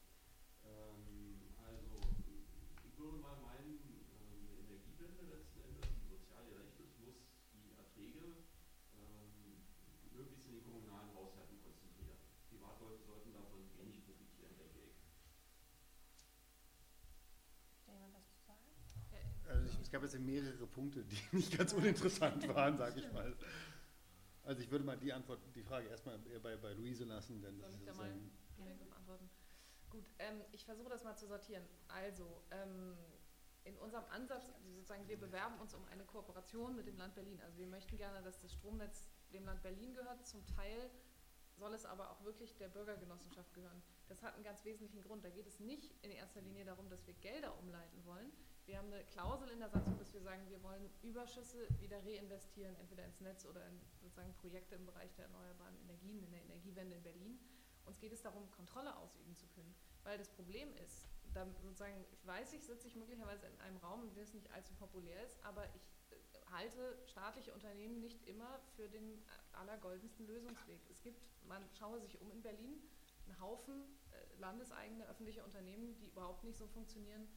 [0.64, 2.00] ähm, also
[2.80, 3.76] ich würde mal meinen,
[4.16, 8.40] ähm, eine Energiewende letzten Endes, die sozial gerecht ist, muss die Erträge
[8.96, 9.60] ähm,
[10.16, 12.16] möglichst in den kommunalen Haushalten konzentrieren.
[12.48, 14.96] Privatleute sollten davon wenig profitieren, denke ich.
[17.86, 18.64] Hat jemand was zu sagen?
[19.46, 23.34] Also ich, es gab jetzt mehrere Punkte, die nicht ganz uninteressant waren, sage ich mal.
[24.42, 27.58] Also ich würde mal die Antwort, die Frage erstmal eher bei, bei Luise lassen, denn
[27.58, 28.12] das Soll ist ich da mal
[28.90, 29.30] beantworten?
[29.90, 31.64] Gut, ähm, ich versuche das mal zu sortieren.
[31.88, 32.96] Also, ähm,
[33.62, 37.40] in unserem Ansatz, sozusagen, wir bewerben uns um eine Kooperation mit dem Land Berlin.
[37.44, 40.24] Also wir möchten gerne, dass das Stromnetz dem Land Berlin gehört.
[40.26, 40.90] Zum Teil
[41.56, 43.82] soll es aber auch wirklich der Bürgergenossenschaft gehören.
[44.08, 45.24] Das hat einen ganz wesentlichen Grund.
[45.24, 48.30] Da geht es nicht in erster Linie darum, dass wir Gelder umleiten wollen.
[48.66, 52.74] Wir haben eine Klausel in der Satzung, dass wir sagen, wir wollen Überschüsse wieder reinvestieren,
[52.76, 56.96] entweder ins Netz oder in sozusagen Projekte im Bereich der erneuerbaren Energien, in der Energiewende
[56.96, 57.38] in Berlin.
[57.84, 59.72] Uns geht es darum, Kontrolle ausüben zu können.
[60.02, 64.02] Weil das Problem ist, da sozusagen, ich weiß, ich sitze ich möglicherweise in einem Raum,
[64.02, 66.16] in dem es nicht allzu populär ist, aber ich äh,
[66.50, 69.22] halte staatliche Unternehmen nicht immer für den
[69.52, 70.80] allergoldensten Lösungsweg.
[70.90, 72.82] Es gibt, man schaue sich um in Berlin,
[73.26, 77.28] einen Haufen äh, landeseigene öffentliche Unternehmen, die überhaupt nicht so funktionieren,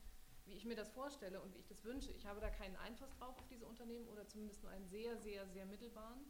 [0.50, 2.10] wie ich mir das vorstelle und wie ich das wünsche.
[2.10, 5.46] Ich habe da keinen Einfluss drauf auf diese Unternehmen oder zumindest nur einen sehr, sehr,
[5.46, 6.20] sehr mittelbaren.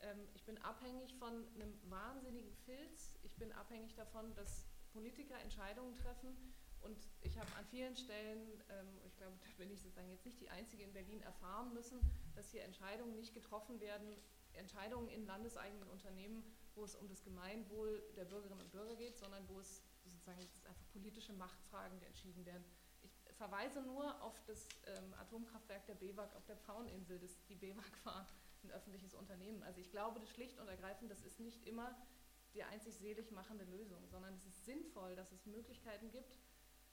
[0.00, 3.18] Ähm, ich bin abhängig von einem wahnsinnigen Filz.
[3.24, 6.36] Ich bin abhängig davon, dass Politiker Entscheidungen treffen.
[6.82, 10.40] Und ich habe an vielen Stellen, ähm, ich glaube, da bin ich sozusagen jetzt nicht
[10.40, 11.98] die Einzige in Berlin, erfahren müssen,
[12.36, 14.16] dass hier Entscheidungen nicht getroffen werden,
[14.52, 16.44] Entscheidungen in landeseigenen Unternehmen,
[16.76, 20.88] wo es um das Gemeinwohl der Bürgerinnen und Bürger geht, sondern wo es sozusagen einfach
[20.92, 22.64] politische Machtfragen entschieden werden.
[23.36, 27.20] Verweise nur auf das ähm, Atomkraftwerk der BEWAG auf der Pfaueninsel.
[27.48, 28.26] Die BEWAG war
[28.62, 29.62] ein öffentliches Unternehmen.
[29.62, 31.94] Also ich glaube, das schlicht und ergreifend, das ist nicht immer
[32.54, 36.38] die einzig selig machende Lösung, sondern es ist sinnvoll, dass es Möglichkeiten gibt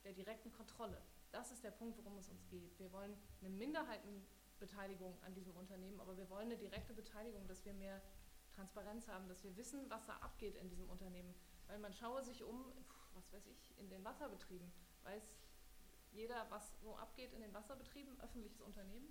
[0.04, 1.00] der direkten Kontrolle.
[1.32, 2.78] Das ist der Punkt, worum es uns geht.
[2.78, 7.72] Wir wollen eine Minderheitenbeteiligung an diesem Unternehmen, aber wir wollen eine direkte Beteiligung, dass wir
[7.72, 8.02] mehr
[8.54, 11.34] Transparenz haben, dass wir wissen, was da abgeht in diesem Unternehmen.
[11.66, 12.66] Weil man schaue sich um,
[13.14, 14.70] was weiß ich, in den Wasserbetrieben,
[15.02, 15.38] weiß
[16.14, 19.08] jeder, was so abgeht in den Wasserbetrieben, öffentliches Unternehmen.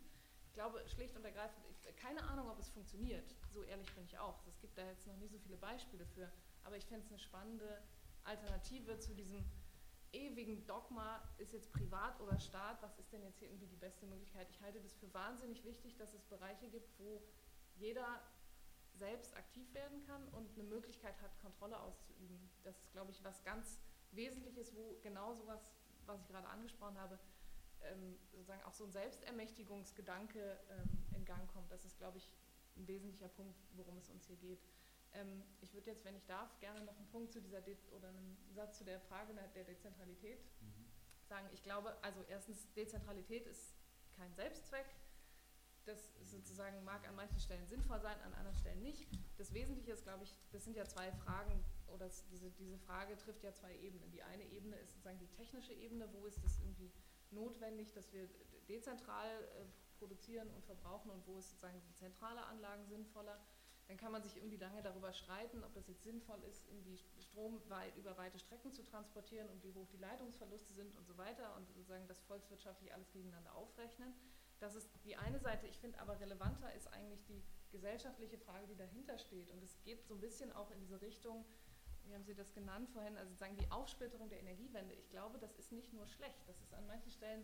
[0.47, 3.35] Ich glaube schlicht und ergreifend, ich, keine Ahnung, ob es funktioniert.
[3.53, 4.39] So ehrlich bin ich auch.
[4.47, 6.31] Es gibt da jetzt noch nie so viele Beispiele für.
[6.63, 7.81] Aber ich fände es eine spannende
[8.23, 9.43] Alternative zu diesem
[10.13, 14.05] ewigen Dogma, ist jetzt privat oder Staat, was ist denn jetzt hier irgendwie die beste
[14.05, 14.47] Möglichkeit?
[14.51, 17.21] Ich halte das für wahnsinnig wichtig, dass es Bereiche gibt, wo
[17.75, 18.21] jeder
[18.93, 22.49] selbst aktiv werden kann und eine Möglichkeit hat, Kontrolle auszuüben.
[22.63, 23.79] Das ist, glaube ich, was ganz
[24.11, 25.73] Wesentliches, wo genau sowas,
[26.07, 27.19] was ich gerade angesprochen habe,
[27.81, 31.71] ähm, sozusagen auch so ein Selbstermächtigungsgedanke ähm, in Gang kommt.
[31.71, 32.29] Das ist, glaube ich,
[32.77, 34.59] ein wesentlicher Punkt, worum es uns hier geht.
[35.13, 38.09] Ähm, ich würde jetzt, wenn ich darf, gerne noch einen Punkt zu dieser De oder
[38.09, 40.85] einen Satz zu der Frage der Dezentralität mhm.
[41.27, 41.47] sagen.
[41.53, 43.75] Ich glaube, also erstens, Dezentralität ist
[44.15, 44.85] kein Selbstzweck.
[45.85, 49.05] Das sozusagen mag an manchen Stellen sinnvoll sein, an anderen Stellen nicht.
[49.37, 51.63] Das Wesentliche ist, glaube ich, das sind ja zwei Fragen,
[51.93, 54.11] oder diese, diese Frage trifft ja zwei Ebenen.
[54.11, 56.91] Die eine Ebene ist sozusagen die technische Ebene, wo ist es irgendwie
[57.31, 58.27] notwendig, dass wir
[58.67, 59.65] dezentral äh,
[59.99, 63.39] produzieren und verbrauchen und wo ist sozusagen zentrale Anlagen sinnvoller.
[63.87, 67.61] Dann kann man sich irgendwie lange darüber streiten, ob das jetzt sinnvoll ist, irgendwie Strom
[67.69, 71.55] weit, über weite Strecken zu transportieren und wie hoch die Leitungsverluste sind und so weiter
[71.57, 74.13] und sozusagen das volkswirtschaftlich alles gegeneinander aufrechnen.
[74.59, 75.67] Das ist die eine Seite.
[75.67, 77.43] Ich finde aber relevanter ist eigentlich die
[77.73, 79.49] gesellschaftliche Frage, die dahinter steht.
[79.49, 81.43] Und es geht so ein bisschen auch in diese Richtung,
[82.05, 84.93] wie haben Sie das genannt vorhin, also sozusagen die Aufsplitterung der Energiewende.
[84.93, 87.43] Ich glaube, das ist nicht nur schlecht, das ist an manchen Stellen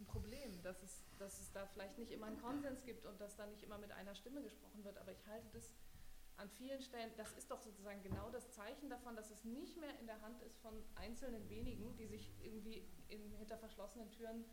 [0.00, 3.36] ein Problem, dass es, dass es da vielleicht nicht immer einen Konsens gibt und dass
[3.36, 4.98] da nicht immer mit einer Stimme gesprochen wird.
[4.98, 5.72] Aber ich halte das
[6.36, 9.96] an vielen Stellen, das ist doch sozusagen genau das Zeichen davon, dass es nicht mehr
[10.00, 14.44] in der Hand ist von einzelnen wenigen, die sich irgendwie in, hinter verschlossenen Türen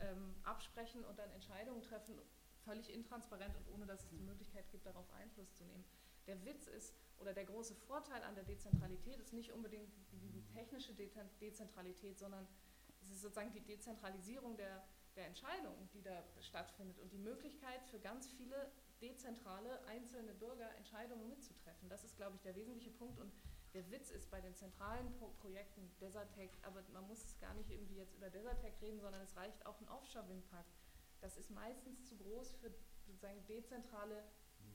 [0.00, 2.16] ähm, absprechen und dann Entscheidungen treffen,
[2.64, 5.84] völlig intransparent und ohne dass es die Möglichkeit gibt, darauf Einfluss zu nehmen.
[6.26, 10.94] Der Witz ist, oder der große Vorteil an der Dezentralität ist nicht unbedingt die, technische
[10.94, 11.10] De
[11.40, 12.46] Dezentralität, sondern
[13.02, 14.84] es ist sozusagen die Dezentralisierung der,
[15.16, 18.70] der Entscheidungen, die da stattfindet und die Möglichkeit für ganz viele
[19.00, 21.88] dezentrale einzelne Bürger Entscheidungen mitzutreffen.
[21.88, 23.18] Das ist, glaube ich, der wesentliche Punkt.
[23.18, 23.32] Und
[23.74, 27.70] der Witz ist bei den zentralen Pro Projekten Desertec, aber man muss es gar nicht
[27.70, 30.66] irgendwie jetzt über Desertec reden, sondern es reicht auch ein Offshore-Windpark.
[31.20, 32.72] Das ist meistens zu groß für
[33.06, 34.24] sozusagen dezentrale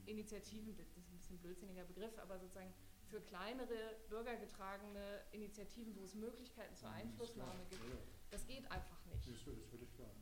[0.05, 0.91] Initiativen, das
[1.29, 2.73] bisschen ein blödsinniger Begriff, aber sozusagen
[3.05, 7.81] für kleinere, bürgergetragene Initiativen, wo es Möglichkeiten zur Einflussnahme gibt.
[8.29, 9.25] Das geht einfach nicht.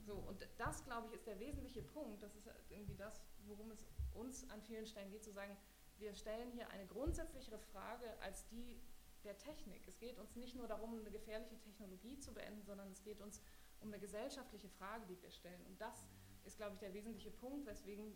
[0.06, 2.24] So, und das, glaube ich, ist der wesentliche Punkt.
[2.24, 5.58] Das ist irgendwie das, worum es uns an vielen Stellen geht, zu sagen,
[5.98, 8.80] wir stellen hier eine grundsätzlichere Frage als die
[9.24, 9.86] der Technik.
[9.88, 13.42] Es geht uns nicht nur darum, eine gefährliche Technologie zu beenden, sondern es geht uns
[13.82, 15.66] um eine gesellschaftliche Frage, die wir stellen.
[15.66, 16.06] Und das
[16.46, 18.16] ist, glaube ich, der wesentliche Punkt, weswegen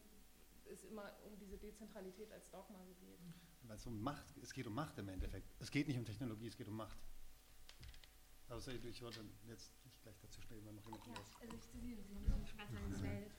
[0.71, 3.19] es immer um diese Dezentralität als Dogma geht.
[3.63, 5.53] Weil es um Macht, es geht um Macht im Endeffekt.
[5.59, 6.97] Es geht nicht um Technologie, es geht um Macht.
[8.49, 11.41] Also ich wollte jetzt nicht gleich dazu stellen, wenn noch jemand ja, was.
[11.41, 13.31] Also ich Sie, Sie ganz lange gemeldet.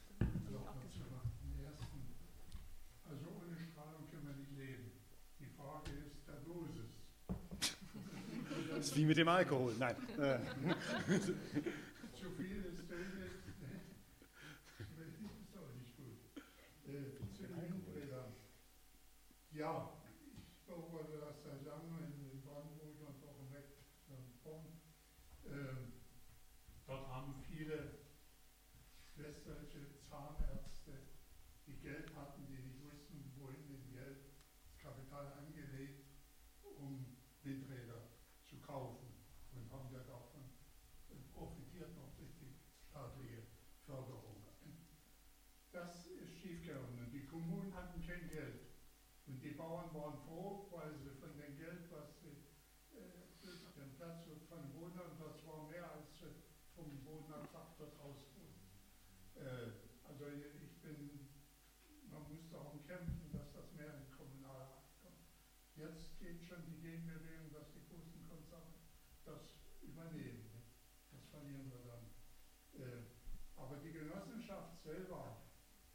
[3.04, 4.92] Also ohne Strahlung können wir nicht leben.
[5.38, 6.92] Die Frage ist der Dosis.
[8.68, 9.96] Das ist wie mit dem Alkohol, nein.
[19.54, 20.01] Yeah.
[74.82, 75.42] selber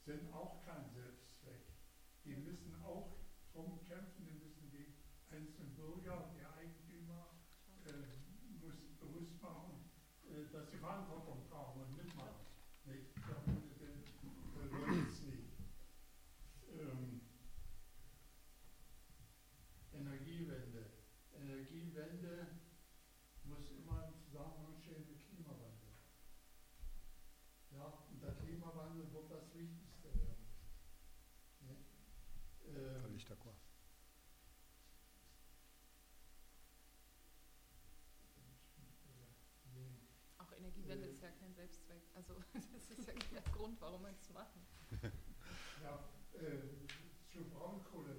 [0.05, 1.61] sind auch kein Selbstzweck.
[2.23, 3.18] Die müssen auch
[3.53, 4.95] drum kämpfen, die müssen die
[5.30, 7.27] einzelnen Bürger, die Eigentümer
[7.85, 9.89] äh, muss, bewusst machen,
[10.23, 12.47] äh, dass sie Verantwortung tragen und mitmachen.
[12.85, 13.18] Nicht?
[16.80, 17.22] Ähm,
[19.93, 20.85] Energiewende.
[21.34, 22.47] Energiewende
[23.43, 25.27] muss immer im Zusammenhang stehen mit
[28.68, 30.45] Klimawandel wird das Wichtigste werden.
[31.61, 31.77] Ne?
[32.65, 33.26] Ähm, Völlig.
[40.38, 42.03] Auch Energiewende äh, ist ja kein Selbstzweck.
[42.14, 44.61] Also das ist ja der Grund, warum wir es machen.
[45.81, 46.57] Ja, äh,
[47.31, 48.15] zur Braunkohle.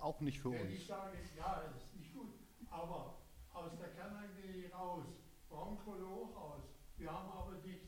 [0.00, 0.70] auch nicht für uns.
[0.72, 2.34] Ich sage, ja, das ist nicht gut,
[2.70, 3.18] aber
[3.52, 5.04] aus der Kernangie raus,
[5.48, 6.62] Broncholoch raus,
[6.96, 7.86] wir haben aber nicht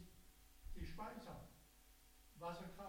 [0.75, 1.49] die Speicher,
[2.37, 2.82] Wasserkraft.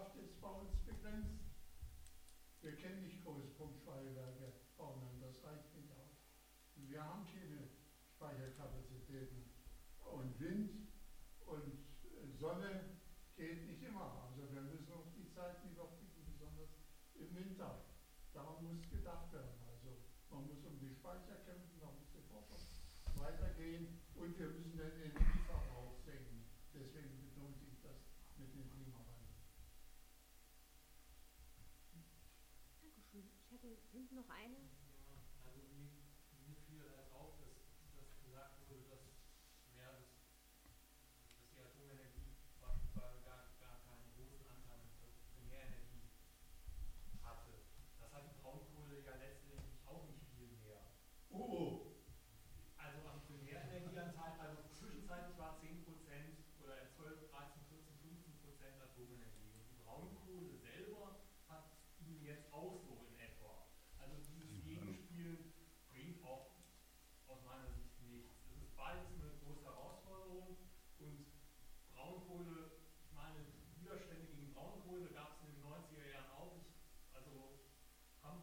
[33.94, 34.56] Nimmt noch eine?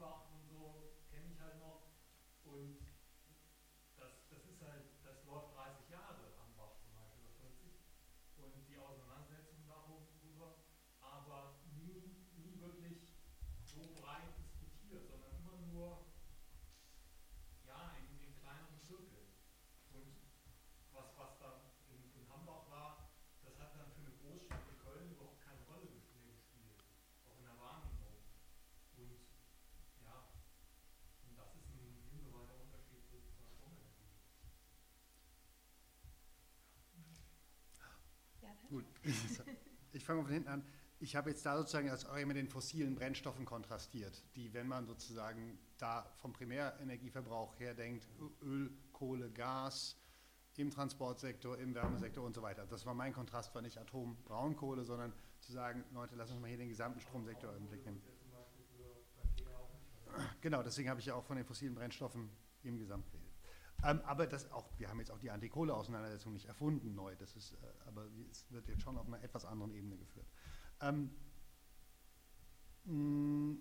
[0.02, 1.94] Offenbach und so kenne ich halt noch.
[2.44, 2.82] Und
[3.98, 7.70] das, das ist halt, das läuft 30 Jahre, am Bach zum Beispiel, oder 40.
[8.38, 10.58] Und die Auseinandersetzung darüber,
[11.02, 13.14] aber nie, nie wirklich
[13.62, 16.11] so breit diskutiert, sondern immer nur
[38.70, 38.86] Gut,
[39.94, 40.64] ich fange von hinten an.
[41.00, 44.86] Ich habe jetzt da sozusagen als auch mit den fossilen Brennstoffen kontrastiert, die, wenn man
[44.86, 48.08] sozusagen da vom Primärenergieverbrauch her denkt,
[48.44, 49.98] Öl, Kohle, Gas,
[50.58, 52.66] im Transportsektor, im Wärmesektor und so weiter.
[52.68, 56.58] Das war mein Kontrast, war nicht Atom-Braunkohle, sondern zu sagen, Leute, lass uns mal hier
[56.58, 58.02] den gesamten Stromsektor im Blick nehmen.
[60.42, 62.30] Genau, deswegen habe ich ja auch von den fossilen Brennstoffen
[62.64, 63.21] im Gesamtblick.
[63.84, 67.54] Ähm, aber das auch, wir haben jetzt auch die Antikohle-Auseinandersetzung nicht erfunden neu, das ist,
[67.54, 70.28] äh, aber es wird jetzt schon auf einer etwas anderen Ebene geführt.
[70.82, 71.10] Ähm,
[72.86, 73.58] mh,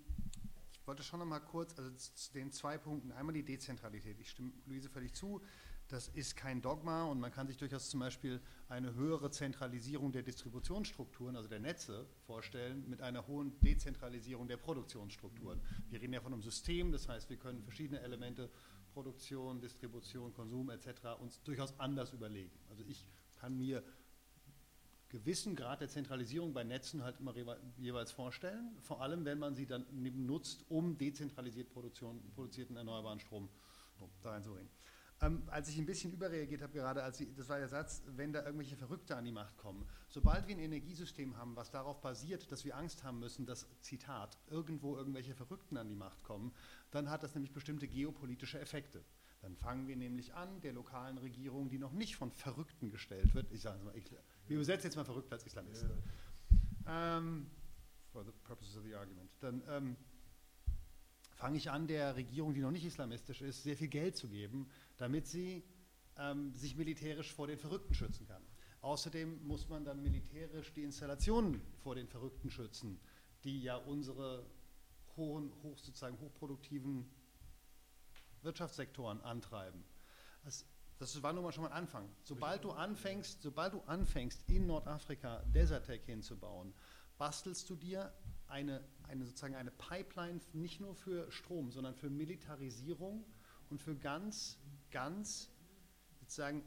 [0.71, 4.19] ich wollte schon noch mal kurz, also zu den zwei Punkten, einmal die Dezentralität.
[4.19, 5.41] Ich stimme Luise völlig zu,
[5.87, 10.23] das ist kein Dogma und man kann sich durchaus zum Beispiel eine höhere Zentralisierung der
[10.23, 15.59] Distributionsstrukturen, also der Netze, vorstellen mit einer hohen Dezentralisierung der Produktionsstrukturen.
[15.89, 18.49] Wir reden ja von einem System, das heißt, wir können verschiedene Elemente
[18.93, 20.89] Produktion, Distribution, Konsum etc.,
[21.19, 22.51] uns durchaus anders überlegen.
[22.69, 23.05] Also ich
[23.39, 23.83] kann mir
[25.09, 27.35] gewissen Grad der Zentralisierung bei Netzen halt immer
[27.77, 33.49] jeweils vorstellen, vor allem wenn man sie dann nutzt, um dezentralisiert produzierten erneuerbaren Strom
[34.21, 34.69] da reinzubringen.
[35.23, 38.33] Ähm, als ich ein bisschen überreagiert habe, gerade als ich, das war der Satz, wenn
[38.33, 39.87] da irgendwelche Verrückte an die Macht kommen.
[40.09, 44.39] Sobald wir ein Energiesystem haben, was darauf basiert, dass wir Angst haben müssen, dass, Zitat,
[44.49, 46.51] irgendwo irgendwelche Verrückten an die Macht kommen,
[46.89, 49.03] dann hat das nämlich bestimmte geopolitische Effekte.
[49.41, 53.51] Dann fangen wir nämlich an, der lokalen Regierung, die noch nicht von Verrückten gestellt wird,
[53.51, 54.05] ich sage es mal, ich,
[54.47, 55.91] wir übersetzen jetzt mal verrückt als Islamisten.
[56.87, 57.17] Yeah.
[57.17, 57.47] Ähm,
[58.11, 59.29] for the purposes of the argument.
[59.39, 59.97] Dann ähm,
[61.41, 64.69] fange ich an, der Regierung, die noch nicht islamistisch ist, sehr viel Geld zu geben,
[65.01, 65.63] damit sie
[66.17, 68.43] ähm, sich militärisch vor den Verrückten schützen kann.
[68.81, 72.99] Außerdem muss man dann militärisch die Installationen vor den Verrückten schützen,
[73.43, 74.45] die ja unsere
[75.17, 77.09] hohen, hoch, sozusagen hochproduktiven
[78.43, 79.83] Wirtschaftssektoren antreiben.
[80.43, 80.65] Das,
[80.99, 82.07] das war nun mal schon mal ein Anfang.
[82.21, 86.75] Sobald du anfängst, sobald du anfängst, in Nordafrika Desertec hinzubauen,
[87.17, 88.13] bastelst du dir
[88.47, 93.25] eine, eine sozusagen eine Pipeline nicht nur für Strom, sondern für Militarisierung
[93.71, 94.59] und für ganz,
[94.91, 95.49] ganz
[96.19, 96.63] sozusagen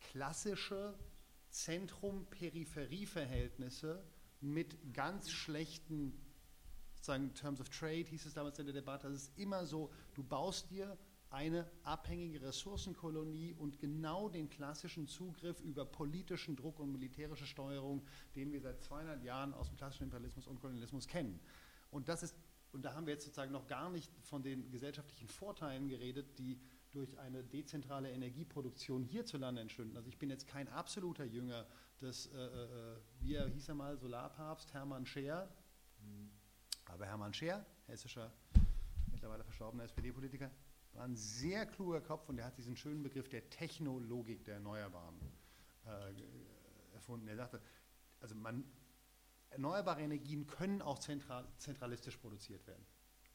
[0.00, 0.98] klassische
[1.50, 4.02] Zentrum-Peripherie-Verhältnisse
[4.40, 6.20] mit ganz schlechten,
[6.94, 10.22] sozusagen Terms of Trade hieß es damals in der Debatte, das ist immer so, du
[10.22, 10.98] baust dir
[11.30, 18.52] eine abhängige Ressourcenkolonie und genau den klassischen Zugriff über politischen Druck und militärische Steuerung, den
[18.52, 21.40] wir seit 200 Jahren aus dem klassischen Imperialismus und Kolonialismus kennen.
[21.90, 22.36] Und das ist
[22.72, 26.60] und da haben wir jetzt sozusagen noch gar nicht von den gesellschaftlichen Vorteilen geredet, die
[26.96, 29.96] durch eine dezentrale Energieproduktion hierzulande entstünden.
[29.96, 31.66] Also ich bin jetzt kein absoluter Jünger
[32.00, 35.48] des, äh, äh, wie er hieß er mal, Solarpapst Hermann Scheer.
[36.00, 36.30] Mhm.
[36.86, 38.32] Aber Hermann Scheer, hessischer,
[39.10, 40.50] mittlerweile verstorbener SPD-Politiker,
[40.94, 45.20] war ein sehr kluger Kopf und er hat diesen schönen Begriff der Technologik der Erneuerbaren
[45.84, 46.14] äh,
[46.94, 47.28] erfunden.
[47.28, 47.60] Er sagte,
[48.20, 48.64] also man,
[49.50, 52.86] erneuerbare Energien können auch zentral, zentralistisch produziert werden.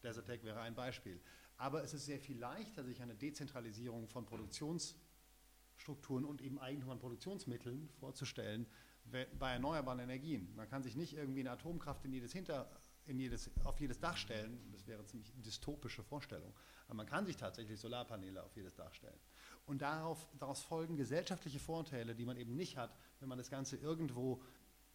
[0.02, 1.20] Desertec wäre ein Beispiel.
[1.62, 6.98] Aber es ist sehr viel leichter, sich eine Dezentralisierung von Produktionsstrukturen und eben Eigentum an
[6.98, 8.66] Produktionsmitteln vorzustellen
[9.04, 10.52] bei erneuerbaren Energien.
[10.56, 12.68] Man kann sich nicht irgendwie eine Atomkraft in jedes Hinter,
[13.04, 14.58] in jedes, auf jedes Dach stellen.
[14.72, 16.52] Das wäre eine ziemlich dystopische Vorstellung.
[16.88, 19.20] Aber man kann sich tatsächlich Solarpaneele auf jedes Dach stellen.
[19.64, 23.76] Und darauf, daraus folgen gesellschaftliche Vorteile, die man eben nicht hat, wenn man das Ganze
[23.76, 24.42] irgendwo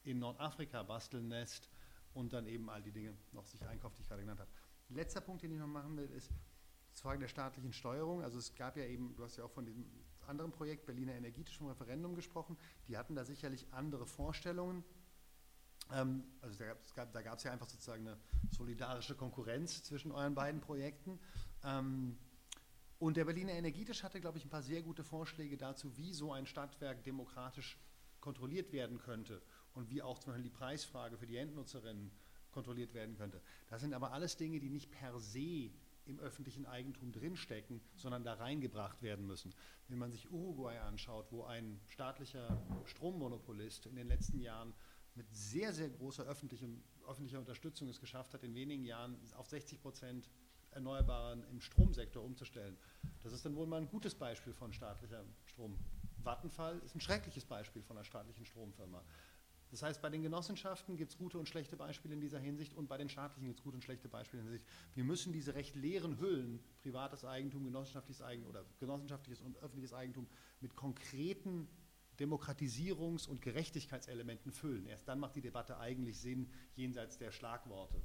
[0.04, 1.70] in Nordafrika basteln lässt
[2.14, 4.52] und dann eben all die Dinge noch sich einkauft, die ich gerade genannt habe.
[4.90, 6.30] Letzter Punkt, den ich noch machen will, ist
[6.98, 8.24] zu Fragen der staatlichen Steuerung.
[8.24, 9.86] Also es gab ja eben, du hast ja auch von diesem
[10.26, 12.58] anderen Projekt Berliner energetischem Referendum gesprochen,
[12.88, 14.84] die hatten da sicherlich andere Vorstellungen.
[15.94, 16.58] Ähm, also
[16.96, 18.18] da gab es ja einfach sozusagen eine
[18.50, 21.20] solidarische Konkurrenz zwischen euren beiden Projekten.
[21.64, 22.18] Ähm,
[22.98, 26.34] und der Berliner Energietisch hatte, glaube ich, ein paar sehr gute Vorschläge dazu, wie so
[26.34, 27.78] ein Stadtwerk demokratisch
[28.22, 29.44] kontrolliert werden könnte
[29.76, 32.12] und wie auch zum Beispiel die Preisfrage für die Endnutzerinnen
[32.50, 33.40] kontrolliert werden könnte.
[33.70, 35.70] Das sind aber alles Dinge, die nicht per se
[36.08, 39.54] im öffentlichen Eigentum drinstecken, sondern da reingebracht werden müssen.
[39.88, 44.74] Wenn man sich Uruguay anschaut, wo ein staatlicher Strommonopolist in den letzten Jahren
[45.16, 50.30] mit sehr, sehr großer öffentlicher Unterstützung es geschafft hat, in wenigen Jahren auf 60 Prozent
[50.72, 52.78] Erneuerbaren im Stromsektor umzustellen.
[53.24, 55.78] Das ist dann wohl mal ein gutes Beispiel von staatlicher Strom.
[56.24, 59.04] Vattenfall ist ein schreckliches Beispiel von einer staatlichen Stromfirma.
[59.70, 62.88] Das heißt, bei den Genossenschaften gibt es gute und schlechte Beispiele in dieser Hinsicht und
[62.88, 64.72] bei den staatlichen gibt es gute und schlechte Beispiele in dieser Hinsicht.
[64.96, 70.28] Wir müssen diese recht leeren Hüllen, privates Eigentum, genossenschaftliches Eigentum oder genossenschaftliches und öffentliches Eigentum,
[70.62, 71.68] mit konkreten
[72.18, 74.86] Demokratisierungs- und Gerechtigkeitselementen füllen.
[74.88, 78.02] Erst dann macht die Debatte eigentlich Sinn, jenseits der Schlagworte.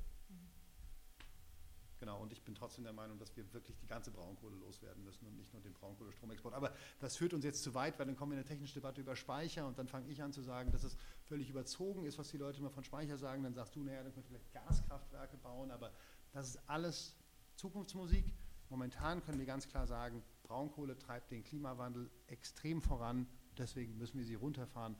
[2.03, 5.25] Genau, und ich bin trotzdem der Meinung, dass wir wirklich die ganze Braunkohle loswerden müssen
[5.25, 6.53] und nicht nur den Braunkohlestromexport.
[6.53, 9.01] Aber das führt uns jetzt zu weit, weil dann kommen wir in eine technische Debatte
[9.01, 10.97] über Speicher und dann fange ich an zu sagen, dass es
[11.33, 13.43] völlig überzogen ist, was die Leute immer von Speicher sagen.
[13.43, 15.91] Dann sagst du, naja, dann können wir vielleicht Gaskraftwerke bauen, aber
[16.33, 17.17] das ist alles
[17.57, 18.25] Zukunftsmusik.
[18.73, 23.27] Momentan können wir ganz klar sagen, Braunkohle treibt den Klimawandel extrem voran,
[23.59, 24.97] deswegen müssen wir sie runterfahren.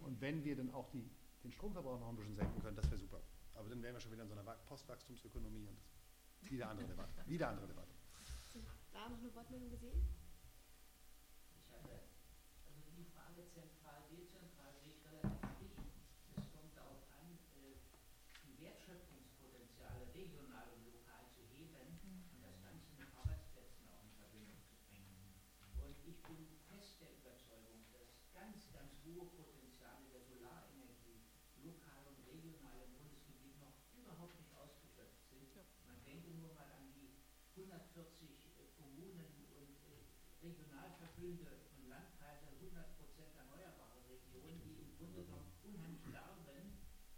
[0.00, 1.04] Und wenn wir dann auch die,
[1.44, 3.20] den Stromverbrauch noch ein bisschen senken können, das wäre super.
[3.54, 5.78] Aber dann wären wir schon wieder in so einer Postwachstumsökonomie und
[6.50, 7.12] wieder andere Debatte.
[7.26, 7.92] Wieder andere Debatte.
[8.92, 10.00] Da noch eine Wortmeldung gesehen?
[11.60, 12.08] Ich hatte,
[12.64, 15.92] also die Frage zentral, dezentral sehe ich relativ wichtig.
[16.36, 17.76] Es kommt darauf an, äh,
[18.48, 21.68] die Wertschöpfungspotenziale regional und lokal zu heben
[29.18, 31.24] hohe Potenziale der Solarenergie
[31.64, 35.48] lokal und regional im Bundesgebiet noch überhaupt nicht ausgeschöpft sind.
[35.88, 37.16] Man denke nur mal an die
[37.98, 38.30] 140
[38.62, 39.26] äh, Kommunen
[39.58, 40.06] und äh,
[40.38, 46.46] Regionalverbünde und Landkreise, 100 Prozent erneuerbare Regionen, die im Grunde genommen unheimlich darben,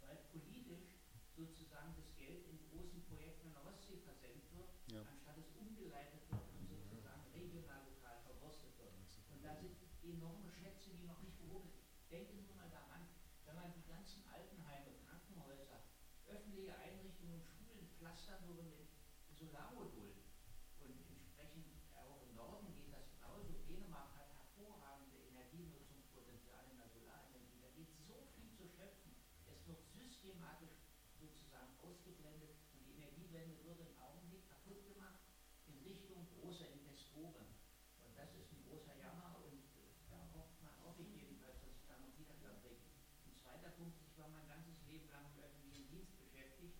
[0.01, 0.97] weil politisch
[1.37, 5.05] sozusagen das Geld in großen Projekten an der Ostsee versenkt wird, Ja.
[5.05, 8.97] anstatt es umgeleitet wird und sozusagen regional lokal verwurstet wird.
[9.29, 11.85] Und da sind enorme Schätze, die noch nicht gehoben sind.
[12.09, 13.05] Denken Sie mal daran,
[13.45, 15.85] wenn man die ganzen Altenheime, Krankenhäuser,
[16.25, 18.89] öffentliche Einrichtungen und Schulen pflastern würde mit
[19.37, 20.21] Solarmodulen
[20.85, 21.65] und entsprechend
[21.97, 23.57] auch im Norden geht das genauso.
[23.65, 27.57] Dänemark hat hervorragende Energienutzungspotenziale in der Solarenergie.
[27.61, 29.15] Da geht so viel zu schöpfen.
[29.49, 30.83] Es wird systematisch
[31.15, 35.23] sozusagen ausgeblendet und die Energiewende wird im Augenblick kaputt gemacht
[35.67, 37.47] in Richtung großer Investoren.
[38.03, 41.87] Und das ist ein großer Jammer und äh, da hofft man, ich jedenfalls, dass sich
[41.87, 42.83] da noch Widerstand bringt.
[43.23, 46.75] Ein zweiter Punkt, ich war mein ganzes Leben lang im öffentlichen Dienst beschäftigt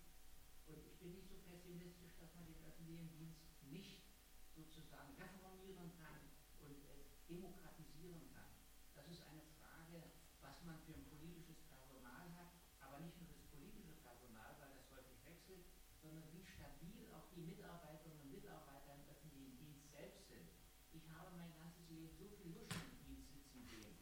[0.68, 3.40] und ich bin nicht so pessimistisch, dass man den öffentlichen Dienst
[3.72, 4.04] nicht
[4.52, 6.28] sozusagen reformieren kann
[6.60, 8.52] und äh, demokratisieren kann.
[8.92, 10.12] Das ist eine Frage,
[10.44, 12.52] was man für ein politisches Personal hat,
[12.92, 15.64] aber nicht nur das politische Personal, weil das häufig wechselt,
[16.02, 20.50] sondern wie stabil auch die Mitarbeiterinnen und Mitarbeiter im öffentlichen Dienst selbst sind.
[20.90, 23.94] Ich habe mein ganzes Leben so viel Luschen im Dienst sitzen sehen,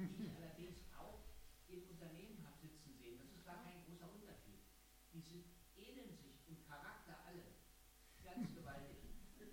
[0.00, 1.20] die ich allerdings auch
[1.68, 3.20] im Unternehmen habe sitzen sehen.
[3.20, 4.64] Das ist gar kein großer Unterschied.
[5.12, 5.44] Die sind,
[5.76, 7.60] ähneln sich im Charakter alle
[8.24, 9.04] ganz gewaltig.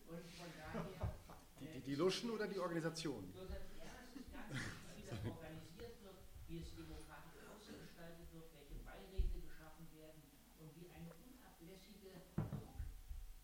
[0.08, 1.12] Und von daher.
[1.60, 3.32] Die, die, die Luschen oder die Organisation?
[3.36, 8.48] So, das erste ist ganz wichtig, wie das organisiert wird, wie es demokratisch ausgestaltet wird,
[8.56, 10.24] welche Beiräte geschaffen werden
[10.60, 12.76] und wie eine unablässige Druck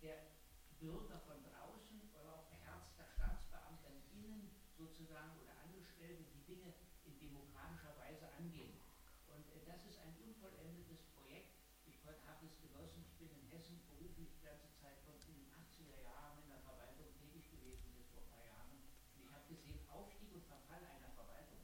[0.01, 0.29] der
[0.79, 6.73] Bürger von draußen oder auch beherzter Staatsbeamter innen sozusagen oder Angestellte die Dinge
[7.05, 8.79] in demokratischer Weise angehen.
[9.27, 11.59] Und äh, das ist ein unvollendetes Projekt.
[11.83, 15.99] Ich habe es genossen, ich bin in Hessen beruflich die ganze Zeit von den 80er
[16.07, 18.79] Jahren in der Verwaltung tätig gewesen, bis vor ein paar Jahren.
[19.11, 21.59] Und ich habe gesehen, Aufstieg und Verfall einer Verwaltung.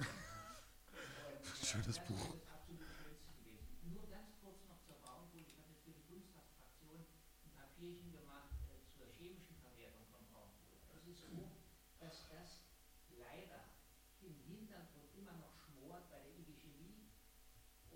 [0.96, 2.24] Und, äh, Schönes das Buch.
[2.24, 3.68] ist das absolut Schönste gewesen.
[3.92, 5.44] Nur ganz kurz noch zur Braunkohle.
[5.44, 7.04] Ich habe jetzt für die Bundestagsfraktion
[7.44, 10.72] ein Papierchen gemacht äh, zur chemischen Verwertung von Braunkohle.
[10.96, 11.52] Es ist so,
[12.00, 12.64] dass das
[13.12, 13.72] leider
[14.22, 17.10] im Hintergrund immer noch schmort bei der IG Chemie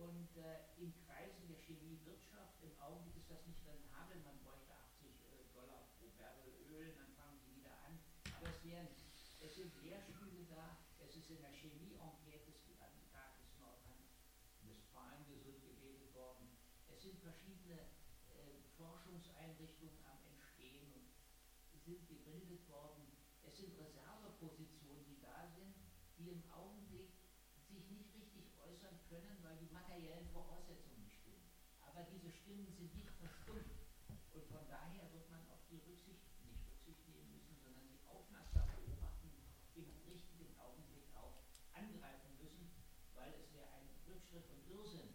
[0.07, 2.63] und äh, in Kreisen der Chemiewirtschaft.
[2.63, 4.23] Im Augenblick ist das nicht rentabel.
[4.23, 4.71] Man bräuchte
[5.03, 7.99] 80 äh, Dollar pro Barrel Öl, dann fangen sie wieder an.
[8.39, 8.87] Aber es, wären,
[9.43, 10.79] es sind Lehrstühle da.
[11.03, 16.55] Es ist in der Chemie-Enquete des Landtages Nordrhein-Westfalen gesund geredet worden.
[16.87, 17.83] Es sind verschiedene
[18.31, 20.87] äh, Forschungseinrichtungen am Entstehen
[21.75, 23.11] und sind gebildet worden.
[23.43, 25.75] Es sind Reservepositionen, die da sind,
[26.19, 27.11] die im Augenblick
[27.67, 28.16] sich nicht
[28.67, 31.47] äußern können, weil die materiellen Voraussetzungen nicht stimmen.
[31.87, 33.71] Aber diese Stimmen sind nicht verstummt.
[34.35, 38.69] Und von daher wird man auf die Rücksicht, nicht Rücksicht nehmen müssen, sondern sie aufmerksam
[38.75, 39.31] beobachten,
[39.79, 42.69] im richtigen Augenblick auch angreifen müssen,
[43.15, 45.15] weil es wäre ein Rückschritt und Irrsinn,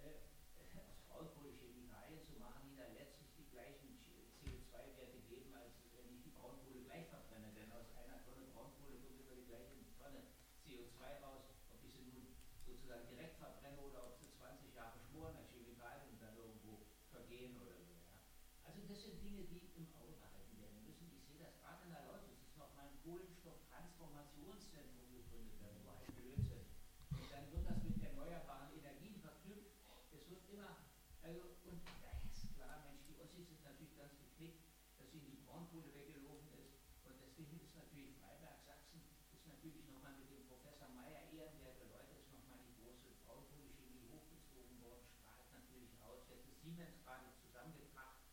[0.00, 0.24] äh,
[0.80, 4.00] aus Braunkohle Chemikalien zu machen, die dann letztlich die gleichen
[4.42, 7.52] CO2-Werte geben, als wenn ich die Braunkohle gleich verbrenne.
[7.54, 10.26] Denn aus einer Tonne Braunkohle kommt über die gleiche Tonne
[10.66, 12.35] CO2 raus, ob ich sie nun
[12.66, 17.56] sozusagen direkt verbrenne oder ob sie 20 Jahre schmoren als Chemikalien und dann irgendwo vergehen
[17.62, 17.94] oder so.
[18.10, 18.18] Ja.
[18.66, 21.06] Also das sind Dinge, die im Auge behalten werden müssen.
[21.14, 25.78] Ich sehe das gerade in der Lausitz, es ist noch mal ein Kohlenstofftransformationszentrum gegründet werden,
[25.86, 26.66] wo ein Blödsinn.
[27.14, 29.78] Und dann wird das mit erneuerbaren Energien verknüpft.
[30.10, 30.82] Es wird immer,
[31.22, 34.66] also, und da ist klar, Mensch, die Ossis sind natürlich ganz geknickt,
[34.98, 36.74] dass ihnen die Braunkohle weggelaufen ist.
[37.06, 39.00] Und deswegen ist natürlich Freiberg, Sachsen,
[39.32, 44.82] ist natürlich nochmal mit dem Professor Meyer ehrenwerte Leute, ist nochmal die große Braunkohlechemie hochgezogen
[44.82, 45.92] worden, strahlt natürlich
[46.66, 46.76] aus.
[46.76, 48.26] Jetzt ist Siemens gerade zusammengebracht,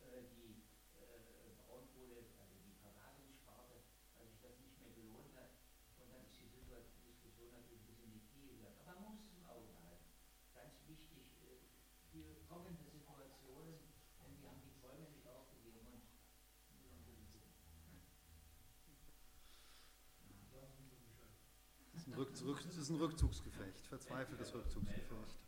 [0.00, 0.64] äh, die
[0.96, 3.84] äh, Braunkohle, also die Vergasungssparte,
[4.16, 5.52] weil sich das nicht mehr gelohnt hat.
[6.00, 8.80] Und dann ist die Situation, Diskussion natürlich ein bisschen in die Knie gegangen.
[8.88, 10.08] Aber man muss es im Auge behalten.
[10.56, 11.60] Ganz wichtig äh,
[12.08, 13.84] für kommende Situationen,
[14.16, 18.00] denn wir haben die Träume nicht aufgegeben und müssen ein bisschen gucken.
[21.92, 25.47] Das ist ein, Rück, Rück, das ist ein Rückzugsgefecht, verzweifeltes Rückzugsgefecht.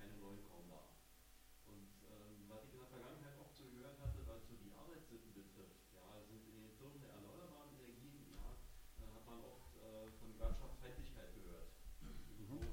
[0.00, 0.96] keine neuen kaum war.
[1.68, 5.28] Und ähm, was ich in der Vergangenheit oft so gehört hatte, was so die Arbeitssitten
[5.36, 8.56] betrifft, ja, sind in den Firmen der erneuerbaren Energien, ja,
[9.04, 11.68] äh, hat man oft äh, von Wirtschaftsfeindlichkeit gehört.
[12.00, 12.64] Mhm.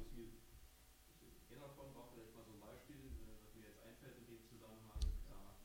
[1.52, 4.42] Jeder davon war vielleicht mal so ein Beispiel, äh, was mir jetzt einfällt in dem
[4.48, 5.60] Zusammenhang, ja,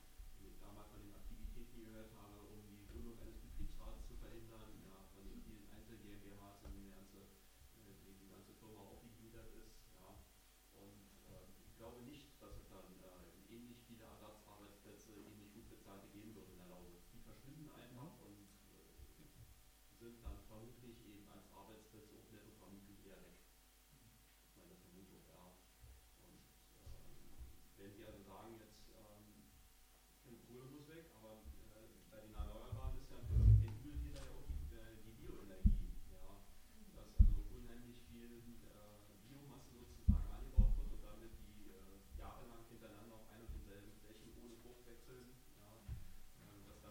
[0.58, 5.22] damals von den Aktivitäten gehört habe, um die Gründung eines Betriebsrates zu verhindern, ja, von
[5.22, 7.18] den vielen Einzel-GmbHs in die ganze,
[7.78, 9.11] äh, die ganze Firma aufliegen
[15.20, 17.04] ähnlich gut bezahlte geben wird in der Lausitz.
[17.12, 23.20] Die verschwinden einfach und äh, sind dann vermutlich eben als Arbeitsplätze auch netto vermutlich eher
[23.22, 23.36] weg.
[24.56, 25.52] Meine Vermutung, ja.
[26.24, 26.40] Und
[26.84, 27.16] ähm,
[27.76, 28.71] wenn Sie also sagen, jetzt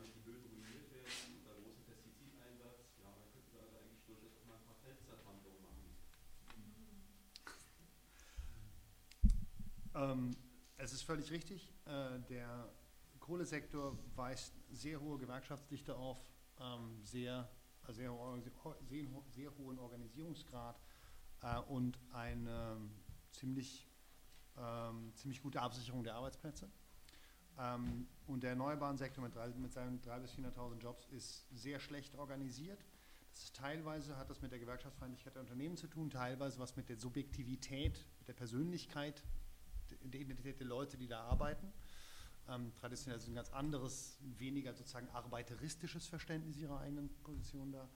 [0.10, 4.46] die Böden ruiniert werden unter großem Pestizideinsatz, ja, dann könnten wir also eigentlich durchaus auch
[4.48, 5.92] mal ein paar Feldzertrampelungen machen.
[9.94, 10.36] Ähm,
[10.78, 11.70] es ist völlig richtig.
[11.86, 12.70] Äh, der
[13.20, 16.18] Kohlesektor weist sehr hohe Gewerkschaftsdichte auf,
[16.60, 17.50] ähm, sehr,
[17.88, 18.12] äh, sehr,
[18.88, 20.80] sehr, sehr hohen Organisierungsgrad
[21.42, 22.78] äh, und eine
[23.32, 23.88] ziemlich,
[24.58, 26.70] ähm, ziemlich gute Absicherung der Arbeitsplätze.
[28.32, 32.16] Und der erneuerbaren Sektor mit, drei, mit seinen 300.000 bis 400.000 Jobs ist sehr schlecht
[32.16, 32.80] organisiert.
[33.54, 38.06] Teilweise hat das mit der Gewerkschaftsfeindlichkeit der Unternehmen zu tun, teilweise was mit der Subjektivität,
[38.20, 39.22] mit der Persönlichkeit,
[39.90, 41.74] der Identität der Leute, die da arbeiten.
[42.48, 47.90] Ähm, traditionell ist ein ganz anderes, weniger sozusagen arbeiteristisches Verständnis ihrer eigenen Position da.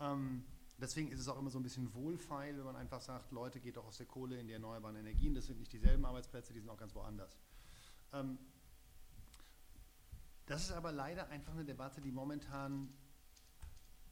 [0.00, 0.44] Ähm,
[0.78, 3.76] deswegen ist es auch immer so ein bisschen wohlfeil, wenn man einfach sagt, Leute, geht
[3.76, 5.34] doch aus der Kohle in die erneuerbaren Energien.
[5.34, 7.36] Das sind nicht dieselben Arbeitsplätze, die sind auch ganz woanders.
[8.14, 8.38] Ähm,
[10.46, 12.92] das ist aber leider einfach eine Debatte, die momentan,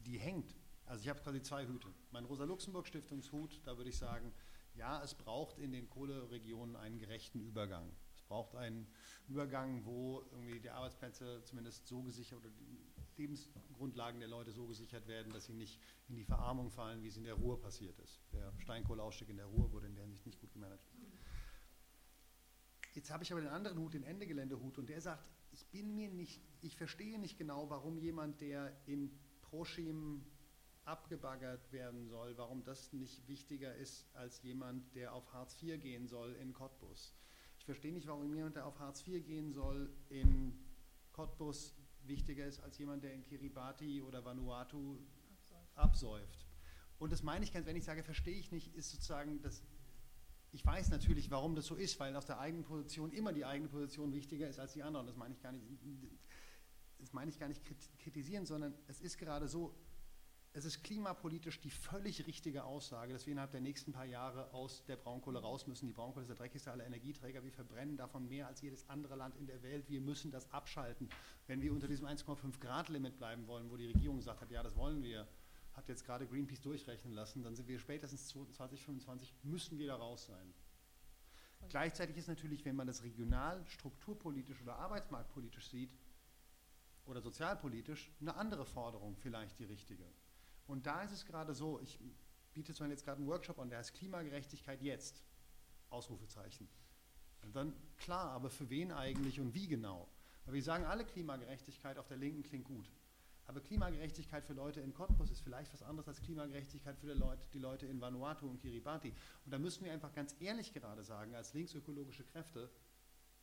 [0.01, 0.55] die hängt.
[0.87, 1.89] Also ich habe quasi zwei Hüte.
[2.11, 4.33] Mein Rosa-Luxemburg-Stiftungshut, da würde ich sagen,
[4.75, 7.91] ja, es braucht in den Kohleregionen einen gerechten Übergang.
[8.15, 8.87] Es braucht einen
[9.29, 15.07] Übergang, wo irgendwie die Arbeitsplätze zumindest so gesichert oder die Lebensgrundlagen der Leute so gesichert
[15.07, 15.79] werden, dass sie nicht
[16.09, 18.23] in die Verarmung fallen, wie es in der Ruhr passiert ist.
[18.33, 20.85] Der Steinkohleausstieg in der Ruhr wurde in der Hinsicht nicht gut gemanagt.
[22.95, 26.09] Jetzt habe ich aber den anderen Hut, den Endegeländehut, und der sagt, ich bin mir
[26.09, 29.11] nicht, ich verstehe nicht genau, warum jemand, der in
[29.43, 30.25] Proschim
[30.85, 36.09] abgebaggert werden soll, warum das nicht wichtiger ist als jemand, der auf Hartz IV gehen
[36.09, 37.15] soll in Cottbus.
[37.59, 40.59] Ich verstehe nicht, warum jemand, der auf Hartz IV gehen soll in
[41.13, 41.75] Cottbus,
[42.05, 44.99] wichtiger ist als jemand, der in Kiribati oder Vanuatu
[45.77, 46.47] absäuft.
[46.99, 49.63] Und das meine ich ganz, wenn ich sage, verstehe ich nicht, ist sozusagen das.
[50.55, 53.69] Ich weiß natürlich, warum das so ist, weil aus der eigenen Position immer die eigene
[53.69, 55.07] Position wichtiger ist als die anderen.
[55.07, 55.65] Das meine ich gar nicht,
[56.99, 57.63] das meine ich gar nicht
[57.99, 59.75] kritisieren, sondern es ist gerade so,
[60.53, 64.85] es ist klimapolitisch die völlig richtige Aussage, dass wir innerhalb der nächsten paar Jahre aus
[64.85, 65.87] der Braunkohle raus müssen.
[65.87, 67.43] Die Braunkohle ist der dreckigste aller Energieträger.
[67.43, 69.89] Wir verbrennen davon mehr als jedes andere Land in der Welt.
[69.89, 71.09] Wir müssen das abschalten.
[71.47, 74.63] Wenn wir unter diesem 1,5 Grad Limit bleiben wollen, wo die Regierung gesagt hat, ja,
[74.63, 75.27] das wollen wir,
[75.75, 80.27] hat jetzt gerade Greenpeace durchrechnen lassen, dann sind wir spätestens 2025, müssen wir da raus
[80.27, 80.55] sein.
[81.69, 85.97] Gleichzeitig ist natürlich, wenn man das regional, strukturpolitisch oder arbeitsmarktpolitisch sieht
[87.07, 90.05] oder sozialpolitisch, eine andere Forderung vielleicht die richtige.
[90.67, 91.99] Und da ist es gerade so, ich
[92.53, 95.23] biete Beispiel jetzt gerade einen Workshop an, der heißt Klimagerechtigkeit jetzt,
[95.89, 96.69] Ausrufezeichen.
[97.43, 100.09] Und dann, klar, aber für wen eigentlich und wie genau?
[100.45, 102.91] Weil wir sagen alle Klimagerechtigkeit auf der Linken klingt gut.
[103.47, 107.43] Aber Klimagerechtigkeit für Leute in Cottbus ist vielleicht was anderes als Klimagerechtigkeit für die Leute,
[107.53, 109.13] die Leute in Vanuatu und Kiribati.
[109.45, 112.71] Und da müssen wir einfach ganz ehrlich gerade sagen, als linksökologische Kräfte,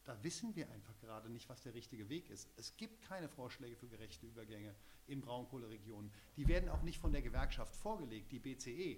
[0.06, 2.50] da wissen wir einfach gerade nicht, was der richtige Weg ist.
[2.56, 4.74] Es gibt keine Vorschläge für gerechte Übergänge
[5.08, 6.12] in Braunkohleregionen.
[6.38, 8.98] Die werden auch nicht von der Gewerkschaft vorgelegt, die BCE,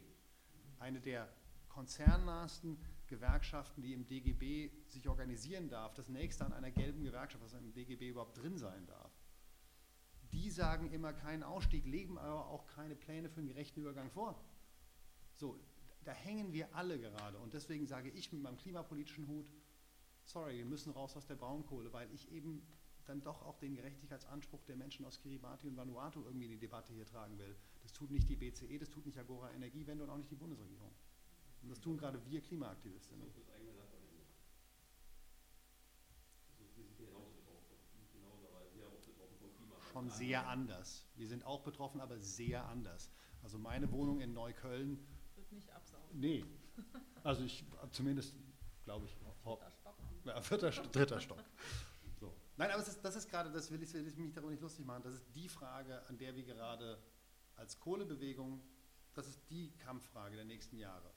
[0.79, 1.27] eine der
[1.67, 7.53] konzernnahsten Gewerkschaften, die im DGB sich organisieren darf, das nächste an einer gelben Gewerkschaft, was
[7.53, 9.10] im DGB überhaupt drin sein darf.
[10.31, 14.41] Die sagen immer keinen Ausstieg, legen aber auch keine Pläne für einen gerechten Übergang vor.
[15.35, 15.59] So,
[16.03, 17.37] da hängen wir alle gerade.
[17.39, 19.51] Und deswegen sage ich mit meinem klimapolitischen Hut,
[20.23, 22.61] sorry, wir müssen raus aus der Braunkohle, weil ich eben
[23.05, 26.93] dann doch auch den Gerechtigkeitsanspruch der Menschen aus Kiribati und Vanuatu irgendwie in die Debatte
[26.93, 27.55] hier tragen will.
[27.81, 30.91] Das tut nicht die BCE, das tut nicht Agora Energiewende und auch nicht die Bundesregierung.
[31.61, 33.25] Und das tun gerade wir Klimaaktivistinnen.
[33.25, 34.23] Das ist das eigene Land am Ende.
[36.49, 39.75] Also wir sind hier genauso betroffen, nicht genauso, aber sehr auch betroffen vom Klima.
[39.91, 41.05] Schon sehr anders.
[41.15, 43.11] Wir sind auch betroffen, aber sehr anders.
[43.43, 45.05] Also meine Wohnung in Neukölln.
[45.35, 46.19] Wird nicht absaugen.
[46.19, 46.45] Nee.
[47.23, 48.35] Also ich zumindest,
[48.83, 49.95] glaube ich, Vierter Stock.
[50.25, 51.43] Ja, vierter, dritter Stock.
[52.19, 52.31] So.
[52.57, 54.85] Nein, aber ist, das ist gerade, das will ich, will ich mich darüber nicht lustig
[54.85, 57.01] machen, das ist die Frage, an der wir gerade
[57.55, 58.61] als Kohlebewegung,
[59.13, 61.11] das ist die Kampffrage der nächsten Jahre.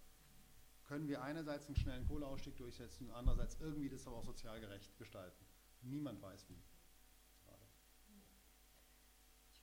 [0.84, 4.96] können wir einerseits einen schnellen Kohleausstieg durchsetzen und andererseits irgendwie das aber auch sozial gerecht
[4.96, 5.44] gestalten.
[5.82, 6.62] Niemand weiß wie.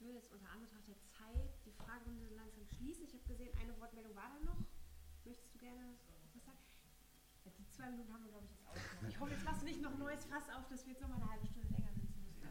[0.02, 3.06] Würde jetzt unter Anbetracht der Zeit die Fragerunde langsam schließen.
[3.06, 4.58] Ich habe gesehen, eine Wortmeldung war da noch.
[5.24, 5.94] Möchtest du gerne
[6.34, 6.58] was sagen?
[7.58, 8.76] Die zwei Minuten haben wir, glaube ich, jetzt auch.
[9.08, 11.16] Ich hoffe, jetzt machst du nicht noch neues Fass auf, dass wir jetzt noch mal
[11.22, 12.42] eine halbe Stunde länger sitzen müssen.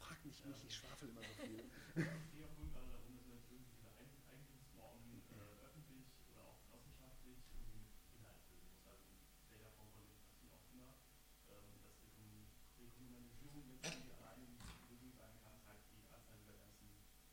[0.00, 1.62] Frag nicht mich, ich schwafel immer so viel.
[1.94, 6.04] Es geht auch wohl gerade darum, dass man jetzt irgendwie diese Eigen- Eigentumsformen äh, öffentlich
[6.32, 8.84] oder auch genossenschaftlich irgendwie mit Inhalt füllen muss.
[8.88, 9.20] Also in
[9.52, 10.88] welcher Form von Demokratie auch immer.
[11.52, 12.48] Ähm, dass die Kom-
[12.78, 16.54] die Kommunalisierung jetzt irgendwie alleine nicht die Lösung sein kann, ist halt die Anzahl der
[16.60, 16.86] ganzen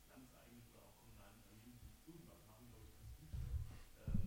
[0.08, 3.30] landeseigenen oder auch kommunalen Unternehmen, die irgendwas machen, glaube ich, ganz gut.
[4.02, 4.26] Ähm,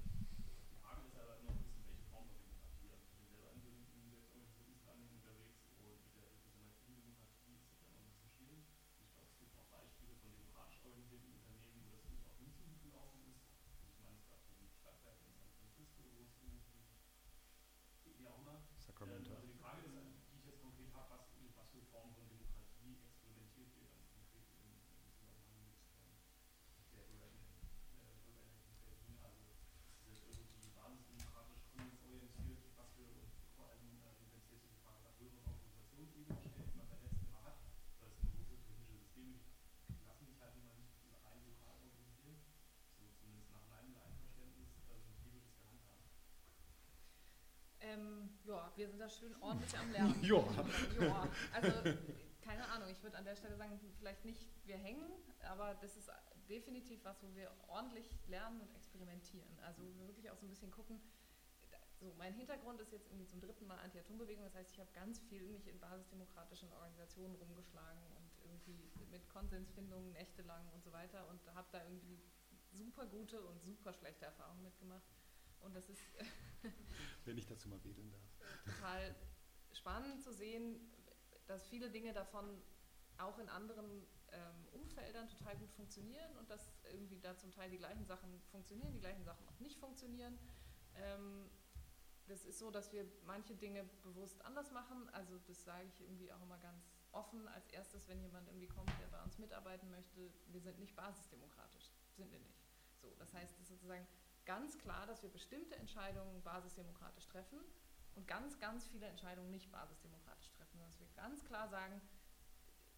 [0.71, 2.93] die Frage ist aber immer ein bisschen, welche Form von Demokratie.
[2.95, 5.75] Also ich bin selber in so einem Selbstorganisationsverein unterwegs und
[6.07, 8.63] mit der repräsentativen Demokratie ist das ja immer ein bisschen schwierig.
[8.99, 12.55] Und ich glaube, es gibt auch Beispiele von demokratisch organisierten Unternehmen, wo das durchaus nicht
[12.55, 13.41] so gut gelaufen ist.
[13.83, 16.63] Also ich meine, es gab so ein Stadtwerk in San Francisco, wo es irgendwie,
[18.19, 18.57] wie auch immer.
[18.79, 19.31] Sacramento.
[19.31, 19.95] Ähm, also die Frage ist,
[20.33, 24.09] die ich jetzt konkret habe, was, mit was für Formen von Demokratie experimentiert wird, ganz
[24.11, 26.19] konkret im, im Zusammenhang mit ähm,
[26.95, 27.63] der Bürgerenergie
[27.95, 29.15] äh, Bürgerenergie in Berlin.
[29.23, 34.67] Also ist es irgendwie basisdemokratisch konsensorientiert, was für und vor allem, äh, wenn es jetzt
[34.73, 37.59] die Frage nach höheren Organisationsebene stellt, die man beim letzten Mal hat,
[38.01, 39.53] weil es eine große politische Systeme gibt,
[39.93, 42.41] die lassen sich halt immer nicht rein lokal organisieren.
[42.97, 46.03] So zumindest nach meinem Einverständnis, ähm, wie wird es gehandhabt?
[47.81, 50.15] Ähm, ja, wir sind da schön ordentlich am Lernen.
[50.23, 50.39] Ja.
[51.01, 51.29] ja.
[51.53, 51.73] Also,
[52.41, 55.11] keine Ahnung, ich würde an der Stelle sagen, vielleicht nicht wir hängen,
[55.43, 56.11] aber das ist
[56.49, 59.59] definitiv was, wo wir ordentlich lernen und experimentieren.
[59.63, 61.01] Also, wo wir wirklich auch so ein bisschen gucken.
[62.01, 65.19] So, mein Hintergrund ist jetzt irgendwie zum dritten Mal Anti-Atom-Bewegung, das heißt, ich habe ganz
[65.19, 71.41] viel mich in basisdemokratischen Organisationen rumgeschlagen und irgendwie mit Konsensfindungen nächtelang und so weiter und
[71.57, 72.23] habe da irgendwie
[72.71, 75.03] super gute und super schlechte Erfahrungen mitgemacht.
[75.59, 76.01] Und das ist
[77.25, 78.38] Wenn ich dazu mal wedeln darf.
[78.65, 79.15] Total
[79.73, 80.81] spannend zu sehen,
[81.47, 82.63] dass viele Dinge davon
[83.19, 87.79] auch in anderen ähm, Umfeldern total gut funktionieren und dass irgendwie da zum Teil die
[87.79, 90.39] gleichen Sachen funktionieren, die gleichen Sachen auch nicht funktionieren.
[90.97, 91.51] Ähm,
[92.27, 95.09] das ist so, dass wir manche Dinge bewusst anders machen.
[95.13, 98.91] Also das sage ich irgendwie auch immer ganz offen als erstes, wenn jemand irgendwie kommt,
[99.01, 100.31] der bei uns mitarbeiten möchte.
[100.49, 102.61] Wir sind nicht basisdemokratisch, sind wir nicht.
[103.01, 104.07] So, das heißt, es ist sozusagen
[104.45, 107.61] ganz klar, dass wir bestimmte Entscheidungen basisdemokratisch treffen
[108.19, 110.81] und ganz, ganz viele Entscheidungen nicht basisdemokratisch treffen.
[110.81, 112.01] Dass wir ganz klar sagen,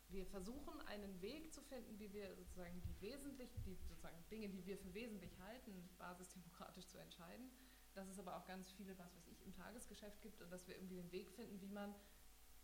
[0.08, 4.64] wir versuchen einen Weg zu finden, wie wir sozusagen die wesentlich, die sozusagen Dinge, die
[4.66, 7.50] wir für wesentlich halten, basisdemokratisch zu entscheiden.
[7.94, 10.76] Dass es aber auch ganz viele, was weiß ich, im Tagesgeschäft gibt und dass wir
[10.76, 11.94] irgendwie den Weg finden, wie man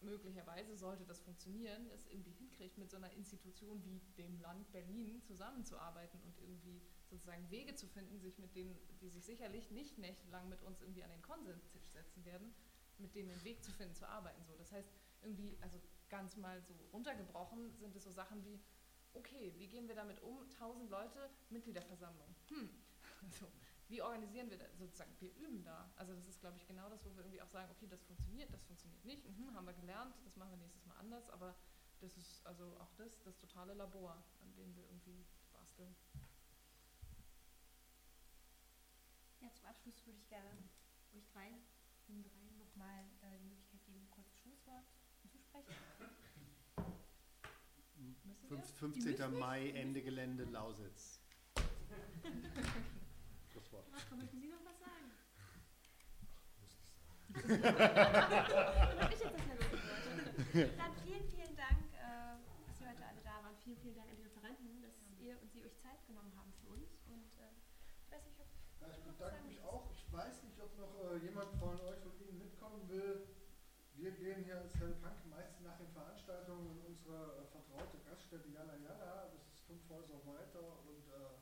[0.01, 5.23] möglicherweise, sollte das funktionieren, es irgendwie hinkriegt, mit so einer Institution wie dem Land Berlin
[5.23, 6.81] zusammenzuarbeiten und irgendwie
[7.11, 11.05] sozusagen Wege zu finden, sich mit denen, die sich sicherlich nicht nächtelang mit uns irgendwie
[11.05, 12.55] an den Konsenstisch setzen werden,
[12.99, 14.43] mit denen einen Weg zu finden, zu arbeiten.
[14.45, 14.57] So.
[14.57, 14.89] Das heißt,
[15.23, 18.61] irgendwie, also ganz mal so runtergebrochen, sind es so Sachen wie,
[19.15, 20.49] okay, wie gehen wir damit um?
[20.51, 22.35] Tausend Leute, Mitgliederversammlung.
[22.49, 22.70] Hm,
[23.23, 23.47] also,
[23.89, 25.12] wie organisieren wir das sozusagen?
[25.20, 25.91] Wir üben da.
[25.97, 28.53] Also das ist, glaube ich, genau das, wo wir irgendwie auch sagen, okay, das funktioniert,
[28.53, 31.55] das funktioniert nicht, mhm, haben wir gelernt, das machen wir nächstes Mal anders, aber
[32.01, 35.95] das ist also auch das, das totale Labor, an dem wir irgendwie basteln.
[39.47, 40.51] Ja, zum Abschluss würde ich gerne
[41.14, 41.47] euch drei,
[42.09, 44.85] Ihnen dreien nochmal äh, die Möglichkeit geben, kurz Schlusswort
[45.31, 45.73] zu sprechen.
[47.94, 48.48] Müssen wir?
[48.48, 49.05] Fünf- Die 15.
[49.12, 51.20] müssen nicht, Mai, Ende Gelände, Lausitz.
[53.52, 53.89] Schlusswort.
[53.93, 55.12] Marco, möchten Sie noch was sagen?
[57.28, 57.77] Muss ich sagen.
[58.98, 60.78] Dann ich jetzt das Level Wort.
[60.78, 62.35] Dann vielen, vielen Dank, äh,
[62.66, 63.56] dass Sie heute alle da waren.
[63.62, 66.68] Vielen, vielen Dank an die Referenten, dass ihr und Sie euch Zeit genommen haben für
[66.74, 66.90] uns.
[67.06, 67.55] Und äh,
[68.06, 68.47] ich weiß nicht, ob
[68.81, 69.89] Ja, ich bedanke mich auch.
[69.97, 73.25] Ich weiß nicht, ob noch äh, jemand von euch von Ihnen mitkommen will.
[73.97, 78.49] Wir gehen hier als Hell Punk meist nach den Veranstaltungen in unsere äh, vertraute Gaststätte
[78.53, 79.33] Yala Yala.
[79.33, 81.33] Das ist fünf Häuser weiter und äh,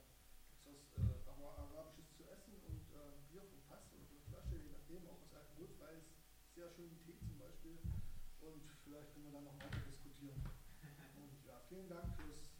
[0.63, 4.55] gibt es äh, Ara- Arabisches zu essen und äh, Bier vom Fass oder von Flasche,
[4.55, 6.07] je nachdem, auch was alkoholfreies,
[6.55, 7.75] sehr schönen Tee zum Beispiel.
[8.39, 10.39] Und vielleicht können wir dann noch weiter diskutieren.
[11.19, 12.54] Und ja, vielen Dank fürs.